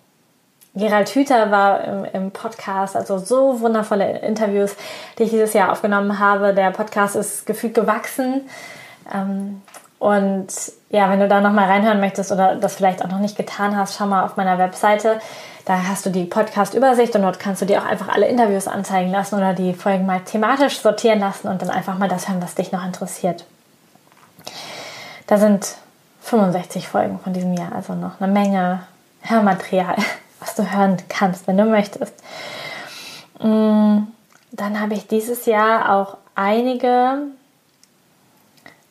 Gerald 0.75 1.09
Hüther 1.09 1.51
war 1.51 1.85
im, 1.85 2.05
im, 2.05 2.31
Podcast, 2.31 2.94
also 2.94 3.18
so 3.18 3.61
wundervolle 3.61 4.21
Interviews, 4.21 4.77
die 5.18 5.25
ich 5.25 5.31
dieses 5.31 5.53
Jahr 5.53 5.73
aufgenommen 5.73 6.21
habe. 6.21 6.55
Der 6.55 6.71
Podcast 6.71 7.16
ist 7.16 7.47
gefühlt 7.47 7.75
gewachsen. 7.75 8.49
Ähm, 9.12 9.62
und 9.99 10.47
ja, 10.90 11.11
wenn 11.11 11.18
du 11.18 11.27
da 11.27 11.40
nochmal 11.40 11.68
reinhören 11.68 12.01
möchtest 12.01 12.31
oder 12.31 12.55
das 12.55 12.77
vielleicht 12.77 13.05
auch 13.05 13.11
noch 13.11 13.18
nicht 13.18 13.37
getan 13.37 13.77
hast, 13.77 13.97
schau 13.97 14.07
mal 14.07 14.25
auf 14.25 14.37
meiner 14.37 14.59
Webseite 14.59 15.21
da 15.69 15.87
hast 15.87 16.07
du 16.07 16.11
die 16.11 16.25
Podcast-Übersicht 16.25 17.15
und 17.15 17.21
dort 17.21 17.39
kannst 17.39 17.61
du 17.61 17.67
dir 17.67 17.83
auch 17.83 17.85
einfach 17.85 18.09
alle 18.09 18.27
Interviews 18.27 18.67
anzeigen 18.67 19.11
lassen 19.11 19.35
oder 19.35 19.53
die 19.53 19.75
Folgen 19.75 20.07
mal 20.07 20.21
thematisch 20.21 20.79
sortieren 20.81 21.21
lassen 21.21 21.47
und 21.47 21.61
dann 21.61 21.69
einfach 21.69 21.99
mal 21.99 22.09
das 22.09 22.27
hören, 22.27 22.41
was 22.41 22.55
dich 22.55 22.73
noch 22.73 22.87
interessiert. 22.87 23.45
Da 25.27 25.37
sind 25.37 25.77
65 26.23 26.89
Folgen 26.89 27.19
von 27.21 27.35
diesem 27.35 27.53
Jahr, 27.53 27.73
also 27.75 27.95
noch 27.95 28.19
eine 28.19 28.33
Menge 28.33 28.85
Hörmaterial, 29.21 29.97
was 30.41 30.55
du 30.55 30.73
hören 30.73 30.97
kannst, 31.11 31.47
wenn 31.47 31.59
du 31.59 31.67
möchtest. 31.67 32.15
Mm, 33.39 34.05
dann 34.53 34.81
habe 34.81 34.95
ich 34.95 35.07
dieses 35.07 35.45
Jahr 35.45 35.95
auch 35.95 36.17
einige, 36.35 37.25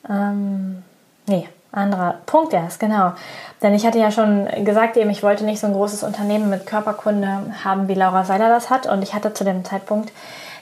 ähm, 0.07 0.83
nee, 1.25 1.49
anderer 1.71 2.15
Punkt 2.25 2.53
erst, 2.53 2.79
genau. 2.79 3.13
Denn 3.61 3.73
ich 3.73 3.85
hatte 3.85 3.99
ja 3.99 4.11
schon 4.11 4.47
gesagt, 4.63 4.97
eben, 4.97 5.09
ich 5.09 5.23
wollte 5.23 5.43
nicht 5.43 5.59
so 5.59 5.67
ein 5.67 5.73
großes 5.73 6.03
Unternehmen 6.03 6.49
mit 6.49 6.65
Körperkunde 6.65 7.53
haben, 7.63 7.87
wie 7.87 7.93
Laura 7.93 8.23
Seiler 8.23 8.49
das 8.49 8.69
hat. 8.69 8.87
Und 8.87 9.01
ich 9.03 9.13
hatte 9.13 9.33
zu 9.33 9.43
dem 9.43 9.65
Zeitpunkt 9.65 10.11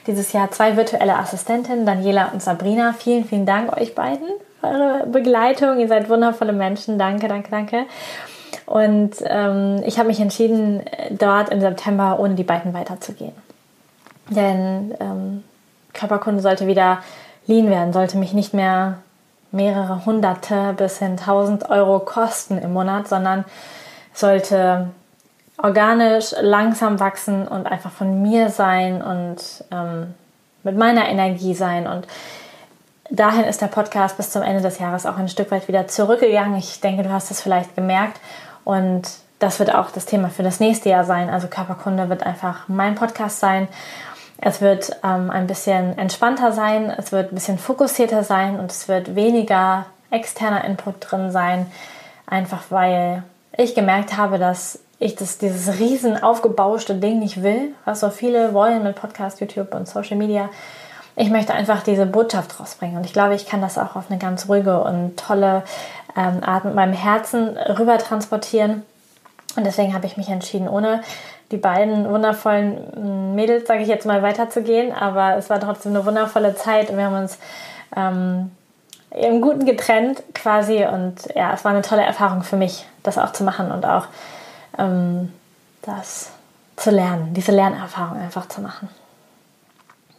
dieses 0.06 0.32
Jahr 0.32 0.50
zwei 0.50 0.76
virtuelle 0.76 1.16
Assistentinnen, 1.16 1.86
Daniela 1.86 2.30
und 2.32 2.42
Sabrina. 2.42 2.94
Vielen, 2.98 3.24
vielen 3.24 3.46
Dank 3.46 3.76
euch 3.76 3.94
beiden 3.94 4.28
für 4.60 4.66
eure 4.66 5.06
Begleitung. 5.06 5.78
Ihr 5.78 5.88
seid 5.88 6.08
wundervolle 6.08 6.52
Menschen. 6.52 6.98
Danke, 6.98 7.28
danke, 7.28 7.50
danke. 7.50 7.84
Und 8.66 9.16
ähm, 9.24 9.82
ich 9.84 9.98
habe 9.98 10.08
mich 10.08 10.20
entschieden, 10.20 10.82
dort 11.10 11.50
im 11.50 11.60
September 11.60 12.18
ohne 12.18 12.34
die 12.34 12.42
beiden 12.42 12.74
weiterzugehen. 12.74 13.32
Denn 14.28 14.94
ähm, 14.98 15.44
Körperkunde 15.92 16.42
sollte 16.42 16.66
wieder 16.66 16.98
lean 17.46 17.70
werden, 17.70 17.92
sollte 17.92 18.18
mich 18.18 18.32
nicht 18.32 18.54
mehr 18.54 18.98
mehrere 19.56 20.04
hunderte 20.04 20.74
bis 20.76 20.98
hin 20.98 21.16
tausend 21.16 21.68
Euro 21.70 21.98
kosten 22.00 22.58
im 22.58 22.72
Monat, 22.72 23.08
sondern 23.08 23.44
sollte 24.12 24.88
organisch 25.62 26.34
langsam 26.40 27.00
wachsen 27.00 27.48
und 27.48 27.66
einfach 27.66 27.90
von 27.90 28.22
mir 28.22 28.50
sein 28.50 29.02
und 29.02 29.64
ähm, 29.70 30.14
mit 30.62 30.76
meiner 30.76 31.08
Energie 31.08 31.54
sein. 31.54 31.86
Und 31.86 32.06
dahin 33.10 33.44
ist 33.44 33.62
der 33.62 33.68
Podcast 33.68 34.16
bis 34.16 34.30
zum 34.30 34.42
Ende 34.42 34.62
des 34.62 34.78
Jahres 34.78 35.06
auch 35.06 35.16
ein 35.16 35.28
Stück 35.28 35.50
weit 35.50 35.68
wieder 35.68 35.88
zurückgegangen. 35.88 36.58
Ich 36.58 36.80
denke, 36.80 37.02
du 37.02 37.10
hast 37.10 37.30
es 37.30 37.40
vielleicht 37.40 37.74
gemerkt. 37.74 38.20
Und 38.64 39.08
das 39.38 39.58
wird 39.58 39.74
auch 39.74 39.90
das 39.90 40.06
Thema 40.06 40.28
für 40.28 40.42
das 40.42 40.60
nächste 40.60 40.88
Jahr 40.88 41.04
sein. 41.04 41.30
Also 41.30 41.46
Körperkunde 41.46 42.08
wird 42.08 42.24
einfach 42.24 42.68
mein 42.68 42.94
Podcast 42.94 43.40
sein. 43.40 43.68
Es 44.38 44.60
wird 44.60 44.96
ähm, 45.02 45.30
ein 45.30 45.46
bisschen 45.46 45.96
entspannter 45.98 46.52
sein, 46.52 46.92
es 46.96 47.12
wird 47.12 47.32
ein 47.32 47.34
bisschen 47.34 47.58
fokussierter 47.58 48.22
sein 48.22 48.58
und 48.58 48.70
es 48.70 48.88
wird 48.88 49.14
weniger 49.14 49.86
externer 50.10 50.64
Input 50.64 50.96
drin 51.00 51.30
sein, 51.30 51.66
einfach 52.26 52.64
weil 52.70 53.22
ich 53.56 53.74
gemerkt 53.74 54.16
habe, 54.16 54.38
dass 54.38 54.78
ich 54.98 55.14
das, 55.14 55.38
dieses 55.38 55.78
riesen 55.78 56.22
aufgebauschte 56.22 56.94
Ding 56.94 57.18
nicht 57.18 57.42
will, 57.42 57.74
was 57.84 58.00
so 58.00 58.10
viele 58.10 58.54
wollen 58.54 58.82
mit 58.82 58.96
Podcast, 58.96 59.40
YouTube 59.40 59.74
und 59.74 59.88
Social 59.88 60.16
Media. 60.16 60.48
Ich 61.16 61.30
möchte 61.30 61.54
einfach 61.54 61.82
diese 61.82 62.06
Botschaft 62.06 62.60
rausbringen 62.60 62.96
und 62.96 63.06
ich 63.06 63.12
glaube, 63.12 63.34
ich 63.34 63.46
kann 63.46 63.62
das 63.62 63.78
auch 63.78 63.96
auf 63.96 64.10
eine 64.10 64.18
ganz 64.18 64.48
ruhige 64.48 64.82
und 64.82 65.16
tolle 65.16 65.62
ähm, 66.14 66.42
Art 66.42 66.64
mit 66.64 66.74
meinem 66.74 66.92
Herzen 66.92 67.56
rüber 67.56 67.98
transportieren. 67.98 68.82
Und 69.56 69.64
deswegen 69.64 69.94
habe 69.94 70.06
ich 70.06 70.18
mich 70.18 70.28
entschieden, 70.28 70.68
ohne 70.68 71.02
die 71.50 71.56
beiden 71.56 72.08
wundervollen 72.10 73.34
Mädels, 73.34 73.68
sage 73.68 73.82
ich 73.82 73.88
jetzt 73.88 74.06
mal, 74.06 74.22
weiterzugehen. 74.22 74.92
Aber 74.92 75.36
es 75.36 75.48
war 75.50 75.60
trotzdem 75.60 75.94
eine 75.94 76.04
wundervolle 76.04 76.54
Zeit 76.54 76.90
und 76.90 76.96
wir 76.96 77.04
haben 77.04 77.22
uns 77.22 77.38
ähm, 77.96 78.50
im 79.10 79.40
Guten 79.40 79.64
getrennt 79.64 80.22
quasi. 80.34 80.84
Und 80.84 81.16
ja, 81.34 81.52
es 81.54 81.64
war 81.64 81.72
eine 81.72 81.82
tolle 81.82 82.02
Erfahrung 82.02 82.42
für 82.42 82.56
mich, 82.56 82.86
das 83.02 83.18
auch 83.18 83.32
zu 83.32 83.44
machen 83.44 83.70
und 83.70 83.86
auch 83.86 84.06
ähm, 84.78 85.32
das 85.82 86.30
zu 86.76 86.90
lernen, 86.90 87.32
diese 87.32 87.52
Lernerfahrung 87.52 88.18
einfach 88.20 88.48
zu 88.48 88.60
machen. 88.60 88.88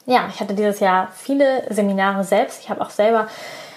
Ja, 0.06 0.28
ich 0.30 0.40
hatte 0.40 0.54
dieses 0.54 0.80
Jahr 0.80 1.10
viele 1.14 1.64
Seminare 1.70 2.24
selbst. 2.24 2.62
Ich 2.62 2.70
habe 2.70 2.82
auch 2.82 2.90
selber 2.90 3.28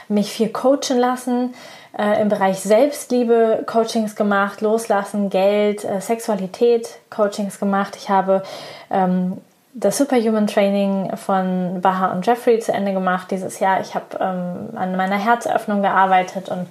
mich 0.09 0.33
viel 0.33 0.49
coachen 0.49 0.99
lassen 0.99 1.55
äh, 1.99 2.21
im 2.21 2.29
Bereich 2.29 2.61
Selbstliebe 2.61 3.65
Coachings 3.67 4.17
gemacht, 4.17 4.61
Loslassen, 4.61 5.31
Geld, 5.31 5.85
äh, 5.85 6.01
Sexualität 6.01 6.99
Coachings 7.11 7.59
gemacht. 7.59 7.97
Ich 7.97 8.11
habe 8.11 8.43
ähm, 8.91 9.39
das 9.73 9.99
Superhuman 9.99 10.47
Training 10.47 11.17
von 11.17 11.81
Baha 11.81 12.13
und 12.13 12.27
Jeffrey 12.27 12.59
zu 12.59 12.73
Ende 12.73 12.93
gemacht 12.93 13.31
dieses 13.31 13.61
Jahr. 13.61 13.81
Ich 13.81 13.95
habe 13.95 14.19
ähm, 14.21 14.77
an 14.77 14.97
meiner 14.97 15.17
Herzöffnung 15.17 15.83
gearbeitet 15.83 16.49
und 16.49 16.67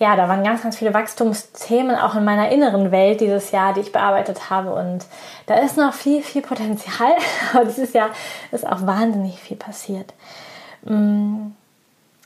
ja, 0.00 0.16
da 0.16 0.28
waren 0.28 0.42
ganz, 0.42 0.62
ganz 0.62 0.78
viele 0.78 0.94
Wachstumsthemen 0.94 1.94
auch 1.94 2.14
in 2.14 2.24
meiner 2.24 2.48
inneren 2.48 2.90
Welt 2.90 3.20
dieses 3.20 3.50
Jahr, 3.50 3.74
die 3.74 3.80
ich 3.80 3.92
bearbeitet 3.92 4.48
habe. 4.48 4.72
Und 4.72 5.04
da 5.44 5.56
ist 5.56 5.76
noch 5.76 5.92
viel, 5.92 6.22
viel 6.22 6.40
Potenzial. 6.40 7.12
Aber 7.52 7.66
dieses 7.66 7.92
Jahr 7.92 8.08
ist 8.50 8.66
auch 8.66 8.86
wahnsinnig 8.86 9.38
viel 9.38 9.58
passiert. 9.58 10.14
Mm. 10.84 11.48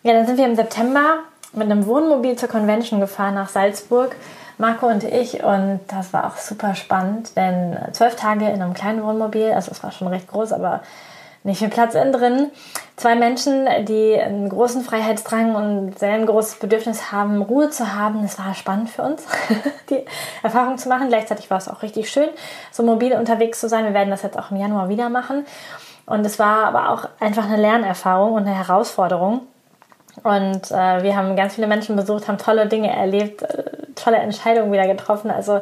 Ja, 0.05 0.13
dann 0.13 0.27
sind 0.27 0.37
wir 0.37 0.45
im 0.45 0.55
September 0.55 1.21
mit 1.57 1.71
einem 1.71 1.87
Wohnmobil 1.87 2.37
zur 2.37 2.49
Convention 2.49 3.01
gefahren 3.01 3.35
nach 3.35 3.49
Salzburg, 3.49 4.15
Marco 4.59 4.87
und 4.87 5.05
ich. 5.05 5.43
Und 5.43 5.81
das 5.89 6.13
war 6.13 6.27
auch 6.27 6.37
super 6.37 6.75
spannend, 6.75 7.37
denn 7.37 7.77
zwölf 7.93 8.17
Tage 8.17 8.47
in 8.47 8.63
einem 8.63 8.75
kleinen 8.75 9.03
Wohnmobil, 9.03 9.53
also 9.53 9.71
es 9.71 9.83
war 9.83 9.93
schon 9.93 10.09
recht 10.09 10.29
groß, 10.29 10.53
aber 10.53 10.83
nicht 11.45 11.59
viel 11.59 11.69
Platz 11.69 11.95
innen 11.95 12.13
drin. 12.13 12.51
Zwei 12.97 13.17
Menschen, 13.17 13.69
die 13.85 14.19
einen 14.19 14.49
großen 14.49 14.83
Freiheitsdrang 14.83 15.55
und 15.55 15.99
sehr 15.99 16.15
ein 16.15 16.25
großes 16.25 16.57
Bedürfnis 16.57 17.13
haben, 17.13 17.43
Ruhe 17.43 17.69
zu 17.69 17.95
haben. 17.95 18.25
Es 18.25 18.39
war 18.39 18.55
spannend 18.55 18.89
für 18.89 19.03
uns, 19.03 19.27
die 19.91 20.05
Erfahrung 20.43 20.79
zu 20.79 20.89
machen. 20.89 21.09
Gleichzeitig 21.09 21.51
war 21.51 21.59
es 21.59 21.69
auch 21.69 21.83
richtig 21.83 22.09
schön, 22.09 22.31
so 22.73 22.83
mobil 22.83 23.13
unterwegs 23.13 23.61
zu 23.61 23.69
sein. 23.69 23.85
Wir 23.85 23.93
werden 23.93 24.11
das 24.11 24.23
jetzt 24.23 24.39
auch 24.39 24.51
im 24.51 24.57
Januar 24.57 24.89
wieder 24.89 25.11
machen. 25.11 25.45
Und 26.07 26.25
es 26.25 26.39
war 26.39 26.65
aber 26.65 26.91
auch 26.91 27.09
einfach 27.21 27.45
eine 27.45 27.57
Lernerfahrung 27.57 28.33
und 28.33 28.47
eine 28.47 28.57
Herausforderung. 28.57 29.43
Und 30.23 30.71
äh, 30.71 31.03
wir 31.03 31.17
haben 31.17 31.37
ganz 31.37 31.55
viele 31.55 31.67
Menschen 31.67 31.97
besucht, 31.97 32.29
haben 32.29 32.39
tolle 32.39 32.67
Dinge 32.67 32.95
erlebt, 32.95 33.43
äh, 33.43 33.65
tolle 33.95 34.19
Entscheidungen 34.19 34.73
wieder 34.73 34.87
getroffen. 34.87 35.31
Also 35.31 35.61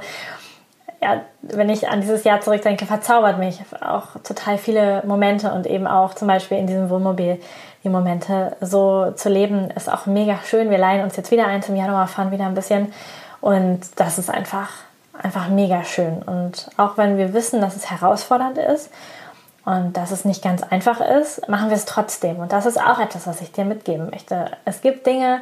ja, 1.02 1.20
wenn 1.42 1.68
ich 1.68 1.88
an 1.88 2.00
dieses 2.00 2.22
Jahr 2.22 2.40
zurückdenke, 2.40 2.86
verzaubert 2.86 3.38
mich 3.38 3.60
auch 3.80 4.20
total 4.22 4.56
viele 4.56 5.02
Momente 5.04 5.52
und 5.52 5.66
eben 5.66 5.88
auch 5.88 6.14
zum 6.14 6.28
Beispiel 6.28 6.58
in 6.58 6.68
diesem 6.68 6.90
Wohnmobil 6.90 7.40
die 7.82 7.88
Momente 7.88 8.56
so 8.60 9.10
zu 9.12 9.28
leben, 9.28 9.70
ist 9.72 9.92
auch 9.92 10.06
mega 10.06 10.38
schön. 10.44 10.70
Wir 10.70 10.78
leihen 10.78 11.02
uns 11.02 11.16
jetzt 11.16 11.32
wieder 11.32 11.46
ein 11.46 11.62
zum 11.62 11.74
Januar, 11.74 12.06
fahren 12.06 12.30
wieder 12.30 12.46
ein 12.46 12.54
bisschen 12.54 12.92
und 13.40 13.80
das 13.96 14.18
ist 14.18 14.30
einfach, 14.30 14.70
einfach 15.20 15.48
mega 15.48 15.82
schön. 15.82 16.22
Und 16.22 16.68
auch 16.76 16.96
wenn 16.96 17.16
wir 17.16 17.34
wissen, 17.34 17.60
dass 17.60 17.74
es 17.74 17.90
herausfordernd 17.90 18.58
ist 18.58 18.88
und 19.64 19.96
dass 19.96 20.10
es 20.10 20.24
nicht 20.24 20.42
ganz 20.42 20.62
einfach 20.62 21.00
ist, 21.00 21.48
machen 21.48 21.68
wir 21.68 21.76
es 21.76 21.84
trotzdem. 21.84 22.36
Und 22.36 22.52
das 22.52 22.66
ist 22.66 22.80
auch 22.80 22.98
etwas, 22.98 23.26
was 23.26 23.40
ich 23.40 23.52
dir 23.52 23.64
mitgeben 23.64 24.10
möchte. 24.10 24.50
Es 24.64 24.80
gibt 24.80 25.06
Dinge, 25.06 25.40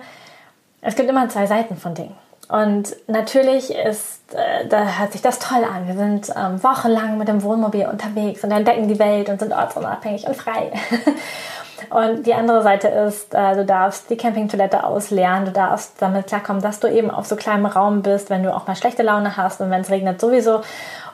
es 0.83 0.95
gibt 0.97 1.09
immer 1.09 1.29
zwei 1.29 1.47
Seiten 1.47 1.77
von 1.77 1.95
Dingen. 1.95 2.17
Und 2.49 2.97
natürlich 3.07 3.73
ist, 3.73 4.35
äh, 4.35 4.67
da 4.67 4.99
hört 4.99 5.13
sich 5.13 5.23
das 5.23 5.39
toll 5.39 5.65
an. 5.65 5.87
Wir 5.87 5.95
sind 5.95 6.33
ähm, 6.37 6.63
wochenlang 6.63 7.17
mit 7.17 7.29
dem 7.29 7.43
Wohnmobil 7.43 7.87
unterwegs 7.87 8.43
und 8.43 8.51
entdecken 8.51 8.89
die 8.89 8.99
Welt 8.99 9.29
und 9.29 9.39
sind 9.39 9.53
ortsunabhängig 9.53 10.27
und 10.27 10.37
frei. 10.37 10.73
und 11.91 12.27
die 12.27 12.35
andere 12.35 12.63
Seite 12.63 12.89
ist, 12.89 13.35
äh, 13.35 13.55
du 13.55 13.65
darfst 13.65 14.11
die 14.11 14.17
Campingtoilette 14.17 14.85
ausleeren, 14.85 15.47
du 15.47 15.53
darfst 15.53 15.95
damit 16.01 16.27
klarkommen, 16.27 16.61
dass 16.63 16.81
du 16.81 16.89
eben 16.89 17.11
auf 17.11 17.27
so 17.27 17.37
kleinem 17.37 17.67
Raum 17.67 18.03
bist, 18.03 18.31
wenn 18.31 18.43
du 18.43 18.55
auch 18.55 18.67
mal 18.67 18.77
schlechte 18.77 19.03
Laune 19.03 19.37
hast 19.37 19.61
und 19.61 19.71
wenn 19.71 19.81
es 19.81 19.91
regnet 19.91 20.21
sowieso. 20.21 20.63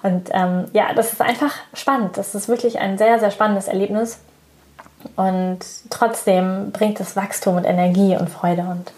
Und 0.02 0.30
ähm, 0.32 0.66
ja, 0.72 0.92
das 0.94 1.12
ist 1.12 1.20
einfach 1.20 1.52
spannend. 1.74 2.16
Das 2.16 2.34
ist 2.34 2.48
wirklich 2.48 2.78
ein 2.78 2.98
sehr, 2.98 3.18
sehr 3.18 3.30
spannendes 3.30 3.68
Erlebnis. 3.68 4.18
Und 5.16 5.60
trotzdem 5.90 6.72
bringt 6.72 7.00
es 7.00 7.16
Wachstum 7.16 7.56
und 7.56 7.64
Energie 7.64 8.16
und 8.16 8.28
Freude 8.28 8.62
und 8.62 8.92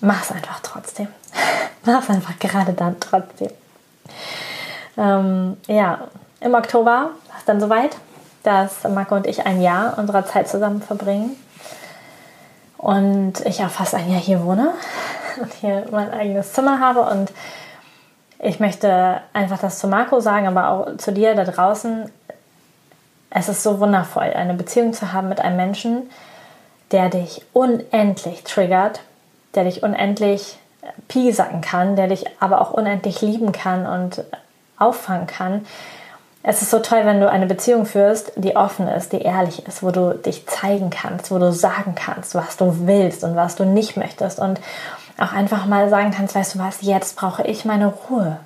mach 0.00 0.22
es 0.22 0.30
einfach 0.30 0.60
trotzdem. 0.62 1.08
mach 1.84 2.02
es 2.02 2.10
einfach 2.10 2.38
gerade 2.38 2.72
dann 2.72 2.96
trotzdem. 3.00 3.50
Ähm, 4.96 5.56
ja, 5.66 6.08
im 6.40 6.54
Oktober 6.54 6.90
war 6.90 7.38
es 7.38 7.44
dann 7.44 7.60
soweit, 7.60 7.96
dass 8.42 8.84
Marco 8.84 9.14
und 9.14 9.26
ich 9.26 9.46
ein 9.46 9.60
Jahr 9.60 9.98
unserer 9.98 10.26
Zeit 10.26 10.48
zusammen 10.48 10.82
verbringen. 10.82 11.36
Und 12.76 13.40
ich 13.44 13.62
auch 13.64 13.70
fast 13.70 13.94
ein 13.94 14.10
Jahr 14.10 14.20
hier 14.20 14.44
wohne 14.44 14.72
und 15.42 15.52
hier 15.54 15.86
mein 15.90 16.12
eigenes 16.12 16.52
Zimmer 16.52 16.80
habe. 16.80 17.00
Und 17.00 17.32
ich 18.38 18.60
möchte 18.60 19.20
einfach 19.32 19.58
das 19.58 19.78
zu 19.78 19.88
Marco 19.88 20.20
sagen, 20.20 20.46
aber 20.46 20.68
auch 20.70 20.96
zu 20.96 21.12
dir 21.12 21.34
da 21.34 21.44
draußen. 21.44 22.10
Es 23.30 23.48
ist 23.48 23.62
so 23.62 23.80
wundervoll, 23.80 24.32
eine 24.34 24.54
Beziehung 24.54 24.92
zu 24.92 25.12
haben 25.12 25.28
mit 25.28 25.40
einem 25.40 25.56
Menschen, 25.56 26.08
der 26.92 27.10
dich 27.10 27.44
unendlich 27.52 28.44
triggert, 28.44 29.00
der 29.54 29.64
dich 29.64 29.82
unendlich 29.82 30.58
piesacken 31.08 31.60
kann, 31.60 31.96
der 31.96 32.08
dich 32.08 32.24
aber 32.40 32.60
auch 32.60 32.70
unendlich 32.70 33.20
lieben 33.20 33.52
kann 33.52 33.86
und 33.86 34.24
auffangen 34.78 35.26
kann. 35.26 35.66
Es 36.42 36.62
ist 36.62 36.70
so 36.70 36.78
toll, 36.78 37.00
wenn 37.04 37.20
du 37.20 37.28
eine 37.28 37.46
Beziehung 37.46 37.84
führst, 37.84 38.32
die 38.36 38.56
offen 38.56 38.88
ist, 38.88 39.12
die 39.12 39.20
ehrlich 39.20 39.66
ist, 39.66 39.82
wo 39.82 39.90
du 39.90 40.14
dich 40.14 40.46
zeigen 40.46 40.90
kannst, 40.90 41.30
wo 41.30 41.38
du 41.38 41.52
sagen 41.52 41.94
kannst, 41.94 42.34
was 42.34 42.56
du 42.56 42.86
willst 42.86 43.24
und 43.24 43.36
was 43.36 43.56
du 43.56 43.64
nicht 43.64 43.96
möchtest 43.96 44.38
und 44.38 44.60
auch 45.18 45.32
einfach 45.32 45.66
mal 45.66 45.88
sagen 45.88 46.12
kannst, 46.12 46.34
weißt 46.34 46.54
du 46.54 46.58
was, 46.60 46.78
jetzt 46.82 47.16
brauche 47.16 47.44
ich 47.46 47.64
meine 47.64 47.92
Ruhe. 48.08 48.38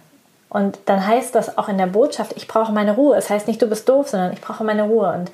Und 0.48 0.78
dann 0.86 1.06
heißt 1.06 1.34
das 1.34 1.56
auch 1.58 1.68
in 1.68 1.78
der 1.78 1.86
Botschaft, 1.86 2.32
ich 2.36 2.48
brauche 2.48 2.72
meine 2.72 2.94
Ruhe. 2.94 3.16
Es 3.16 3.30
heißt 3.30 3.46
nicht, 3.46 3.60
du 3.62 3.66
bist 3.66 3.88
doof, 3.88 4.08
sondern 4.08 4.32
ich 4.32 4.40
brauche 4.40 4.64
meine 4.64 4.84
Ruhe. 4.84 5.10
Und 5.12 5.30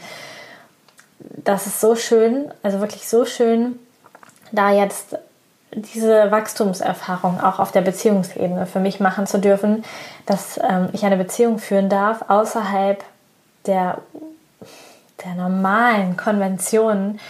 das 1.18 1.66
ist 1.66 1.80
so 1.80 1.96
schön, 1.96 2.52
also 2.62 2.80
wirklich 2.80 3.08
so 3.08 3.24
schön, 3.24 3.78
da 4.52 4.72
jetzt 4.72 5.16
diese 5.72 6.30
Wachstumserfahrung 6.30 7.40
auch 7.40 7.58
auf 7.58 7.72
der 7.72 7.82
Beziehungsebene 7.82 8.66
für 8.66 8.80
mich 8.80 9.00
machen 9.00 9.26
zu 9.26 9.38
dürfen, 9.38 9.84
dass 10.26 10.58
ähm, 10.58 10.88
ich 10.92 11.04
eine 11.04 11.16
Beziehung 11.16 11.58
führen 11.58 11.88
darf 11.88 12.24
außerhalb 12.28 13.04
der, 13.66 13.98
der 15.24 15.34
normalen 15.34 16.16
Konventionen, 16.16 17.20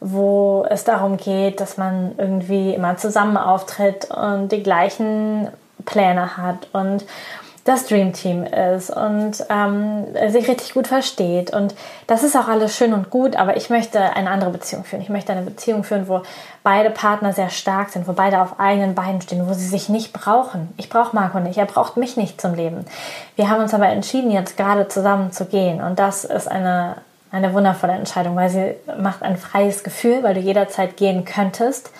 wo 0.00 0.64
es 0.70 0.84
darum 0.84 1.16
geht, 1.16 1.60
dass 1.60 1.76
man 1.76 2.12
irgendwie 2.16 2.74
immer 2.74 2.96
zusammen 2.96 3.36
auftritt 3.36 4.08
und 4.10 4.50
die 4.50 4.62
gleichen 4.62 5.48
Pläne 5.84 6.36
hat 6.36 6.68
und 6.72 7.04
das 7.70 7.86
Dream 7.86 8.12
Team 8.12 8.42
ist 8.42 8.90
und 8.90 9.44
ähm, 9.48 10.06
sich 10.28 10.48
richtig 10.48 10.74
gut 10.74 10.88
versteht. 10.88 11.52
Und 11.52 11.74
das 12.08 12.24
ist 12.24 12.36
auch 12.36 12.48
alles 12.48 12.76
schön 12.76 12.92
und 12.92 13.10
gut, 13.10 13.36
aber 13.36 13.56
ich 13.56 13.70
möchte 13.70 14.00
eine 14.00 14.28
andere 14.28 14.50
Beziehung 14.50 14.82
führen. 14.82 15.02
Ich 15.02 15.08
möchte 15.08 15.30
eine 15.30 15.42
Beziehung 15.42 15.84
führen, 15.84 16.08
wo 16.08 16.22
beide 16.64 16.90
Partner 16.90 17.32
sehr 17.32 17.48
stark 17.48 17.90
sind, 17.90 18.08
wo 18.08 18.12
beide 18.12 18.42
auf 18.42 18.58
eigenen 18.58 18.96
Beinen 18.96 19.20
stehen, 19.20 19.48
wo 19.48 19.54
sie 19.54 19.68
sich 19.68 19.88
nicht 19.88 20.12
brauchen. 20.12 20.74
Ich 20.78 20.88
brauche 20.88 21.14
Marco 21.14 21.38
nicht, 21.38 21.58
er 21.58 21.66
braucht 21.66 21.96
mich 21.96 22.16
nicht 22.16 22.40
zum 22.40 22.54
Leben. 22.54 22.84
Wir 23.36 23.48
haben 23.48 23.62
uns 23.62 23.72
aber 23.72 23.86
entschieden, 23.86 24.32
jetzt 24.32 24.56
gerade 24.56 24.88
zusammen 24.88 25.30
zu 25.30 25.44
gehen. 25.44 25.80
Und 25.80 26.00
das 26.00 26.24
ist 26.24 26.48
eine, 26.48 26.96
eine 27.30 27.54
wundervolle 27.54 27.92
Entscheidung, 27.92 28.34
weil 28.34 28.50
sie 28.50 28.74
macht 28.98 29.22
ein 29.22 29.36
freies 29.36 29.84
Gefühl, 29.84 30.24
weil 30.24 30.34
du 30.34 30.40
jederzeit 30.40 30.96
gehen 30.96 31.24
könntest. 31.24 31.92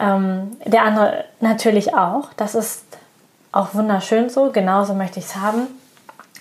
Ähm, 0.00 0.56
der 0.64 0.84
andere 0.84 1.24
natürlich 1.40 1.94
auch. 1.94 2.30
Das 2.36 2.54
ist 2.54 2.85
auch 3.56 3.74
wunderschön 3.74 4.28
so, 4.28 4.50
genauso 4.50 4.94
möchte 4.94 5.18
ich 5.18 5.26
es 5.26 5.36
haben. 5.36 5.66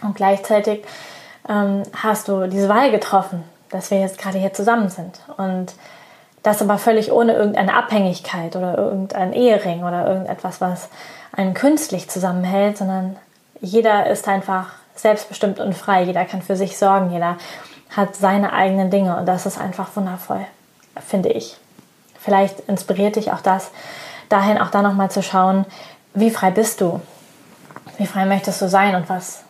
Und 0.01 0.16
gleichzeitig 0.16 0.84
ähm, 1.47 1.84
hast 1.95 2.28
du 2.28 2.47
diese 2.47 2.70
Wahl 2.70 2.91
getroffen, 2.91 3.43
dass 3.70 3.91
wir 3.91 3.99
jetzt 3.99 4.18
gerade 4.18 4.38
hier 4.38 4.53
zusammen 4.53 4.89
sind. 4.89 5.20
Und 5.38 5.74
das 6.43 6.61
aber 6.61 6.78
völlig 6.78 7.11
ohne 7.11 7.34
irgendeine 7.34 7.74
Abhängigkeit 7.74 8.55
oder 8.55 8.78
irgendein 8.78 9.34
Ehering 9.34 9.84
oder 9.84 10.07
irgendetwas, 10.07 10.61
was 10.61 10.89
einen 11.32 11.53
künstlich 11.53 12.09
zusammenhält, 12.09 12.78
sondern 12.78 13.18
jeder 13.59 14.07
ist 14.07 14.28
einfach 14.28 14.68
selbstbestimmt 14.95 15.59
und 15.59 15.74
frei. 15.74 16.03
Jeder 16.03 16.26
kann 16.26 16.41
für 16.41 16.55
sich 16.55 16.78
sorgen. 16.78 17.11
Jeder 17.11 17.38
hat 17.95 18.16
seine 18.16 18.53
eigenen 18.53 18.91
Dinge 18.91 19.18
und 19.18 19.26
das 19.26 19.45
ist 19.45 19.59
einfach 19.59 19.95
wundervoll, 19.95 20.45
finde 21.05 21.30
ich. 21.30 21.57
Vielleicht 22.20 22.61
inspiriert 22.61 23.16
dich 23.16 23.32
auch 23.32 23.41
das, 23.41 23.72
dahin 24.30 24.59
auch 24.59 24.70
da 24.70 24.82
nochmal 24.82 25.11
zu 25.11 25.22
schauen, 25.22 25.66
wie 26.16 26.30
frei 26.30 26.51
bist 26.51 26.82
du? 26.82 26.99
Wie 27.97 28.07
frei 28.07 28.26
möchtest 28.26 28.61
du 28.61 28.68
sein 28.68 28.95
und 28.95 29.07
was 29.09 29.43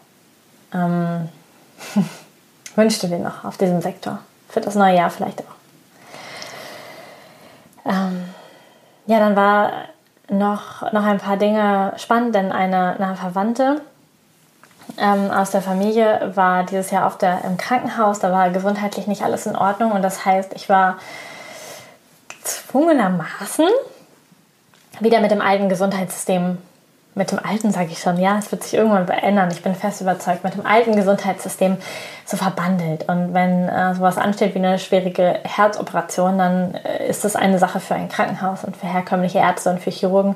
ähm, 0.73 1.29
wünschst 2.75 3.01
du 3.03 3.07
dir 3.07 3.19
noch 3.19 3.45
auf 3.45 3.57
diesem 3.57 3.81
Sektor? 3.81 4.19
Für 4.49 4.61
das 4.61 4.75
neue 4.75 4.95
Jahr 4.95 5.09
vielleicht 5.09 5.41
auch. 5.41 5.55
Ähm, 7.85 8.25
ja, 9.05 9.19
dann 9.19 9.35
war 9.35 9.71
noch, 10.29 10.91
noch 10.91 11.03
ein 11.03 11.19
paar 11.19 11.37
Dinge 11.37 11.93
spannend, 11.97 12.33
denn 12.35 12.51
eine, 12.51 12.99
eine 12.99 13.15
Verwandte 13.15 13.81
ähm, 14.97 15.29
aus 15.31 15.51
der 15.51 15.61
Familie 15.61 16.31
war 16.35 16.63
dieses 16.63 16.91
Jahr 16.91 17.05
auf 17.05 17.17
der, 17.17 17.43
im 17.43 17.57
Krankenhaus. 17.57 18.19
Da 18.19 18.31
war 18.31 18.49
gesundheitlich 18.49 19.07
nicht 19.07 19.23
alles 19.23 19.45
in 19.45 19.55
Ordnung 19.55 19.91
und 19.91 20.01
das 20.01 20.25
heißt, 20.25 20.53
ich 20.55 20.69
war 20.69 20.97
gezwungenermaßen 22.29 23.67
wieder 24.99 25.19
mit 25.19 25.31
dem 25.31 25.41
alten 25.41 25.69
Gesundheitssystem, 25.69 26.57
mit 27.15 27.31
dem 27.31 27.39
alten 27.39 27.71
sage 27.71 27.89
ich 27.91 27.99
schon, 27.99 28.19
ja, 28.19 28.37
es 28.37 28.51
wird 28.51 28.63
sich 28.63 28.73
irgendwann 28.73 29.05
verändern. 29.05 29.49
Ich 29.49 29.63
bin 29.63 29.73
fest 29.73 30.01
überzeugt, 30.01 30.43
mit 30.43 30.53
dem 30.53 30.65
alten 30.65 30.95
Gesundheitssystem 30.97 31.77
so 32.25 32.35
verbandelt. 32.35 33.07
Und 33.07 33.33
wenn 33.33 33.69
äh, 33.69 33.95
sowas 33.95 34.17
ansteht 34.17 34.53
wie 34.53 34.59
eine 34.59 34.79
schwierige 34.79 35.39
Herzoperation, 35.43 36.37
dann 36.37 36.75
äh, 36.75 37.07
ist 37.07 37.23
das 37.23 37.37
eine 37.37 37.57
Sache 37.57 37.79
für 37.79 37.95
ein 37.95 38.09
Krankenhaus 38.09 38.65
und 38.65 38.75
für 38.75 38.87
herkömmliche 38.87 39.39
Ärzte 39.39 39.69
und 39.69 39.79
für 39.79 39.91
Chirurgen. 39.91 40.35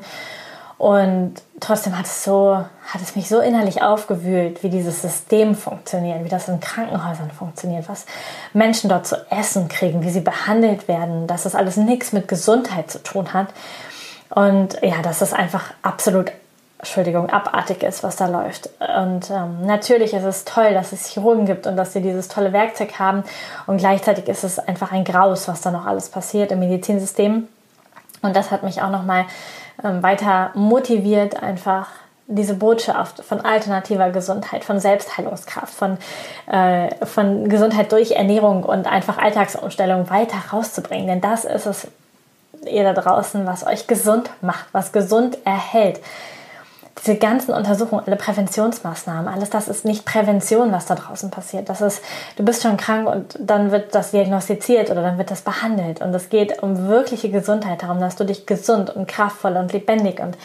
Und 0.80 1.34
trotzdem 1.60 1.98
hat 1.98 2.06
es 2.06 2.24
so, 2.24 2.56
hat 2.56 3.02
es 3.02 3.18
mich 3.18 3.28
so 3.28 3.42
innerlich 3.42 3.82
aufgewühlt, 3.82 4.64
wie 4.64 4.70
dieses 4.70 5.02
System 5.02 5.54
funktioniert, 5.54 6.24
wie 6.24 6.30
das 6.30 6.48
in 6.48 6.62
Krankenhäusern 6.62 7.32
funktioniert, 7.32 7.90
was 7.90 8.06
Menschen 8.54 8.90
dort 8.90 9.06
zu 9.06 9.18
essen 9.30 9.68
kriegen, 9.68 10.04
wie 10.04 10.10
sie 10.10 10.22
behandelt 10.22 10.88
werden, 10.88 11.28
dass 11.28 11.44
das 11.44 11.54
alles 11.54 11.76
nichts 11.76 12.14
mit 12.14 12.30
Gesundheit 12.30 12.90
zu 12.90 13.04
tun 13.04 13.34
hat. 13.34 13.48
Und 14.30 14.82
ja, 14.82 15.02
dass 15.02 15.20
das 15.20 15.34
einfach 15.34 15.74
absolut, 15.82 16.32
Entschuldigung, 16.78 17.30
abartig 17.30 17.84
ist, 17.84 18.04
was 18.04 18.16
da 18.16 18.28
läuft. 18.28 18.70
Und 18.80 19.30
ähm, 19.32 19.66
natürlich 19.66 20.14
ist 20.14 20.24
es 20.24 20.46
toll, 20.46 20.74
dass 20.74 20.92
es 20.92 21.08
Chirurgen 21.08 21.46
gibt 21.46 21.68
und 21.68 21.76
dass 21.76 21.94
sie 21.94 22.02
dieses 22.02 22.28
tolle 22.28 22.54
Werkzeug 22.54 23.00
haben. 23.00 23.24
Und 23.68 23.78
gleichzeitig 23.78 24.28
ist 24.28 24.44
es 24.44 24.60
einfach 24.60 24.92
ein 24.92 25.04
Graus, 25.04 25.48
was 25.48 25.62
da 25.62 25.72
noch 25.72 25.86
alles 25.86 26.10
passiert 26.10 26.52
im 26.52 26.60
Medizinsystem. 26.60 27.48
Und 28.22 28.36
das 28.36 28.52
hat 28.52 28.64
mich 28.64 28.82
auch 28.82 28.92
nochmal 28.92 29.26
ähm, 29.84 30.04
weiter 30.04 30.52
motiviert, 30.54 31.42
einfach 31.42 31.88
diese 32.32 32.54
Botschaft 32.54 33.24
von 33.24 33.42
alternativer 33.42 34.12
Gesundheit, 34.12 34.64
von 34.64 34.80
Selbstheilungskraft, 34.80 35.74
von, 35.74 35.98
äh, 36.46 36.94
von 37.06 37.50
Gesundheit 37.50 37.92
durch 37.92 38.12
Ernährung 38.12 38.64
und 38.64 38.86
einfach 38.86 39.18
Alltagsumstellung 39.18 40.10
weiter 40.12 40.38
rauszubringen. 40.54 41.08
Denn 41.08 41.22
das 41.22 41.44
ist 41.44 41.66
es, 41.66 41.88
ihr 42.66 42.84
da 42.84 42.94
draußen, 42.94 43.46
was 43.46 43.66
euch 43.66 43.88
gesund 43.88 44.30
macht, 44.42 44.68
was 44.72 44.92
gesund 44.92 45.38
erhält. 45.46 46.00
Diese 47.02 47.16
ganzen 47.16 47.54
Untersuchungen, 47.54 48.04
alle 48.06 48.18
Präventionsmaßnahmen, 48.18 49.34
alles 49.34 49.50
das 49.50 49.70
ist 49.70 49.86
nicht 49.86 50.04
Prävention, 50.04 50.74
was 50.74 50.86
da 50.86 50.96
draußen 50.96 51.32
passiert. 51.32 51.70
Das 51.70 51.80
ist, 51.80 52.02
du 52.36 52.44
bist 52.44 52.62
schon 52.62 52.76
krank 52.76 53.08
und 53.08 53.38
dann 53.40 53.72
wird 53.72 53.96
das 53.96 54.12
diagnostiziert 54.12 54.90
oder 54.92 55.02
dann 55.02 55.18
wird 55.18 55.32
das 55.32 55.42
behandelt. 55.42 56.02
Und 56.02 56.14
es 56.14 56.30
geht 56.30 56.62
um 56.62 56.90
wirkliche 56.90 57.30
Gesundheit, 57.30 57.84
darum, 57.84 58.02
dass 58.02 58.18
du 58.18 58.26
dich 58.26 58.46
gesund 58.46 58.90
und 58.90 59.08
kraftvoll 59.08 59.56
und 59.56 59.72
lebendig 59.72 60.20
und 60.20 60.38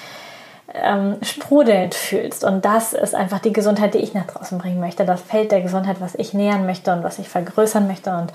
ähm, 0.73 1.17
sprudelnd 1.23 1.95
fühlst. 1.95 2.45
Und 2.45 2.65
das 2.65 2.93
ist 2.93 3.17
einfach 3.17 3.41
die 3.41 3.53
Gesundheit, 3.53 3.95
die 3.95 3.99
ich 3.99 4.15
nach 4.15 4.27
draußen 4.27 4.59
bringen 4.59 4.81
möchte. 4.81 5.05
Das 5.05 5.21
Feld 5.21 5.51
der 5.51 5.61
Gesundheit, 5.61 5.97
was 6.01 6.15
ich 6.15 6.35
nähern 6.35 6.67
möchte 6.67 6.93
und 6.93 7.03
was 7.03 7.19
ich 7.19 7.29
vergrößern 7.29 7.89
möchte 7.89 8.11
und 8.11 8.33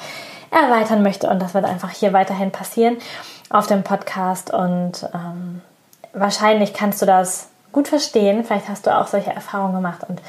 erweitern 0.51 1.03
möchte. 1.03 1.29
Und 1.29 1.41
das 1.41 1.53
wird 1.53 1.65
einfach 1.65 1.91
hier 1.91 2.11
weiterhin 2.11 2.51
passieren 2.51 2.97
auf 3.49 3.67
dem 3.67 3.83
Podcast. 3.83 4.51
Und 4.51 5.07
ähm, 5.13 5.61
wahrscheinlich 6.13 6.73
kannst 6.73 7.01
du 7.01 7.05
das 7.05 7.49
gut 7.71 7.87
verstehen. 7.87 8.43
Vielleicht 8.43 8.69
hast 8.69 8.85
du 8.85 8.95
auch 8.95 9.07
solche 9.07 9.31
Erfahrungen 9.33 9.75
gemacht. 9.75 10.01
Und 10.07 10.21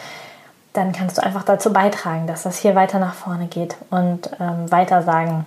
dann 0.73 0.93
kannst 0.93 1.19
du 1.19 1.23
einfach 1.23 1.45
dazu 1.45 1.73
beitragen, 1.73 2.27
dass 2.27 2.45
das 2.45 2.59
hier 2.59 2.75
weiter 2.75 2.99
nach 2.99 3.15
vorne 3.15 3.47
geht 3.47 3.77
und 3.91 4.31
ähm, 4.39 4.71
weiter 4.71 5.03
sagen 5.03 5.47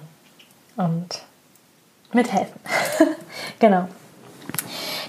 und 0.76 1.22
mithelfen. 2.12 2.60
genau. 3.60 3.88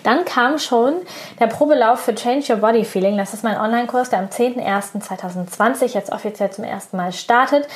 Dann 0.02 0.24
kam 0.24 0.58
schon 0.58 0.94
der 1.40 1.46
Probelauf 1.46 2.00
für 2.00 2.14
Change 2.14 2.52
Your 2.52 2.58
Body 2.60 2.84
Feeling. 2.84 3.16
Das 3.16 3.34
ist 3.34 3.44
mein 3.44 3.58
Online-Kurs, 3.58 4.10
der 4.10 4.18
am 4.18 4.26
10.01.2020 4.26 5.94
jetzt 5.94 6.12
offiziell 6.12 6.50
zum 6.50 6.64
ersten 6.64 6.96
Mal 6.96 7.12
startet. 7.12 7.66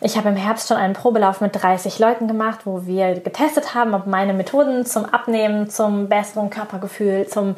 Ich 0.00 0.16
habe 0.16 0.28
im 0.28 0.36
Herbst 0.36 0.68
schon 0.68 0.76
einen 0.76 0.94
Probelauf 0.94 1.40
mit 1.40 1.60
30 1.60 1.98
Leuten 1.98 2.28
gemacht, 2.28 2.60
wo 2.64 2.86
wir 2.86 3.14
getestet 3.14 3.74
haben, 3.74 3.94
ob 3.94 4.06
meine 4.06 4.32
Methoden 4.32 4.86
zum 4.86 5.04
Abnehmen, 5.06 5.70
zum 5.70 6.08
besseren 6.08 6.50
Körpergefühl, 6.50 7.26
zum 7.26 7.56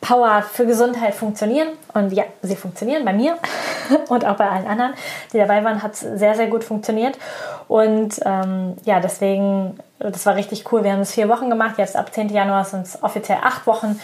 Power 0.00 0.42
für 0.42 0.66
Gesundheit 0.66 1.14
funktionieren. 1.14 1.68
Und 1.94 2.12
ja, 2.12 2.24
sie 2.42 2.56
funktionieren 2.56 3.04
bei 3.04 3.12
mir 3.12 3.38
und 4.08 4.24
auch 4.24 4.36
bei 4.36 4.48
allen 4.48 4.66
anderen, 4.66 4.94
die 5.32 5.38
dabei 5.38 5.64
waren, 5.64 5.82
hat 5.82 5.94
es 5.94 6.00
sehr, 6.00 6.34
sehr 6.34 6.48
gut 6.48 6.64
funktioniert. 6.64 7.18
Und 7.68 8.20
ähm, 8.24 8.76
ja, 8.84 9.00
deswegen 9.00 9.78
das 9.98 10.26
war 10.26 10.36
richtig 10.36 10.70
cool. 10.72 10.84
Wir 10.84 10.92
haben 10.92 11.00
es 11.00 11.12
vier 11.12 11.28
Wochen 11.28 11.50
gemacht. 11.50 11.78
Jetzt 11.78 11.96
ab 11.96 12.12
10. 12.12 12.28
Januar 12.28 12.64
sind 12.64 12.86
es 12.86 13.02
offiziell 13.02 13.38
acht 13.42 13.66
Wochen. 13.66 13.98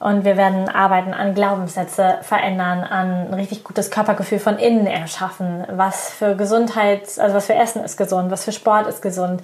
Und 0.00 0.24
wir 0.24 0.36
werden 0.36 0.68
arbeiten 0.68 1.14
an 1.14 1.34
Glaubenssätze 1.34 2.18
verändern, 2.22 2.80
an 2.80 3.28
ein 3.28 3.34
richtig 3.34 3.64
gutes 3.64 3.90
Körpergefühl 3.90 4.38
von 4.38 4.58
innen 4.58 4.86
erschaffen. 4.86 5.64
Was 5.70 6.10
für 6.10 6.34
Gesundheit, 6.36 7.02
also 7.18 7.36
was 7.36 7.46
für 7.46 7.54
Essen 7.54 7.82
ist 7.82 7.96
gesund, 7.96 8.30
was 8.30 8.44
für 8.44 8.52
Sport 8.52 8.86
ist 8.86 9.00
gesund. 9.02 9.40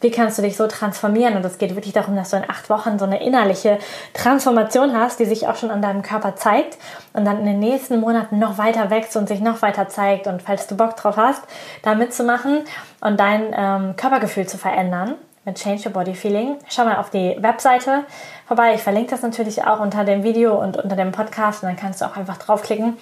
Wie 0.00 0.10
kannst 0.10 0.36
du 0.36 0.42
dich 0.42 0.56
so 0.56 0.66
transformieren? 0.66 1.36
Und 1.36 1.44
es 1.46 1.56
geht 1.56 1.76
wirklich 1.76 1.94
darum, 1.94 2.16
dass 2.16 2.30
du 2.30 2.36
in 2.36 2.50
acht 2.50 2.68
Wochen 2.68 2.98
so 2.98 3.04
eine 3.04 3.24
innerliche 3.24 3.78
Transformation 4.12 4.94
hast, 4.94 5.20
die 5.20 5.24
sich 5.24 5.46
auch 5.46 5.56
schon 5.56 5.70
an 5.70 5.80
deinem 5.80 6.02
Körper 6.02 6.36
zeigt 6.36 6.76
und 7.12 7.24
dann 7.24 7.38
in 7.38 7.46
den 7.46 7.60
nächsten 7.60 8.00
Monaten 8.00 8.38
noch 8.38 8.58
weiter 8.58 8.90
wächst 8.90 9.16
und 9.16 9.28
sich 9.28 9.40
noch 9.40 9.62
weiter 9.62 9.88
zeigt. 9.88 10.26
Und 10.26 10.42
falls 10.42 10.66
du 10.66 10.76
Bock 10.76 10.96
drauf 10.96 11.16
hast, 11.16 11.42
da 11.82 11.94
mitzumachen 11.94 12.64
und 13.00 13.18
dein 13.18 13.54
ähm, 13.56 13.96
Körpergefühl 13.96 14.46
zu 14.46 14.58
verändern, 14.58 15.14
mit 15.44 15.56
Change 15.56 15.86
Your 15.86 15.92
Body 15.92 16.14
Feeling. 16.14 16.56
Schau 16.68 16.84
mal 16.84 16.96
auf 16.96 17.10
die 17.10 17.36
Webseite 17.40 18.04
vorbei. 18.46 18.74
Ich 18.74 18.82
verlinke 18.82 19.10
das 19.10 19.22
natürlich 19.22 19.64
auch 19.64 19.80
unter 19.80 20.04
dem 20.04 20.22
Video 20.22 20.60
und 20.60 20.76
unter 20.76 20.96
dem 20.96 21.12
Podcast 21.12 21.62
und 21.62 21.68
dann 21.68 21.76
kannst 21.76 22.00
du 22.00 22.04
auch 22.04 22.16
einfach 22.16 22.36
draufklicken 22.36 22.96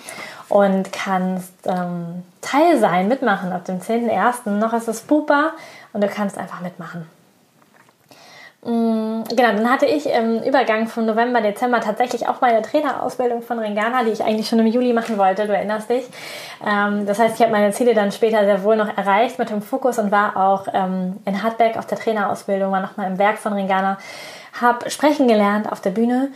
und 0.48 0.92
kannst 0.92 1.52
ähm, 1.66 2.24
Teil 2.40 2.78
sein, 2.78 3.08
mitmachen. 3.08 3.52
Ab 3.52 3.64
dem 3.64 3.80
10.01. 3.80 4.50
noch 4.50 4.72
ist 4.72 4.88
es 4.88 5.02
Bupa 5.02 5.52
und 5.92 6.02
du 6.02 6.08
kannst 6.08 6.38
einfach 6.38 6.60
mitmachen. 6.60 7.06
Mm, 8.62 9.22
genau, 9.24 9.52
dann 9.54 9.70
hatte 9.70 9.86
ich 9.86 10.06
im 10.06 10.42
Übergang 10.42 10.86
von 10.86 11.06
November, 11.06 11.40
Dezember 11.40 11.80
tatsächlich 11.80 12.28
auch 12.28 12.42
meine 12.42 12.60
Trainerausbildung 12.60 13.40
von 13.40 13.58
Ringana, 13.58 14.04
die 14.04 14.10
ich 14.10 14.22
eigentlich 14.22 14.48
schon 14.48 14.58
im 14.58 14.66
Juli 14.66 14.92
machen 14.92 15.16
wollte, 15.16 15.46
du 15.46 15.54
erinnerst 15.54 15.88
dich. 15.88 16.04
Ähm, 16.66 17.06
das 17.06 17.18
heißt, 17.18 17.36
ich 17.36 17.40
habe 17.40 17.52
meine 17.52 17.72
Ziele 17.72 17.94
dann 17.94 18.12
später 18.12 18.44
sehr 18.44 18.62
wohl 18.62 18.76
noch 18.76 18.94
erreicht 18.98 19.38
mit 19.38 19.48
dem 19.48 19.62
Fokus 19.62 19.98
und 19.98 20.10
war 20.10 20.36
auch 20.36 20.66
ähm, 20.74 21.16
in 21.24 21.42
Hartberg 21.42 21.78
auf 21.78 21.86
der 21.86 21.98
Trainerausbildung, 21.98 22.70
war 22.70 22.82
nochmal 22.82 23.10
im 23.10 23.18
Werk 23.18 23.38
von 23.38 23.54
Ringana, 23.54 23.96
habe 24.60 24.90
sprechen 24.90 25.26
gelernt 25.26 25.72
auf 25.72 25.80
der 25.80 25.90
Bühne 25.90 26.28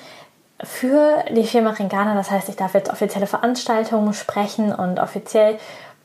für 0.63 1.25
die 1.31 1.45
Firma 1.45 1.71
Ringana. 1.71 2.15
Das 2.15 2.31
heißt, 2.31 2.49
ich 2.49 2.57
darf 2.57 2.73
jetzt 2.73 2.91
offizielle 2.91 3.27
Veranstaltungen 3.27 4.15
sprechen 4.15 4.75
und 4.75 4.99
offiziell 4.99 5.59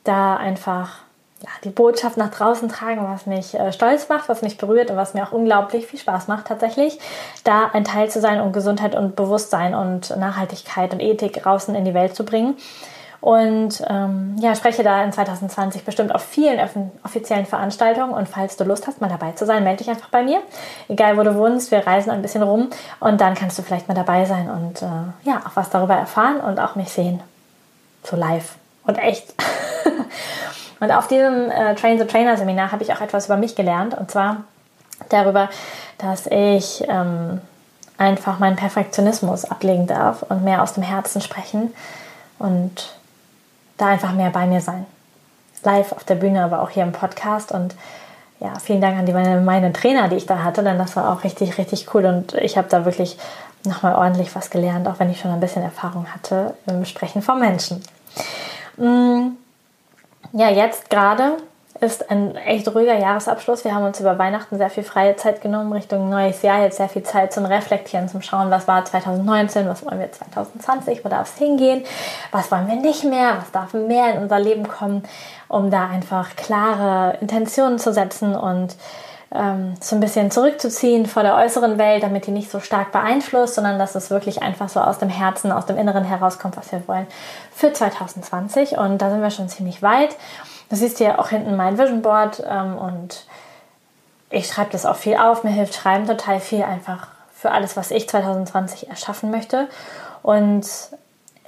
da 0.04 0.36
einfach 0.36 0.98
ja, 1.42 1.50
die 1.64 1.70
Botschaft 1.70 2.18
nach 2.18 2.32
draußen 2.32 2.68
tragen, 2.70 3.02
was 3.10 3.26
mich 3.26 3.54
äh, 3.54 3.72
stolz 3.72 4.10
macht, 4.10 4.28
was 4.28 4.42
mich 4.42 4.58
berührt 4.58 4.92
und 4.92 4.98
was 4.98 5.14
mir 5.14 5.24
auch 5.24 5.32
unglaublich 5.32 5.88
viel 5.88 6.00
Spaß 6.00 6.28
macht 6.28 6.48
tatsächlich, 6.48 7.00
da 7.44 7.70
ein 7.72 7.86
Teil 7.86 8.10
zu 8.10 8.20
sein 8.20 8.42
und 8.42 8.52
Gesundheit 8.52 8.96
und 8.96 9.16
Bewusstsein 9.16 9.74
und 9.74 10.16
Nachhaltigkeit 10.18 10.94
und 10.94 11.00
Ethik 11.00 11.42
draußen 11.42 11.76
in 11.76 11.86
die 11.86 11.94
Welt 11.94 12.16
zu 12.16 12.26
bringen. 12.26 12.58
Und 13.22 13.84
ähm, 13.90 14.38
ja, 14.40 14.56
spreche 14.56 14.82
da 14.82 15.04
in 15.04 15.12
2020 15.12 15.84
bestimmt 15.84 16.16
auf 16.16 16.24
vielen 16.24 16.60
offiziellen 17.04 17.46
Veranstaltungen. 17.46 18.14
Und 18.14 18.30
falls 18.30 18.56
du 18.56 18.64
Lust 18.64 18.88
hast, 18.88 19.02
mal 19.02 19.10
dabei 19.10 19.34
zu 19.34 19.46
sein, 19.46 19.64
melde 19.64 19.80
dich 19.80 19.90
einfach 19.90 20.10
bei 20.10 20.24
mir. 20.24 20.42
Egal, 20.88 21.18
wo 21.18 21.24
du 21.24 21.36
wohnst, 21.36 21.72
wir 21.72 21.86
reisen 21.86 22.12
ein 22.12 22.22
bisschen 22.22 22.44
rum 22.44 22.70
und 23.02 23.20
dann 23.20 23.36
kannst 23.36 23.60
du 23.60 23.62
vielleicht 23.62 23.90
mal 23.90 23.94
dabei 23.94 24.24
sein 24.24 24.50
und 24.50 24.82
äh, 24.82 25.30
ja, 25.30 25.42
auch 25.46 25.56
was 25.56 25.70
darüber 25.70 25.96
erfahren 25.96 26.40
und 26.40 26.60
auch 26.60 26.76
mich 26.76 26.90
sehen. 26.90 27.22
So 28.04 28.16
live 28.16 28.56
und 28.86 28.98
echt. 28.98 29.34
Und 30.80 30.92
auf 30.92 31.08
diesem 31.08 31.52
äh, 31.52 31.76
Train 31.76 32.00
the 32.00 32.06
Trainer 32.06 32.38
Seminar 32.38 32.72
habe 32.72 32.84
ich 32.84 32.94
auch 32.94 33.02
etwas 33.02 33.26
über 33.26 33.38
mich 33.38 33.56
gelernt 33.56 33.94
und 33.98 34.10
zwar 34.10 34.44
darüber, 35.10 35.50
dass 35.98 36.28
ich 36.28 36.84
ähm, 36.88 37.42
einfach 37.98 38.40
meinen 38.40 38.56
Perfektionismus 38.56 39.46
ablegen 39.46 39.88
darf 39.88 40.24
und 40.24 40.44
mehr 40.44 40.64
aus 40.64 40.74
dem 40.74 40.84
Herzen 40.84 41.22
sprechen 41.22 41.74
und 42.38 42.96
da 43.78 43.88
einfach 43.88 44.14
mehr 44.14 44.30
bei 44.30 44.46
mir 44.46 44.62
sein. 44.62 44.86
Live 45.64 45.92
auf 45.92 46.06
der 46.06 46.16
Bühne, 46.16 46.44
aber 46.44 46.62
auch 46.62 46.70
hier 46.70 46.84
im 46.84 46.94
Podcast 46.94 47.52
und 47.52 47.76
ja, 48.40 48.54
vielen 48.58 48.80
Dank 48.80 48.98
an 48.98 49.06
die 49.06 49.12
meine, 49.12 49.42
meine 49.42 49.74
Trainer, 49.74 50.08
die 50.08 50.16
ich 50.16 50.26
da 50.26 50.44
hatte, 50.44 50.64
denn 50.64 50.78
das 50.78 50.96
war 50.96 51.12
auch 51.12 51.26
richtig, 51.26 51.58
richtig 51.58 51.94
cool 51.94 52.06
und 52.06 52.34
ich 52.36 52.58
habe 52.58 52.70
da 52.70 52.86
wirklich 52.86 53.18
nochmal 53.66 53.96
ordentlich 53.96 54.34
was 54.36 54.50
gelernt, 54.50 54.88
auch 54.88 55.00
wenn 55.00 55.10
ich 55.10 55.20
schon 55.20 55.32
ein 55.32 55.42
bisschen 55.42 55.64
Erfahrung 55.64 56.08
hatte 56.08 56.54
im 56.68 56.86
Sprechen 56.86 57.22
von 57.22 57.40
Menschen. 57.40 57.84
Mm, 58.78 59.32
ja, 60.34 60.50
jetzt 60.50 60.90
gerade 60.90 61.38
ist 61.82 62.10
ein 62.12 62.36
echt 62.36 62.68
ruhiger 62.74 62.98
Jahresabschluss. 62.98 63.64
Wir 63.64 63.74
haben 63.74 63.86
uns 63.86 64.00
über 64.00 64.18
Weihnachten 64.18 64.58
sehr 64.58 64.70
viel 64.70 64.84
freie 64.84 65.16
Zeit 65.16 65.42
genommen, 65.42 65.72
Richtung 65.72 66.10
neues 66.10 66.42
Jahr, 66.42 66.62
jetzt 66.62 66.78
sehr 66.78 66.90
viel 66.90 67.04
Zeit 67.04 67.32
zum 67.32 67.46
Reflektieren, 67.46 68.10
zum 68.10 68.22
Schauen, 68.22 68.52
was 68.52 68.68
war 68.68 68.84
2019, 68.84 69.68
was 69.68 69.86
wollen 69.86 70.00
wir 70.00 70.12
2020, 70.12 71.06
wo 71.06 71.10
darf 71.10 71.32
es 71.32 71.38
hingehen, 71.38 71.84
was 72.32 72.52
wollen 72.52 72.68
wir 72.68 72.76
nicht 72.76 73.06
mehr, 73.06 73.38
was 73.40 73.52
darf 73.52 73.74
mehr 73.74 74.16
in 74.16 74.24
unser 74.24 74.40
Leben 74.40 74.68
kommen, 74.68 75.04
um 75.48 75.72
da 75.72 75.88
einfach 75.88 76.36
klare 76.36 77.18
Intentionen 77.22 77.80
zu 77.80 77.94
setzen 77.94 78.36
und 78.36 78.76
ähm, 79.34 79.76
so 79.80 79.96
ein 79.96 80.00
bisschen 80.00 80.32
zurückzuziehen 80.32 81.06
vor 81.06 81.24
der 81.24 81.36
äußeren 81.36 81.78
Welt, 81.78 82.04
damit 82.04 82.26
die 82.26 82.32
nicht 82.32 82.50
so 82.50 82.60
stark 82.60 82.92
beeinflusst, 82.92 83.56
sondern 83.56 83.78
dass 83.78 83.96
es 83.96 84.10
wirklich 84.10 84.42
einfach 84.42 84.70
so 84.70 84.80
aus 84.80 84.98
dem 84.98 85.10
Herzen, 85.10 85.52
aus 85.52 85.66
dem 85.66 85.78
Inneren 85.78 86.04
herauskommt, 86.04 86.58
was 86.58 86.72
wir 86.72 86.88
wollen 86.88 87.08
für 87.54 87.72
2020. 87.72 88.78
Und 88.78 89.00
da 89.00 89.10
sind 89.10 89.22
wir 89.22 89.30
schon 89.30 89.50
ziemlich 89.50 89.84
weit. 89.84 90.16
Du 90.70 90.76
siehst 90.76 90.98
hier 90.98 91.20
auch 91.20 91.30
hinten 91.30 91.56
mein 91.56 91.78
Vision 91.78 92.02
Board 92.02 92.44
ähm, 92.50 92.78
und 92.78 93.26
ich 94.30 94.48
schreibe 94.48 94.72
das 94.72 94.86
auch 94.86 94.96
viel 94.96 95.16
auf. 95.16 95.44
Mir 95.44 95.52
hilft 95.52 95.76
Schreiben 95.76 96.08
total 96.08 96.40
viel 96.40 96.64
einfach 96.64 97.08
für 97.34 97.52
alles, 97.52 97.78
was 97.78 97.92
ich 97.92 98.10
2020 98.10 98.90
erschaffen 98.90 99.32
möchte. 99.32 99.68
Und 100.24 100.68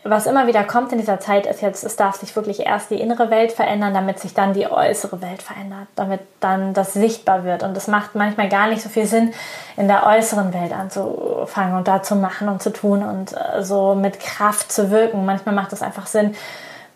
was 0.04 0.26
immer 0.26 0.48
wieder 0.48 0.64
kommt 0.64 0.92
in 0.92 0.98
dieser 0.98 1.20
Zeit 1.20 1.46
ist 1.46 1.62
jetzt, 1.62 1.84
es 1.84 1.96
darf 1.96 2.16
sich 2.16 2.36
wirklich 2.36 2.62
erst 2.62 2.90
die 2.90 3.00
innere 3.00 3.30
Welt 3.30 3.52
verändern, 3.52 3.94
damit 3.94 4.20
sich 4.20 4.34
dann 4.34 4.54
die 4.54 4.66
äußere 4.66 5.22
Welt 5.22 5.44
verändert, 5.44 5.88
damit 5.96 6.22
dann 6.40 6.74
das 6.74 6.94
sichtbar 6.94 7.44
wird. 7.44 7.62
Und 7.62 7.78
es 7.78 7.88
macht 7.88 8.16
manchmal 8.16 8.50
gar 8.50 8.68
nicht 8.68 8.82
so 8.82 8.90
viel 8.90 9.06
Sinn, 9.06 9.32
in 9.78 9.88
der 9.88 10.08
äußeren 10.08 10.54
Welt 10.54 10.74
anzufangen 10.74 11.78
und 11.78 11.88
da 11.88 12.02
zu 12.02 12.16
machen 12.16 12.50
und 12.50 12.64
zu 12.64 12.72
tun 12.72 13.04
und 13.04 13.34
äh, 13.34 13.64
so 13.64 13.94
mit 13.94 14.20
Kraft 14.20 14.72
zu 14.72 14.90
wirken. 14.90 15.24
Manchmal 15.24 15.54
macht 15.54 15.72
es 15.72 15.84
einfach 15.84 16.08
Sinn, 16.08 16.36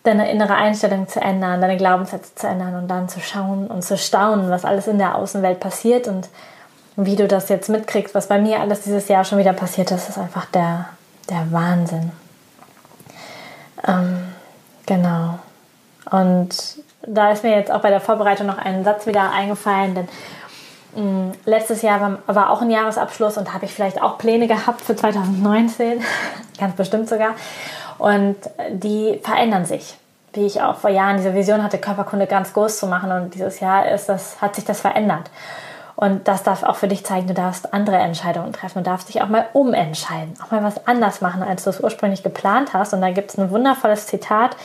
deine 0.01 0.31
innere 0.31 0.55
Einstellung 0.55 1.07
zu 1.07 1.21
ändern, 1.21 1.61
deine 1.61 1.77
Glaubenssätze 1.77 2.33
zu 2.33 2.47
ändern 2.47 2.75
und 2.75 2.87
dann 2.87 3.07
zu 3.07 3.19
schauen 3.19 3.67
und 3.67 3.83
zu 3.83 3.99
staunen, 3.99 4.49
was 4.49 4.65
alles 4.65 4.87
in 4.87 4.97
der 4.97 5.15
Außenwelt 5.15 5.59
passiert 5.59 6.07
und 6.07 6.27
wie 6.95 7.15
du 7.15 7.27
das 7.27 7.49
jetzt 7.49 7.69
mitkriegst, 7.69 8.15
was 8.15 8.27
bei 8.27 8.39
mir 8.39 8.61
alles 8.61 8.81
dieses 8.81 9.07
Jahr 9.09 9.25
schon 9.25 9.37
wieder 9.37 9.53
passiert 9.53 9.91
ist, 9.91 10.09
ist 10.09 10.17
einfach 10.17 10.45
der, 10.45 10.85
der 11.29 11.51
Wahnsinn. 11.51 12.11
Ähm, 13.87 14.33
genau. 14.85 15.39
Und 16.11 16.49
da 17.07 17.31
ist 17.31 17.43
mir 17.43 17.55
jetzt 17.55 17.71
auch 17.71 17.81
bei 17.81 17.89
der 17.89 18.01
Vorbereitung 18.01 18.47
noch 18.47 18.57
ein 18.57 18.83
Satz 18.83 19.05
wieder 19.07 19.31
eingefallen, 19.31 19.95
denn 19.95 20.07
mh, 20.95 21.01
mm, 21.01 21.31
letztes 21.45 21.81
Jahr 21.81 22.01
war, 22.01 22.35
war, 22.35 22.49
auch 22.49 22.61
ein 22.61 22.71
Jahresabschluss 22.71 23.37
und 23.37 23.53
habe 23.53 23.65
ich 23.65 23.73
vielleicht 23.73 24.01
auch 24.01 24.17
Pläne 24.17 24.47
gehabt 24.47 24.81
für 24.81 24.95
2019, 24.95 26.01
ganz 26.59 26.75
bestimmt 26.75 27.09
sogar. 27.09 27.35
Und 27.97 28.35
die 28.71 29.19
verändern 29.23 29.65
sich. 29.65 29.97
Wie 30.33 30.45
ich 30.45 30.61
auch 30.61 30.75
vor 30.75 30.89
Jahren 30.89 31.15
diese 31.17 31.33
Vision 31.33 31.63
hatte, 31.63 31.77
Körperkunde 31.77 32.27
ganz 32.27 32.51
groß 32.51 32.79
zu 32.79 32.87
machen 32.87 33.09
und 33.11 33.33
dieses 33.33 33.61
Jahr 33.61 33.89
ist 33.89 34.09
das, 34.09 34.41
hat 34.41 34.55
sich 34.55 34.65
das 34.65 34.81
verändert. 34.81 35.29
Und 35.95 36.27
das 36.27 36.43
darf 36.43 36.63
auch 36.63 36.75
für 36.75 36.89
dich 36.89 37.05
zeigen, 37.05 37.27
du 37.27 37.33
darfst 37.33 37.73
andere 37.73 37.95
Entscheidungen 37.95 38.51
treffen. 38.51 38.83
Du 38.83 38.89
darfst 38.89 39.07
dich 39.07 39.21
auch 39.21 39.29
mal 39.29 39.47
umentscheiden, 39.53 40.35
auch 40.43 40.51
mal 40.51 40.63
was 40.63 40.87
anders 40.87 41.21
machen, 41.21 41.41
als 41.41 41.63
du 41.63 41.69
es 41.69 41.79
ursprünglich 41.79 42.21
geplant 42.21 42.73
hast. 42.73 42.93
Und 42.93 43.01
da 43.01 43.11
gibt 43.11 43.31
es 43.31 43.37
ein 43.37 43.49
wundervolles 43.49 44.07
Zitat, 44.07 44.57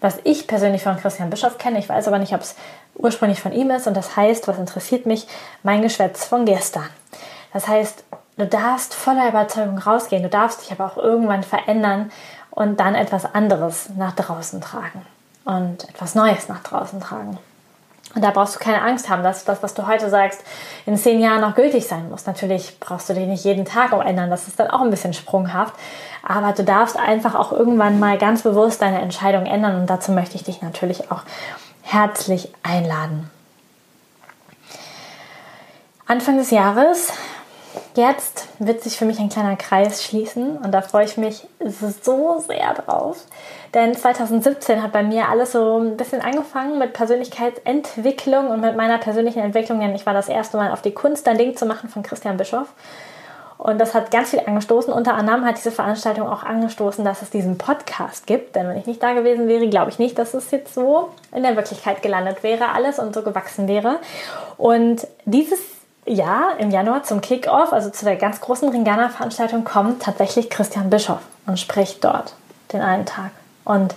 was 0.00 0.18
ich 0.24 0.46
persönlich 0.46 0.82
von 0.82 0.96
Christian 0.96 1.28
Bischof 1.28 1.58
kenne. 1.58 1.78
Ich 1.78 1.88
weiß 1.88 2.08
aber 2.08 2.18
nicht, 2.18 2.34
ob 2.34 2.40
es 2.40 2.56
ursprünglich 2.94 3.40
von 3.40 3.52
ihm 3.52 3.70
ist. 3.70 3.86
Und 3.86 3.96
das 3.96 4.16
heißt, 4.16 4.48
was 4.48 4.58
interessiert 4.58 5.04
mich, 5.04 5.26
mein 5.62 5.82
Geschwätz 5.82 6.24
von 6.24 6.46
gestern. 6.46 6.88
Das 7.52 7.68
heißt, 7.68 8.04
du 8.38 8.46
darfst 8.46 8.94
voller 8.94 9.28
Überzeugung 9.28 9.78
rausgehen. 9.78 10.22
Du 10.22 10.30
darfst 10.30 10.62
dich 10.62 10.72
aber 10.72 10.86
auch 10.86 10.96
irgendwann 10.96 11.42
verändern 11.42 12.10
und 12.50 12.80
dann 12.80 12.94
etwas 12.94 13.34
anderes 13.34 13.90
nach 13.96 14.12
draußen 14.12 14.62
tragen 14.62 15.04
und 15.44 15.86
etwas 15.88 16.14
Neues 16.14 16.48
nach 16.48 16.62
draußen 16.62 17.00
tragen. 17.00 17.38
Und 18.18 18.24
da 18.24 18.32
brauchst 18.32 18.56
du 18.56 18.58
keine 18.58 18.82
Angst 18.82 19.08
haben, 19.08 19.22
dass 19.22 19.44
das, 19.44 19.62
was 19.62 19.74
du 19.74 19.86
heute 19.86 20.10
sagst, 20.10 20.42
in 20.86 20.96
zehn 20.96 21.20
Jahren 21.20 21.40
noch 21.40 21.54
gültig 21.54 21.86
sein 21.86 22.10
muss. 22.10 22.26
Natürlich 22.26 22.80
brauchst 22.80 23.08
du 23.08 23.14
dich 23.14 23.28
nicht 23.28 23.44
jeden 23.44 23.64
Tag 23.64 23.92
umändern, 23.92 24.28
das 24.28 24.48
ist 24.48 24.58
dann 24.58 24.66
auch 24.70 24.80
ein 24.80 24.90
bisschen 24.90 25.12
sprunghaft. 25.12 25.72
Aber 26.26 26.50
du 26.50 26.64
darfst 26.64 26.96
einfach 26.96 27.36
auch 27.36 27.52
irgendwann 27.52 28.00
mal 28.00 28.18
ganz 28.18 28.42
bewusst 28.42 28.82
deine 28.82 29.00
Entscheidung 29.00 29.46
ändern 29.46 29.80
und 29.80 29.86
dazu 29.86 30.10
möchte 30.10 30.34
ich 30.34 30.42
dich 30.42 30.62
natürlich 30.62 31.12
auch 31.12 31.22
herzlich 31.82 32.52
einladen. 32.64 33.30
Anfang 36.08 36.38
des 36.38 36.50
Jahres, 36.50 37.12
jetzt 37.94 38.48
wird 38.58 38.82
sich 38.82 38.96
für 38.96 39.04
mich 39.04 39.18
ein 39.18 39.28
kleiner 39.28 39.56
Kreis 39.56 40.04
schließen 40.04 40.56
und 40.58 40.72
da 40.72 40.82
freue 40.82 41.04
ich 41.04 41.16
mich 41.16 41.46
so 41.60 42.38
sehr 42.46 42.74
drauf. 42.74 43.24
Denn 43.74 43.94
2017 43.94 44.82
hat 44.82 44.92
bei 44.92 45.02
mir 45.02 45.28
alles 45.28 45.52
so 45.52 45.78
ein 45.78 45.96
bisschen 45.96 46.20
angefangen 46.20 46.78
mit 46.78 46.92
Persönlichkeitsentwicklung 46.92 48.48
und 48.48 48.60
mit 48.60 48.76
meiner 48.76 48.98
persönlichen 48.98 49.40
Entwicklung. 49.40 49.80
Denn 49.80 49.94
ich 49.94 50.06
war 50.06 50.14
das 50.14 50.28
erste 50.28 50.56
Mal 50.56 50.72
auf 50.72 50.82
die 50.82 50.92
Kunst, 50.92 51.28
ein 51.28 51.38
Ding 51.38 51.56
zu 51.56 51.66
machen 51.66 51.88
von 51.88 52.02
Christian 52.02 52.36
Bischoff. 52.36 52.68
Und 53.58 53.80
das 53.80 53.92
hat 53.92 54.12
ganz 54.12 54.30
viel 54.30 54.40
angestoßen. 54.40 54.92
Unter 54.92 55.14
anderem 55.14 55.44
hat 55.44 55.58
diese 55.58 55.72
Veranstaltung 55.72 56.28
auch 56.28 56.44
angestoßen, 56.44 57.04
dass 57.04 57.22
es 57.22 57.30
diesen 57.30 57.58
Podcast 57.58 58.26
gibt. 58.26 58.54
Denn 58.54 58.68
wenn 58.68 58.76
ich 58.76 58.86
nicht 58.86 59.02
da 59.02 59.14
gewesen 59.14 59.48
wäre, 59.48 59.68
glaube 59.68 59.90
ich 59.90 59.98
nicht, 59.98 60.16
dass 60.16 60.32
es 60.32 60.52
jetzt 60.52 60.74
so 60.74 61.08
in 61.34 61.42
der 61.42 61.56
Wirklichkeit 61.56 62.00
gelandet 62.00 62.44
wäre, 62.44 62.70
alles 62.70 63.00
und 63.00 63.14
so 63.14 63.22
gewachsen 63.22 63.66
wäre. 63.66 63.98
Und 64.56 65.08
dieses 65.24 65.58
ja, 66.08 66.52
im 66.58 66.70
Januar 66.70 67.02
zum 67.02 67.20
Kickoff, 67.20 67.72
also 67.72 67.90
zu 67.90 68.04
der 68.04 68.16
ganz 68.16 68.40
großen 68.40 68.68
Ringana-Veranstaltung, 68.68 69.64
kommt 69.64 70.02
tatsächlich 70.02 70.50
Christian 70.50 70.90
Bischoff 70.90 71.20
und 71.46 71.58
spricht 71.58 72.02
dort 72.04 72.34
den 72.72 72.80
einen 72.80 73.06
Tag. 73.06 73.30
Und 73.64 73.94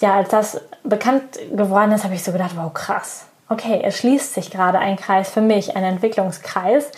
ja, 0.00 0.14
als 0.14 0.28
das 0.30 0.60
bekannt 0.82 1.22
geworden 1.54 1.92
ist, 1.92 2.04
habe 2.04 2.14
ich 2.14 2.24
so 2.24 2.32
gedacht, 2.32 2.52
wow, 2.56 2.72
krass. 2.72 3.26
Okay, 3.48 3.82
es 3.84 3.98
schließt 3.98 4.34
sich 4.34 4.50
gerade 4.50 4.78
ein 4.78 4.96
Kreis 4.96 5.30
für 5.30 5.42
mich, 5.42 5.76
ein 5.76 5.84
Entwicklungskreis. 5.84 6.90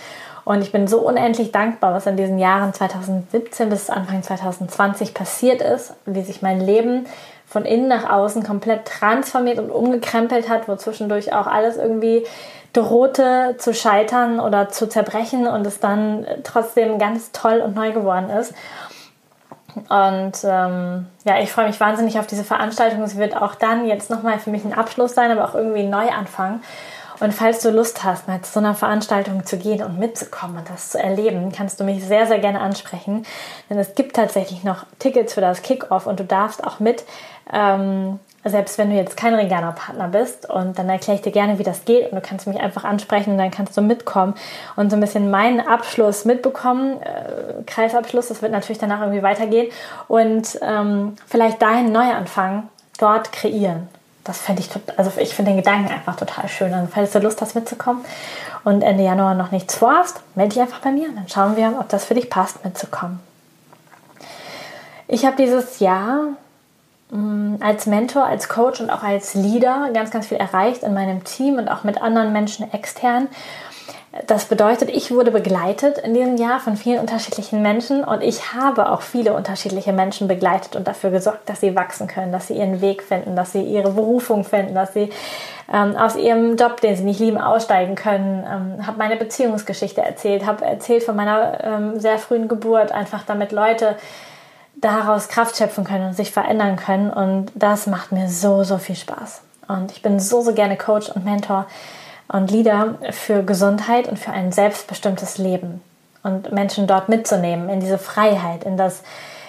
Und 0.45 0.63
ich 0.63 0.71
bin 0.71 0.87
so 0.87 1.01
unendlich 1.01 1.51
dankbar, 1.51 1.93
was 1.93 2.07
in 2.07 2.17
diesen 2.17 2.39
Jahren 2.39 2.73
2017 2.73 3.69
bis 3.69 3.91
Anfang 3.91 4.23
2020 4.23 5.13
passiert 5.13 5.61
ist, 5.61 5.95
wie 6.07 6.23
sich 6.23 6.41
mein 6.41 6.61
Leben 6.61 7.07
von 7.47 7.65
innen 7.65 7.89
nach 7.89 8.09
außen 8.09 8.45
komplett 8.45 8.85
transformiert 8.87 9.59
und 9.59 9.71
umgekrempelt 9.71 10.49
hat, 10.49 10.69
wo 10.69 10.77
zwischendurch 10.77 11.33
auch 11.33 11.47
alles 11.47 11.77
irgendwie 11.77 12.25
drohte 12.77 13.57
zu 13.59 13.73
scheitern 13.73 14.39
oder 14.39 14.69
zu 14.69 14.89
zerbrechen 14.89 15.47
und 15.47 15.67
es 15.67 15.81
dann 15.81 16.27
trotzdem 16.45 16.99
ganz 16.99 17.33
toll 17.33 17.59
und 17.59 17.75
neu 17.75 17.93
geworden 17.93 18.31
ist. 18.31 18.53
Und 19.89 20.33
ähm, 20.45 21.07
ja, 21.25 21.39
ich 21.41 21.53
freue 21.53 21.67
mich 21.67 21.79
wahnsinnig 21.81 22.19
auf 22.19 22.27
diese 22.27 22.45
Veranstaltung. 22.45 23.03
Es 23.03 23.17
wird 23.17 23.37
auch 23.37 23.55
dann 23.55 23.87
jetzt 23.87 24.11
nochmal 24.11 24.39
für 24.39 24.51
mich 24.51 24.65
ein 24.65 24.73
Abschluss 24.73 25.15
sein, 25.15 25.31
aber 25.31 25.45
auch 25.45 25.55
irgendwie 25.55 25.81
ein 25.81 25.91
Neuanfang. 25.91 26.61
Und 27.21 27.33
falls 27.33 27.63
du 27.63 27.71
Lust 27.71 28.05
hast, 28.05 28.29
mal 28.29 28.43
zu 28.43 28.53
so 28.53 28.61
einer 28.61 28.75
Veranstaltung 28.75 29.45
zu 29.47 29.57
gehen 29.57 29.83
und 29.83 29.99
mitzukommen 29.99 30.59
und 30.59 30.69
das 30.69 30.91
zu 30.91 30.99
erleben, 30.99 31.51
kannst 31.51 31.81
du 31.81 31.85
mich 31.85 32.05
sehr, 32.05 32.27
sehr 32.27 32.39
gerne 32.39 32.61
ansprechen. 32.61 33.25
Denn 33.71 33.79
es 33.79 33.95
gibt 33.95 34.17
tatsächlich 34.17 34.65
noch 34.65 34.85
Tickets 34.99 35.35
für 35.35 35.41
das 35.41 35.63
Kickoff 35.63 36.07
und 36.07 36.21
du 36.21 36.25
darfst 36.25 36.65
auch 36.65 36.79
mit 36.79 37.05
ähm, 37.53 38.19
selbst 38.49 38.79
wenn 38.79 38.91
du 38.91 38.97
jetzt 38.97 39.17
kein 39.17 39.35
Regana-Partner 39.35 40.09
bist. 40.09 40.49
Und 40.49 40.79
dann 40.79 40.89
erkläre 40.89 41.17
ich 41.17 41.23
dir 41.23 41.33
gerne, 41.33 41.59
wie 41.59 41.63
das 41.63 41.85
geht. 41.85 42.11
Und 42.11 42.17
du 42.17 42.21
kannst 42.21 42.47
mich 42.47 42.61
einfach 42.61 42.85
ansprechen 42.85 43.33
und 43.33 43.39
dann 43.39 43.51
kannst 43.51 43.77
du 43.77 43.83
mitkommen 43.83 44.35
und 44.77 44.91
so 44.91 44.97
ein 44.97 45.01
bisschen 45.01 45.31
meinen 45.31 45.61
Abschluss 45.61 46.25
mitbekommen. 46.25 47.01
Äh, 47.03 47.63
Kreisabschluss, 47.67 48.29
das 48.29 48.43
wird 48.43 48.53
natürlich 48.53 48.79
danach 48.79 49.01
irgendwie 49.01 49.23
weitergehen. 49.23 49.71
Und 50.09 50.59
ähm, 50.63 51.17
vielleicht 51.27 51.61
deinen 51.63 51.93
Neuanfang 51.93 52.69
dort 52.99 53.33
kreieren. 53.33 53.89
Das 54.25 54.39
fände 54.39 54.61
ich, 54.61 54.71
also 54.97 55.13
ich 55.19 55.35
finde 55.35 55.53
den 55.53 55.59
Gedanken 55.59 55.93
einfach 55.93 56.17
total 56.17 56.49
schön. 56.49 56.73
Und 56.75 56.91
falls 56.91 57.13
du 57.13 57.21
Lust 57.21 57.41
hast 57.41 57.55
mitzukommen 57.55 58.05
und 58.65 58.83
Ende 58.83 59.05
Januar 59.05 59.35
noch 59.35 59.53
nichts 59.53 59.77
vorhast, 59.77 60.21
melde 60.35 60.55
dich 60.55 60.63
einfach 60.63 60.81
bei 60.81 60.91
mir 60.91 61.09
und 61.09 61.17
dann 61.17 61.29
schauen 61.29 61.57
wir, 61.57 61.77
ob 61.79 61.89
das 61.89 62.05
für 62.05 62.15
dich 62.15 62.29
passt, 62.29 62.65
mitzukommen. 62.65 63.21
Ich 65.07 65.25
habe 65.25 65.37
dieses 65.37 65.79
Jahr 65.79 66.31
als 67.61 67.87
Mentor, 67.87 68.25
als 68.25 68.49
Coach 68.49 68.81
und 68.81 68.91
auch 68.91 69.03
als 69.03 69.35
Leader 69.35 69.91
ganz, 69.95 70.11
ganz 70.11 70.27
viel 70.27 70.39
erreicht 70.39 70.83
in 70.83 70.93
meinem 70.93 71.23
Team 71.23 71.57
und 71.59 71.69
auch 71.69 71.85
mit 71.85 72.03
anderen 72.03 72.33
Menschen 72.33 72.73
extern. 72.73 73.29
Das 74.27 74.47
bedeutet, 74.47 74.89
ich 74.89 75.11
wurde 75.11 75.31
begleitet 75.31 75.99
in 75.99 76.15
diesem 76.15 76.37
Jahr 76.37 76.59
von 76.59 76.77
vielen 76.77 77.01
unterschiedlichen 77.01 77.61
Menschen 77.61 78.03
und 78.03 78.23
ich 78.23 78.55
habe 78.55 78.91
auch 78.91 79.03
viele 79.03 79.35
unterschiedliche 79.35 79.93
Menschen 79.93 80.27
begleitet 80.27 80.75
und 80.75 80.89
dafür 80.89 81.11
gesorgt, 81.11 81.49
dass 81.49 81.61
sie 81.61 81.77
wachsen 81.77 82.07
können, 82.07 82.33
dass 82.33 82.47
sie 82.47 82.55
ihren 82.55 82.81
Weg 82.81 83.03
finden, 83.03 83.37
dass 83.37 83.53
sie 83.53 83.63
ihre 83.63 83.91
Berufung 83.91 84.45
finden, 84.45 84.75
dass 84.75 84.95
sie 84.95 85.11
ähm, 85.73 85.97
aus 85.97 86.17
ihrem 86.17 86.57
Job, 86.57 86.81
den 86.81 86.97
sie 86.97 87.05
nicht 87.05 87.21
lieben, 87.21 87.39
aussteigen 87.39 87.95
können. 87.95 88.45
Ähm, 88.45 88.87
habe 88.87 88.99
meine 88.99 89.17
Beziehungsgeschichte 89.17 90.01
erzählt, 90.01 90.47
habe 90.47 90.65
erzählt 90.65 91.03
von 91.03 91.17
meiner 91.17 91.63
ähm, 91.63 92.01
sehr 92.01 92.19
frühen 92.19 92.49
Geburt, 92.49 92.93
einfach 92.93 93.25
damit 93.27 93.53
Leute 93.53 93.97
daraus 94.77 95.29
Kraft 95.29 95.57
schöpfen 95.57 95.85
können 95.85 96.09
und 96.09 96.15
sich 96.15 96.31
verändern 96.31 96.77
können. 96.77 97.11
Und 97.11 97.51
das 97.55 97.87
macht 97.87 98.13
mir 98.13 98.29
so, 98.29 98.65
so 98.65 98.79
viel 98.79 98.97
Spaß. 98.97 99.43
Und 99.69 99.91
ich 99.91 100.03
bin 100.03 100.21
so, 100.21 100.43
so 100.43 100.53
gerne 100.53 100.77
Coach 100.77 101.09
und 101.09 101.25
Mentor 101.25 101.67
und 102.29 102.51
Leader 102.51 102.95
für 103.11 103.43
Gesundheit 103.43 104.09
und 104.09 104.19
für 104.19 104.33
ein 104.33 104.53
selbstbestimmtes 104.53 105.39
Leben. 105.39 105.81
Und 106.23 106.53
Menschen 106.53 106.87
dort 106.87 107.09
mitzunehmen 107.09 107.69
in 107.69 107.81
diese 107.81 107.99
Freiheit, 107.99 108.65
in 108.65 108.77
das 108.77 109.03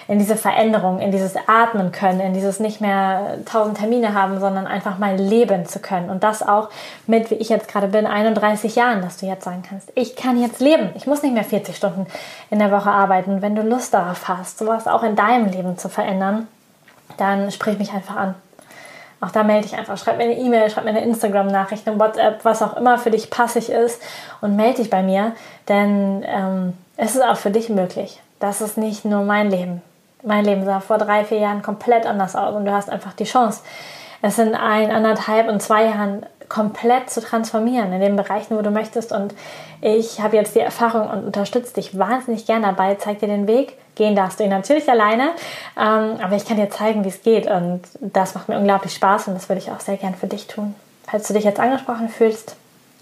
in 0.08 0.18
diese 0.18 0.36
Veränderung, 0.36 1.00
in 1.00 1.12
dieses 1.12 1.34
Atmen 1.46 1.92
können, 1.92 2.20
in 2.20 2.32
dieses 2.32 2.60
nicht 2.60 2.80
mehr 2.80 3.38
tausend 3.44 3.76
Termine 3.76 4.14
haben, 4.14 4.40
sondern 4.40 4.66
einfach 4.66 4.96
mal 4.96 5.16
leben 5.16 5.66
zu 5.66 5.80
können. 5.80 6.08
Und 6.08 6.24
das 6.24 6.42
auch 6.42 6.70
mit, 7.06 7.30
wie 7.30 7.34
ich 7.34 7.50
jetzt 7.50 7.68
gerade 7.68 7.88
bin, 7.88 8.06
31 8.06 8.74
Jahren, 8.74 9.02
dass 9.02 9.18
du 9.18 9.26
jetzt 9.26 9.44
sagen 9.44 9.62
kannst, 9.68 9.92
ich 9.94 10.16
kann 10.16 10.40
jetzt 10.40 10.60
leben. 10.60 10.90
Ich 10.94 11.06
muss 11.06 11.22
nicht 11.22 11.34
mehr 11.34 11.44
40 11.44 11.76
Stunden 11.76 12.06
in 12.48 12.58
der 12.58 12.72
Woche 12.72 12.90
arbeiten. 12.90 13.42
Wenn 13.42 13.54
du 13.54 13.60
Lust 13.60 13.92
darauf 13.92 14.26
hast, 14.28 14.58
sowas 14.58 14.86
auch 14.86 15.02
in 15.02 15.14
deinem 15.14 15.50
Leben 15.50 15.76
zu 15.76 15.90
verändern, 15.90 16.48
dann 17.18 17.50
sprich 17.52 17.78
mich 17.78 17.92
einfach 17.92 18.16
an. 18.16 18.34
Auch 19.20 19.30
da 19.30 19.42
melde 19.42 19.68
dich 19.68 19.76
einfach. 19.76 19.98
Schreib 19.98 20.16
mir 20.16 20.24
eine 20.24 20.38
E-Mail, 20.38 20.70
schreib 20.70 20.84
mir 20.84 20.90
eine 20.90 21.04
Instagram-Nachricht, 21.04 21.86
eine 21.86 22.00
WhatsApp, 22.00 22.46
was 22.46 22.62
auch 22.62 22.78
immer 22.78 22.96
für 22.96 23.10
dich 23.10 23.28
passig 23.28 23.68
ist 23.68 24.00
und 24.40 24.56
melde 24.56 24.78
dich 24.78 24.90
bei 24.90 25.02
mir, 25.02 25.32
denn 25.68 26.24
ähm, 26.26 26.72
es 26.96 27.14
ist 27.14 27.22
auch 27.22 27.36
für 27.36 27.50
dich 27.50 27.68
möglich. 27.68 28.20
Das 28.40 28.62
ist 28.62 28.78
nicht 28.78 29.04
nur 29.04 29.24
mein 29.24 29.50
Leben 29.50 29.82
mein 30.28 30.44
Leben 30.44 30.64
sah 30.64 30.78
vor 30.78 30.98
drei, 30.98 31.24
vier 31.24 31.38
Jahren 31.38 31.62
komplett 31.62 32.06
anders 32.06 32.36
aus 32.36 32.54
und 32.54 32.64
du 32.64 32.72
hast 32.72 32.88
einfach 32.90 33.14
die 33.14 33.24
Chance, 33.24 33.62
es 34.22 34.38
in 34.38 34.54
ein, 34.54 34.90
anderthalb 34.90 35.48
und 35.48 35.62
zwei 35.62 35.86
Jahren 35.86 36.26
komplett 36.48 37.10
zu 37.10 37.20
transformieren 37.20 37.92
in 37.92 38.00
den 38.00 38.16
Bereichen, 38.16 38.56
wo 38.56 38.62
du 38.62 38.70
möchtest. 38.70 39.12
Und 39.12 39.34
ich 39.80 40.20
habe 40.20 40.36
jetzt 40.36 40.54
die 40.54 40.60
Erfahrung 40.60 41.08
und 41.10 41.24
unterstütze 41.24 41.74
dich 41.74 41.98
wahnsinnig 41.98 42.46
gern 42.46 42.62
dabei, 42.62 42.94
zeig 42.96 43.20
dir 43.20 43.28
den 43.28 43.46
Weg. 43.46 43.76
Gehen 43.94 44.14
darfst 44.14 44.38
du 44.38 44.44
ihn 44.44 44.50
natürlich 44.50 44.88
alleine, 44.88 45.30
ähm, 45.76 46.18
aber 46.22 46.36
ich 46.36 46.46
kann 46.46 46.56
dir 46.56 46.70
zeigen, 46.70 47.04
wie 47.04 47.08
es 47.08 47.22
geht. 47.22 47.46
Und 47.46 47.82
das 48.00 48.34
macht 48.34 48.48
mir 48.48 48.58
unglaublich 48.58 48.94
Spaß 48.94 49.28
und 49.28 49.34
das 49.34 49.48
würde 49.48 49.60
ich 49.60 49.70
auch 49.70 49.80
sehr 49.80 49.96
gern 49.96 50.14
für 50.14 50.26
dich 50.26 50.46
tun. 50.46 50.74
Falls 51.06 51.26
du 51.26 51.34
dich 51.34 51.44
jetzt 51.44 51.60
angesprochen 51.60 52.08
fühlst, 52.08 52.56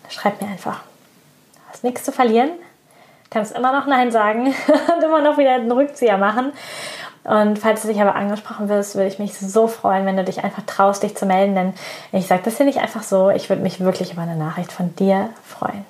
schreib 0.08 0.40
mir 0.40 0.48
einfach. 0.48 0.80
Du 0.80 1.72
hast 1.72 1.84
nichts 1.84 2.04
zu 2.04 2.12
verlieren. 2.12 2.50
Kannst 3.30 3.56
immer 3.56 3.72
noch 3.72 3.86
Nein 3.86 4.10
sagen 4.10 4.46
und 4.96 5.04
immer 5.04 5.20
noch 5.20 5.36
wieder 5.36 5.54
einen 5.54 5.70
Rückzieher 5.70 6.16
machen. 6.16 6.52
Und 7.26 7.58
falls 7.58 7.82
du 7.82 7.88
dich 7.88 8.00
aber 8.00 8.14
angesprochen 8.14 8.68
wirst, 8.68 8.94
würde 8.94 9.08
ich 9.08 9.18
mich 9.18 9.36
so 9.36 9.66
freuen, 9.66 10.06
wenn 10.06 10.16
du 10.16 10.22
dich 10.22 10.44
einfach 10.44 10.62
traust, 10.64 11.02
dich 11.02 11.16
zu 11.16 11.26
melden. 11.26 11.56
Denn 11.56 11.74
ich 12.12 12.28
sage 12.28 12.42
das 12.44 12.56
hier 12.56 12.66
nicht 12.66 12.78
einfach 12.78 13.02
so. 13.02 13.30
Ich 13.30 13.48
würde 13.48 13.62
mich 13.62 13.80
wirklich 13.80 14.12
über 14.12 14.22
eine 14.22 14.36
Nachricht 14.36 14.70
von 14.70 14.94
dir 14.94 15.30
freuen. 15.44 15.84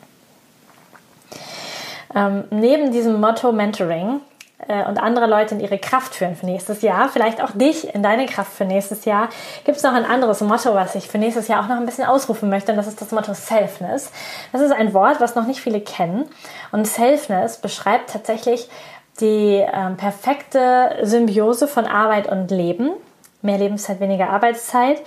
Ähm, 2.15 2.45
neben 2.51 2.91
diesem 2.91 3.21
Motto 3.21 3.53
Mentoring 3.53 4.21
äh, 4.67 4.85
und 4.85 4.97
andere 4.97 5.27
Leute 5.27 5.55
in 5.55 5.61
ihre 5.61 5.77
Kraft 5.77 6.15
führen 6.15 6.37
für 6.37 6.47
nächstes 6.47 6.81
Jahr, 6.81 7.11
vielleicht 7.11 7.43
auch 7.43 7.51
dich 7.51 7.95
in 7.95 8.03
deine 8.03 8.25
Kraft 8.25 8.55
für 8.55 8.65
nächstes 8.65 9.05
Jahr, 9.05 9.29
gibt 9.65 9.77
es 9.77 9.83
noch 9.83 9.93
ein 9.93 10.07
anderes 10.07 10.41
Motto, 10.41 10.75
was 10.75 10.95
ich 10.95 11.09
für 11.09 11.19
nächstes 11.19 11.49
Jahr 11.49 11.63
auch 11.63 11.69
noch 11.69 11.77
ein 11.77 11.85
bisschen 11.85 12.07
ausrufen 12.07 12.49
möchte. 12.49 12.73
Und 12.73 12.79
das 12.79 12.87
ist 12.87 13.03
das 13.03 13.11
Motto 13.11 13.35
Selfness. 13.35 14.11
Das 14.53 14.63
ist 14.63 14.73
ein 14.73 14.95
Wort, 14.95 15.21
was 15.21 15.35
noch 15.35 15.47
nicht 15.47 15.61
viele 15.61 15.83
kennen. 15.83 16.25
Und 16.73 16.87
Selfness 16.87 17.59
beschreibt 17.59 18.09
tatsächlich 18.09 18.71
die 19.21 19.65
ähm, 19.73 19.97
perfekte 19.97 20.99
Symbiose 21.03 21.69
von 21.69 21.87
Arbeit 21.87 22.29
und 22.29 22.51
Leben, 22.51 22.91
mehr 23.43 23.59
Lebenszeit, 23.59 24.01
weniger 24.01 24.31
Arbeitszeit, 24.31 25.01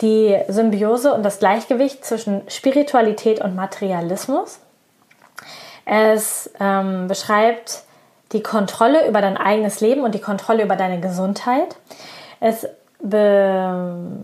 die 0.00 0.38
Symbiose 0.48 1.12
und 1.12 1.24
das 1.24 1.38
Gleichgewicht 1.38 2.04
zwischen 2.04 2.42
Spiritualität 2.48 3.40
und 3.40 3.56
Materialismus. 3.56 4.60
Es 5.84 6.50
ähm, 6.60 7.08
beschreibt 7.08 7.82
die 8.32 8.42
Kontrolle 8.42 9.08
über 9.08 9.20
dein 9.20 9.36
eigenes 9.36 9.80
Leben 9.80 10.02
und 10.02 10.14
die 10.14 10.20
Kontrolle 10.20 10.62
über 10.62 10.76
deine 10.76 11.00
Gesundheit. 11.00 11.76
Es 12.40 12.68
be, 13.00 14.22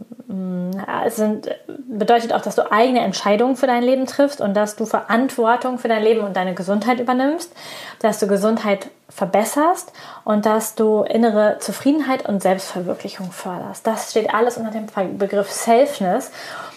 sind, 1.09 1.49
bedeutet 1.89 2.33
auch, 2.33 2.41
dass 2.41 2.57
du 2.57 2.71
eigene 2.71 3.01
Entscheidungen 3.01 3.57
für 3.57 3.67
dein 3.67 3.83
Leben 3.83 4.07
triffst 4.07 4.41
und 4.41 4.55
dass 4.55 4.77
du 4.77 4.87
Verantwortung 4.87 5.79
für 5.79 5.89
dein 5.89 6.03
Leben 6.03 6.21
und 6.21 6.37
deine 6.37 6.55
Gesundheit 6.55 7.01
übernimmst, 7.01 7.53
dass 8.01 8.19
du 8.19 8.27
Gesundheit 8.27 8.89
verbesserst 9.09 9.93
und 10.25 10.47
dass 10.47 10.75
du 10.75 11.03
innere 11.03 11.59
Zufriedenheit 11.61 12.29
und 12.29 12.43
Selbstverwirklichung 12.43 13.31
förderst. 13.31 13.87
Das 13.87 14.11
steht 14.11 14.35
alles 14.35 14.57
unter 14.57 14.71
dem 14.71 14.87
Begriff 15.19 15.51
Selfness. 15.51 16.31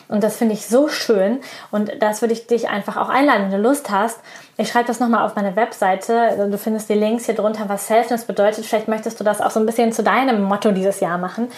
Und 0.09 0.23
das 0.23 0.37
finde 0.37 0.53
ich 0.53 0.67
so 0.67 0.87
schön. 0.87 1.41
Und 1.69 1.91
das 1.99 2.21
würde 2.21 2.33
ich 2.33 2.47
dich 2.47 2.69
einfach 2.69 2.95
auch 2.95 3.09
einladen, 3.09 3.43
wenn 3.43 3.61
du 3.61 3.67
Lust 3.67 3.89
hast. 3.89 4.21
Ich 4.55 4.69
schreibe 4.69 4.87
das 4.87 5.01
nochmal 5.01 5.25
auf 5.25 5.35
meine 5.35 5.57
Webseite. 5.57 6.47
Du 6.49 6.57
findest 6.57 6.87
die 6.89 6.93
Links 6.93 7.25
hier 7.25 7.35
drunter, 7.35 7.67
was 7.67 7.87
Selfness 7.87 8.23
bedeutet. 8.23 8.65
Vielleicht 8.65 8.87
möchtest 8.87 9.19
du 9.19 9.25
das 9.25 9.41
auch 9.41 9.51
so 9.51 9.59
ein 9.59 9.65
bisschen 9.65 9.91
zu 9.91 10.03
deinem 10.03 10.43
Motto 10.43 10.71
dieses 10.71 11.01
Jahr 11.01 11.17
machen 11.17 11.49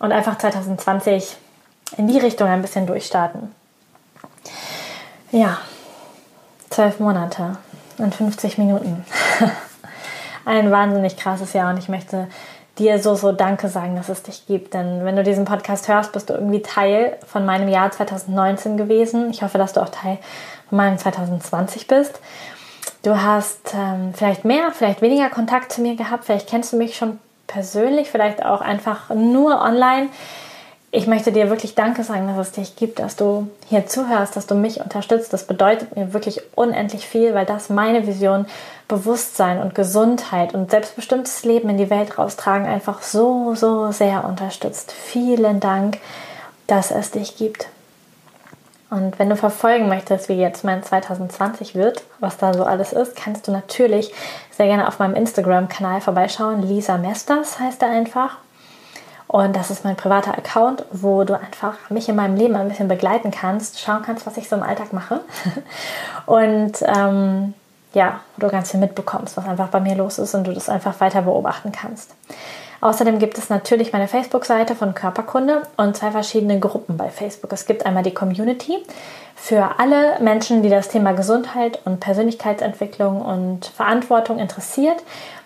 und 0.00 0.10
einfach 0.10 0.36
2020 0.38 1.36
in 1.96 2.08
die 2.08 2.18
Richtung 2.18 2.48
ein 2.48 2.62
bisschen 2.62 2.86
durchstarten. 2.86 3.54
Ja, 5.30 5.58
zwölf 6.70 6.98
Monate 6.98 7.56
und 7.98 8.14
50 8.14 8.58
Minuten. 8.58 9.04
ein 10.44 10.70
wahnsinnig 10.72 11.16
krasses 11.16 11.52
Jahr 11.52 11.70
und 11.70 11.78
ich 11.78 11.88
möchte 11.88 12.26
dir 12.78 12.98
so, 12.98 13.14
so 13.14 13.30
Danke 13.30 13.68
sagen, 13.68 13.94
dass 13.94 14.08
es 14.08 14.22
dich 14.22 14.46
gibt. 14.46 14.74
Denn 14.74 15.04
wenn 15.04 15.16
du 15.16 15.22
diesen 15.22 15.44
Podcast 15.44 15.86
hörst, 15.86 16.12
bist 16.12 16.30
du 16.30 16.34
irgendwie 16.34 16.62
Teil 16.62 17.18
von 17.26 17.44
meinem 17.44 17.68
Jahr 17.68 17.90
2019 17.90 18.76
gewesen. 18.76 19.30
Ich 19.30 19.42
hoffe, 19.42 19.58
dass 19.58 19.74
du 19.74 19.80
auch 19.80 19.90
Teil 19.90 20.18
von 20.68 20.78
meinem 20.78 20.98
2020 20.98 21.86
bist. 21.86 22.18
Du 23.02 23.20
hast 23.20 23.74
ähm, 23.74 24.12
vielleicht 24.14 24.44
mehr, 24.44 24.72
vielleicht 24.72 25.02
weniger 25.02 25.28
Kontakt 25.30 25.72
zu 25.72 25.82
mir 25.82 25.96
gehabt. 25.96 26.24
Vielleicht 26.24 26.48
kennst 26.48 26.72
du 26.72 26.76
mich 26.76 26.96
schon 26.96 27.18
persönlich, 27.50 28.10
vielleicht 28.10 28.44
auch 28.44 28.60
einfach 28.60 29.10
nur 29.10 29.60
online 29.60 30.08
ich 30.92 31.06
möchte 31.06 31.30
dir 31.30 31.50
wirklich 31.50 31.76
Danke 31.76 32.02
sagen, 32.02 32.26
dass 32.26 32.48
es 32.48 32.52
dich 32.52 32.74
gibt, 32.74 32.98
dass 32.98 33.14
du 33.14 33.48
hier 33.68 33.86
zuhörst, 33.86 34.34
dass 34.34 34.48
du 34.48 34.56
mich 34.56 34.80
unterstützt. 34.80 35.32
Das 35.32 35.46
bedeutet 35.46 35.94
mir 35.94 36.12
wirklich 36.12 36.42
unendlich 36.56 37.06
viel, 37.06 37.32
weil 37.32 37.46
das 37.46 37.70
meine 37.70 38.08
Vision 38.08 38.46
Bewusstsein 38.88 39.60
und 39.60 39.76
Gesundheit 39.76 40.52
und 40.52 40.72
selbstbestimmtes 40.72 41.44
Leben 41.44 41.68
in 41.68 41.76
die 41.76 41.90
Welt 41.90 42.18
raustragen 42.18 42.66
einfach 42.66 43.02
so, 43.02 43.54
so 43.54 43.92
sehr 43.92 44.24
unterstützt. 44.24 44.90
Vielen 44.90 45.60
Dank, 45.60 45.98
dass 46.66 46.90
es 46.90 47.12
dich 47.12 47.36
gibt. 47.36 47.68
Und 48.90 49.18
wenn 49.20 49.30
du 49.30 49.36
verfolgen 49.36 49.88
möchtest, 49.88 50.28
wie 50.28 50.34
jetzt 50.34 50.64
mein 50.64 50.82
2020 50.82 51.76
wird, 51.76 52.02
was 52.18 52.36
da 52.38 52.52
so 52.52 52.64
alles 52.64 52.92
ist, 52.92 53.14
kannst 53.14 53.46
du 53.46 53.52
natürlich 53.52 54.12
sehr 54.50 54.66
gerne 54.66 54.88
auf 54.88 54.98
meinem 54.98 55.14
Instagram-Kanal 55.14 56.00
vorbeischauen. 56.00 56.62
Lisa 56.62 56.98
Mesters 56.98 57.60
heißt 57.60 57.82
er 57.82 57.90
einfach. 57.90 58.38
Und 59.28 59.54
das 59.54 59.70
ist 59.70 59.84
mein 59.84 59.94
privater 59.94 60.36
Account, 60.36 60.84
wo 60.90 61.22
du 61.22 61.38
einfach 61.38 61.88
mich 61.88 62.08
in 62.08 62.16
meinem 62.16 62.34
Leben 62.34 62.56
ein 62.56 62.68
bisschen 62.68 62.88
begleiten 62.88 63.30
kannst, 63.30 63.78
schauen 63.78 64.02
kannst, 64.04 64.26
was 64.26 64.36
ich 64.36 64.48
so 64.48 64.56
im 64.56 64.64
Alltag 64.64 64.92
mache. 64.92 65.20
Und 66.26 66.82
ähm, 66.82 67.54
ja, 67.92 68.20
wo 68.36 68.46
du 68.46 68.52
ganz 68.52 68.72
viel 68.72 68.80
mitbekommst, 68.80 69.36
was 69.36 69.46
einfach 69.46 69.68
bei 69.68 69.78
mir 69.78 69.94
los 69.94 70.18
ist 70.18 70.34
und 70.34 70.46
du 70.46 70.52
das 70.52 70.68
einfach 70.68 71.00
weiter 71.00 71.22
beobachten 71.22 71.72
kannst. 71.72 72.14
Außerdem 72.80 73.18
gibt 73.18 73.36
es 73.36 73.50
natürlich 73.50 73.92
meine 73.92 74.08
Facebook-Seite 74.08 74.74
von 74.74 74.94
Körperkunde 74.94 75.62
und 75.76 75.96
zwei 75.96 76.10
verschiedene 76.10 76.58
Gruppen 76.58 76.96
bei 76.96 77.10
Facebook. 77.10 77.52
Es 77.52 77.66
gibt 77.66 77.84
einmal 77.84 78.02
die 78.02 78.14
Community 78.14 78.78
für 79.36 79.78
alle 79.78 80.18
Menschen, 80.20 80.62
die 80.62 80.70
das 80.70 80.88
Thema 80.88 81.12
Gesundheit 81.12 81.80
und 81.84 82.00
Persönlichkeitsentwicklung 82.00 83.20
und 83.20 83.66
Verantwortung 83.66 84.38
interessiert. 84.38 85.02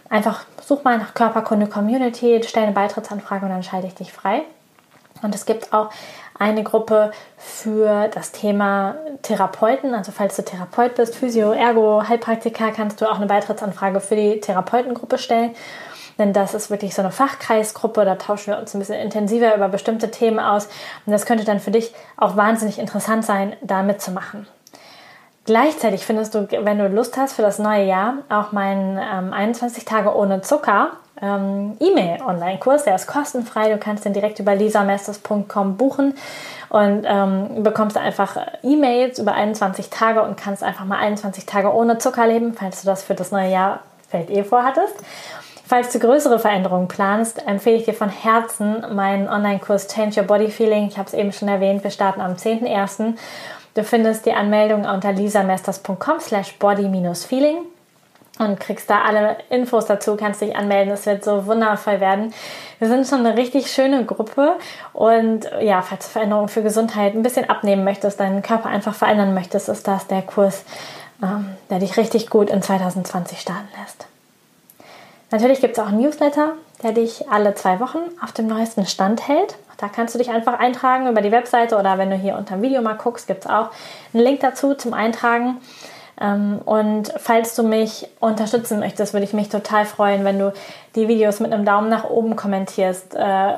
Einfach 0.09 0.45
such 0.65 0.85
mal 0.85 0.99
nach 0.99 1.15
Körperkunde 1.15 1.67
Community, 1.67 2.41
stell 2.47 2.65
eine 2.65 2.73
Beitrittsanfrage 2.73 3.47
und 3.47 3.51
dann 3.51 3.63
schalte 3.65 3.89
ich 3.89 3.95
dich 3.95 4.13
frei. 4.13 4.43
Und 5.23 5.35
es 5.35 5.47
gibt 5.47 5.73
auch 5.73 5.91
eine 6.39 6.63
Gruppe 6.63 7.13
für 7.39 8.09
das 8.09 8.33
Thema 8.33 8.97
Therapeuten. 9.23 9.95
Also 9.95 10.13
falls 10.13 10.37
du 10.37 10.45
Therapeut 10.45 10.97
bist, 10.97 11.17
Physio, 11.17 11.53
Ergo, 11.53 12.03
Heilpraktiker, 12.07 12.71
kannst 12.71 13.01
du 13.01 13.11
auch 13.11 13.17
eine 13.17 13.27
Beitrittsanfrage 13.27 14.01
für 14.01 14.17
die 14.17 14.41
Therapeutengruppe 14.41 15.19
stellen. 15.19 15.55
Denn 16.19 16.33
das 16.33 16.55
ist 16.55 16.71
wirklich 16.71 16.95
so 16.95 17.03
eine 17.03 17.11
Fachkreisgruppe, 17.11 18.05
da 18.05 18.15
tauschen 18.17 18.53
wir 18.53 18.59
uns 18.59 18.75
ein 18.75 18.79
bisschen 18.79 19.01
intensiver 19.01 19.55
über 19.55 19.69
bestimmte 19.69 20.11
Themen 20.11 20.39
aus. 20.39 20.69
Und 21.07 21.13
das 21.13 21.27
könnte 21.27 21.45
dann 21.45 21.61
für 21.61 21.71
dich 21.71 21.95
auch 22.17 22.37
wahnsinnig 22.37 22.79
interessant 22.79 23.25
sein, 23.25 23.57
da 23.63 23.83
mitzumachen. 23.83 24.47
Gleichzeitig 25.47 26.07
findest 26.07 26.35
du, 26.35 26.49
wenn 26.51 26.79
du 26.79 26.89
Lust 26.89 27.17
hast 27.19 27.35
für 27.35 27.43
das 27.43 27.59
neue 27.59 27.85
Jahr, 27.85 28.15
auch 28.31 28.53
meinen 28.53 28.99
ähm, 28.99 29.33
21 29.33 29.85
Tage 29.85 30.15
ohne 30.15 30.41
Zucker 30.41 30.93
ähm, 31.21 31.77
E-Mail-Online-Kurs. 31.81 32.85
Der 32.85 32.95
ist 32.95 33.07
kostenfrei. 33.07 33.71
Du 33.71 33.79
kannst 33.79 34.05
den 34.05 34.13
direkt 34.13 34.39
über 34.39 34.55
lisamesters.com 34.55 35.77
buchen 35.77 36.15
und 36.71 37.05
ähm, 37.07 37.63
bekommst 37.63 37.97
einfach 37.97 38.37
E-Mails 38.63 39.19
über 39.19 39.33
21 39.33 39.91
Tage 39.91 40.23
und 40.23 40.37
kannst 40.37 40.63
einfach 40.63 40.85
mal 40.85 40.99
21 40.99 41.47
Tage 41.47 41.73
ohne 41.73 41.99
Zucker 41.99 42.27
leben, 42.27 42.55
falls 42.55 42.81
du 42.81 42.87
das 42.87 43.03
für 43.03 43.15
das 43.15 43.31
neue 43.31 43.51
Jahr 43.51 43.81
vielleicht 44.09 44.31
eh 44.31 44.45
vorhattest. 44.45 44.95
Falls 45.67 45.93
du 45.93 45.99
größere 45.99 46.39
Veränderungen 46.39 46.89
planst, 46.89 47.47
empfehle 47.47 47.77
ich 47.77 47.87
dir 47.87 47.95
von 47.95 48.11
Herzen 48.11 48.85
meinen 48.95 49.29
Online-Kurs 49.29 49.89
Change 49.89 50.21
Your 50.21 50.27
Body 50.27 50.51
Feeling. 50.51 50.89
Ich 50.89 50.99
habe 50.99 51.09
es 51.09 51.15
eben 51.15 51.33
schon 51.33 51.49
erwähnt, 51.49 51.83
wir 51.83 51.91
starten 51.91 52.21
am 52.21 52.35
10.01. 52.35 53.15
Du 53.75 53.83
findest 53.83 54.27
die 54.27 54.35
Anmeldung 54.35 54.85
unter 54.85 55.13
lisamesters.com 55.13 56.21
slash 56.21 56.59
body-feeling 56.59 57.57
und 58.39 58.61
kriegst 58.61 58.91
da 58.91 59.03
alle 59.03 59.39
Infos 59.49 59.87
dazu, 59.87 60.17
kannst 60.17 60.43
dich 60.43 60.55
anmelden. 60.55 60.93
Es 60.93 61.07
wird 61.07 61.25
so 61.25 61.47
wundervoll 61.47 61.99
werden. 62.01 62.35
Wir 62.79 62.89
sind 62.89 63.07
schon 63.07 63.25
eine 63.25 63.37
richtig 63.37 63.71
schöne 63.71 64.05
Gruppe 64.05 64.57
und 64.93 65.51
ja, 65.61 65.81
falls 65.83 66.07
du 66.07 66.13
Veränderungen 66.13 66.49
für 66.49 66.63
Gesundheit 66.63 67.15
ein 67.15 67.23
bisschen 67.23 67.49
abnehmen 67.49 67.85
möchtest, 67.85 68.21
deinen 68.21 68.43
Körper 68.43 68.69
einfach 68.69 68.95
verändern 68.95 69.33
möchtest, 69.33 69.69
ist 69.69 69.89
das 69.89 70.07
der 70.09 70.23
Kurs, 70.23 70.65
ähm, 71.23 71.57
der 71.71 71.79
dich 71.79 71.97
richtig 71.97 72.29
gut 72.29 72.51
in 72.51 72.61
2020 72.61 73.41
starten 73.41 73.69
lässt. 73.81 74.07
Natürlich 75.31 75.61
gibt 75.61 75.77
es 75.77 75.83
auch 75.83 75.89
einen 75.89 76.01
Newsletter, 76.01 76.53
der 76.83 76.93
dich 76.93 77.31
alle 77.31 77.55
zwei 77.55 77.81
Wochen 77.81 77.99
auf 78.23 78.33
dem 78.33 78.47
neuesten 78.47 78.87
Stand 78.87 79.27
hält. 79.27 79.57
Da 79.79 79.89
kannst 79.89 80.15
du 80.15 80.19
dich 80.19 80.31
einfach 80.31 80.59
eintragen 80.59 81.09
über 81.09 81.21
die 81.21 81.33
Webseite 81.33 81.77
oder 81.77 81.99
wenn 81.99 82.11
du 82.11 82.17
hier 82.17 82.37
unter 82.37 82.57
dem 82.57 82.63
Video 82.63 82.81
mal 82.83 82.95
guckst, 82.95 83.27
gibt 83.27 83.45
es 83.45 83.51
auch 83.51 83.71
einen 84.13 84.23
Link 84.23 84.41
dazu 84.41 84.75
zum 84.75 84.95
Eintragen. 84.95 85.59
Ähm, 86.21 86.61
und 86.65 87.13
falls 87.17 87.57
du 87.57 87.65
mich 87.65 88.07
unterstützen 88.21 88.79
möchtest, 88.79 89.15
würde 89.15 89.25
ich 89.25 89.33
mich 89.33 89.49
total 89.49 89.85
freuen, 89.85 90.25
wenn 90.25 90.39
du 90.39 90.53
die 90.95 91.09
Videos 91.09 91.41
mit 91.41 91.53
einem 91.53 91.65
Daumen 91.65 91.89
nach 91.89 92.05
oben 92.05 92.37
kommentierst, 92.37 93.15
äh, 93.17 93.55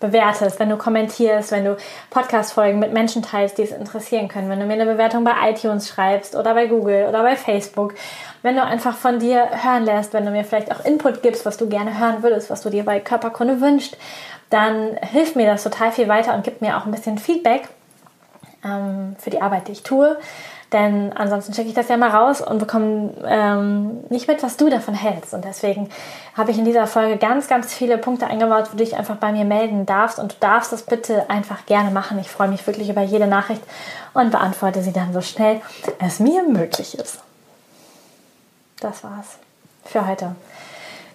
bewertest, 0.00 0.58
wenn 0.58 0.70
du 0.70 0.76
kommentierst, 0.76 1.52
wenn 1.52 1.64
du 1.64 1.76
Podcast-Folgen 2.08 2.78
mit 2.78 2.92
Menschen 2.92 3.22
teilst, 3.22 3.58
die 3.58 3.62
es 3.62 3.70
interessieren 3.70 4.28
können, 4.28 4.48
wenn 4.48 4.58
du 4.58 4.66
mir 4.66 4.72
eine 4.72 4.86
Bewertung 4.86 5.24
bei 5.24 5.34
iTunes 5.50 5.88
schreibst 5.88 6.34
oder 6.34 6.54
bei 6.54 6.66
Google 6.66 7.06
oder 7.08 7.22
bei 7.22 7.36
Facebook, 7.36 7.94
wenn 8.42 8.56
du 8.56 8.64
einfach 8.64 8.96
von 8.96 9.18
dir 9.18 9.46
hören 9.62 9.84
lässt, 9.84 10.12
wenn 10.14 10.24
du 10.24 10.30
mir 10.30 10.44
vielleicht 10.44 10.72
auch 10.72 10.84
Input 10.84 11.22
gibst, 11.22 11.44
was 11.44 11.58
du 11.58 11.68
gerne 11.68 11.98
hören 11.98 12.22
würdest, 12.22 12.50
was 12.50 12.62
du 12.62 12.70
dir 12.70 12.84
bei 12.84 12.98
Körperkunde 12.98 13.60
wünschst, 13.60 13.96
dann 14.48 14.96
hilft 14.96 15.36
mir 15.36 15.46
das 15.46 15.62
total 15.62 15.92
viel 15.92 16.08
weiter 16.08 16.34
und 16.34 16.42
gibt 16.42 16.62
mir 16.62 16.76
auch 16.76 16.86
ein 16.86 16.90
bisschen 16.90 17.18
Feedback 17.18 17.68
ähm, 18.64 19.16
für 19.18 19.30
die 19.30 19.40
Arbeit, 19.40 19.68
die 19.68 19.72
ich 19.72 19.82
tue. 19.82 20.16
Denn 20.72 21.12
ansonsten 21.12 21.52
schicke 21.52 21.68
ich 21.68 21.74
das 21.74 21.88
ja 21.88 21.96
mal 21.96 22.10
raus 22.10 22.40
und 22.40 22.58
bekomme 22.58 23.12
ähm, 23.26 24.04
nicht 24.08 24.28
mit, 24.28 24.42
was 24.42 24.56
du 24.56 24.70
davon 24.70 24.94
hältst. 24.94 25.34
Und 25.34 25.44
deswegen 25.44 25.90
habe 26.36 26.52
ich 26.52 26.58
in 26.58 26.64
dieser 26.64 26.86
Folge 26.86 27.16
ganz, 27.16 27.48
ganz 27.48 27.74
viele 27.74 27.98
Punkte 27.98 28.28
eingebaut, 28.28 28.66
wo 28.68 28.76
du 28.76 28.84
dich 28.84 28.96
einfach 28.96 29.16
bei 29.16 29.32
mir 29.32 29.44
melden 29.44 29.84
darfst. 29.84 30.20
Und 30.20 30.32
du 30.32 30.36
darfst 30.38 30.72
das 30.72 30.84
bitte 30.84 31.28
einfach 31.28 31.66
gerne 31.66 31.90
machen. 31.90 32.20
Ich 32.20 32.30
freue 32.30 32.48
mich 32.48 32.64
wirklich 32.68 32.88
über 32.88 33.02
jede 33.02 33.26
Nachricht 33.26 33.62
und 34.14 34.30
beantworte 34.30 34.82
sie 34.82 34.92
dann 34.92 35.12
so 35.12 35.20
schnell, 35.20 35.60
es 35.98 36.20
mir 36.20 36.44
möglich 36.44 36.96
ist. 36.96 37.18
Das 38.78 39.02
war's 39.02 39.38
für 39.84 40.06
heute. 40.06 40.36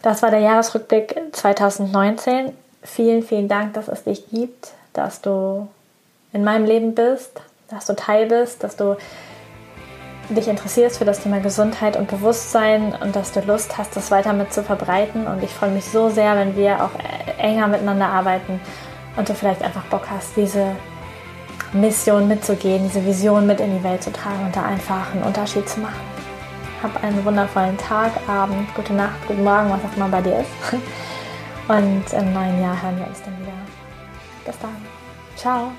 Das 0.01 0.21
war 0.21 0.31
der 0.31 0.41
Jahresrückblick 0.41 1.15
2019. 1.31 2.53
Vielen, 2.83 3.23
vielen 3.23 3.47
Dank, 3.47 3.73
dass 3.73 3.87
es 3.87 4.03
dich 4.03 4.29
gibt, 4.29 4.73
dass 4.91 5.21
du 5.21 5.67
in 6.33 6.43
meinem 6.43 6.65
Leben 6.65 6.93
bist, 6.93 7.41
dass 7.69 7.85
du 7.85 7.95
Teil 7.95 8.27
bist, 8.27 8.63
dass 8.63 8.75
du 8.75 8.97
dich 10.29 10.47
interessierst 10.47 10.97
für 10.97 11.05
das 11.05 11.21
Thema 11.21 11.39
Gesundheit 11.39 11.97
und 11.97 12.07
Bewusstsein 12.07 12.95
und 13.01 13.15
dass 13.15 13.31
du 13.31 13.41
Lust 13.41 13.77
hast, 13.77 13.95
das 13.95 14.11
weiter 14.11 14.33
mit 14.33 14.53
zu 14.53 14.63
verbreiten. 14.63 15.27
Und 15.27 15.43
ich 15.43 15.51
freue 15.51 15.71
mich 15.71 15.85
so 15.85 16.09
sehr, 16.09 16.35
wenn 16.35 16.55
wir 16.55 16.83
auch 16.83 16.91
enger 17.37 17.67
miteinander 17.67 18.07
arbeiten 18.07 18.59
und 19.17 19.29
du 19.29 19.33
vielleicht 19.33 19.61
einfach 19.61 19.83
Bock 19.85 20.07
hast, 20.09 20.35
diese 20.35 20.75
Mission 21.73 22.27
mitzugehen, 22.27 22.83
diese 22.83 23.05
Vision 23.05 23.45
mit 23.45 23.59
in 23.59 23.77
die 23.77 23.83
Welt 23.83 24.03
zu 24.03 24.11
tragen 24.11 24.45
und 24.45 24.55
da 24.55 24.63
einfach 24.63 25.13
einen 25.13 25.23
Unterschied 25.23 25.67
zu 25.67 25.79
machen. 25.79 25.99
Hab 26.81 27.03
einen 27.03 27.23
wundervollen 27.25 27.77
Tag, 27.77 28.11
Abend, 28.27 28.73
gute 28.75 28.93
Nacht, 28.93 29.15
guten 29.27 29.43
Morgen, 29.43 29.69
was 29.69 29.79
auch 29.91 29.97
immer 29.97 30.09
bei 30.09 30.21
dir 30.21 30.39
ist. 30.39 30.49
Und 31.67 32.13
im 32.13 32.33
neuen 32.33 32.61
Jahr 32.61 32.79
hören 32.79 32.99
wir 32.99 33.07
uns 33.07 33.23
dann 33.23 33.39
wieder. 33.39 33.53
Bis 34.45 34.59
dann. 34.59 34.75
Ciao. 35.35 35.71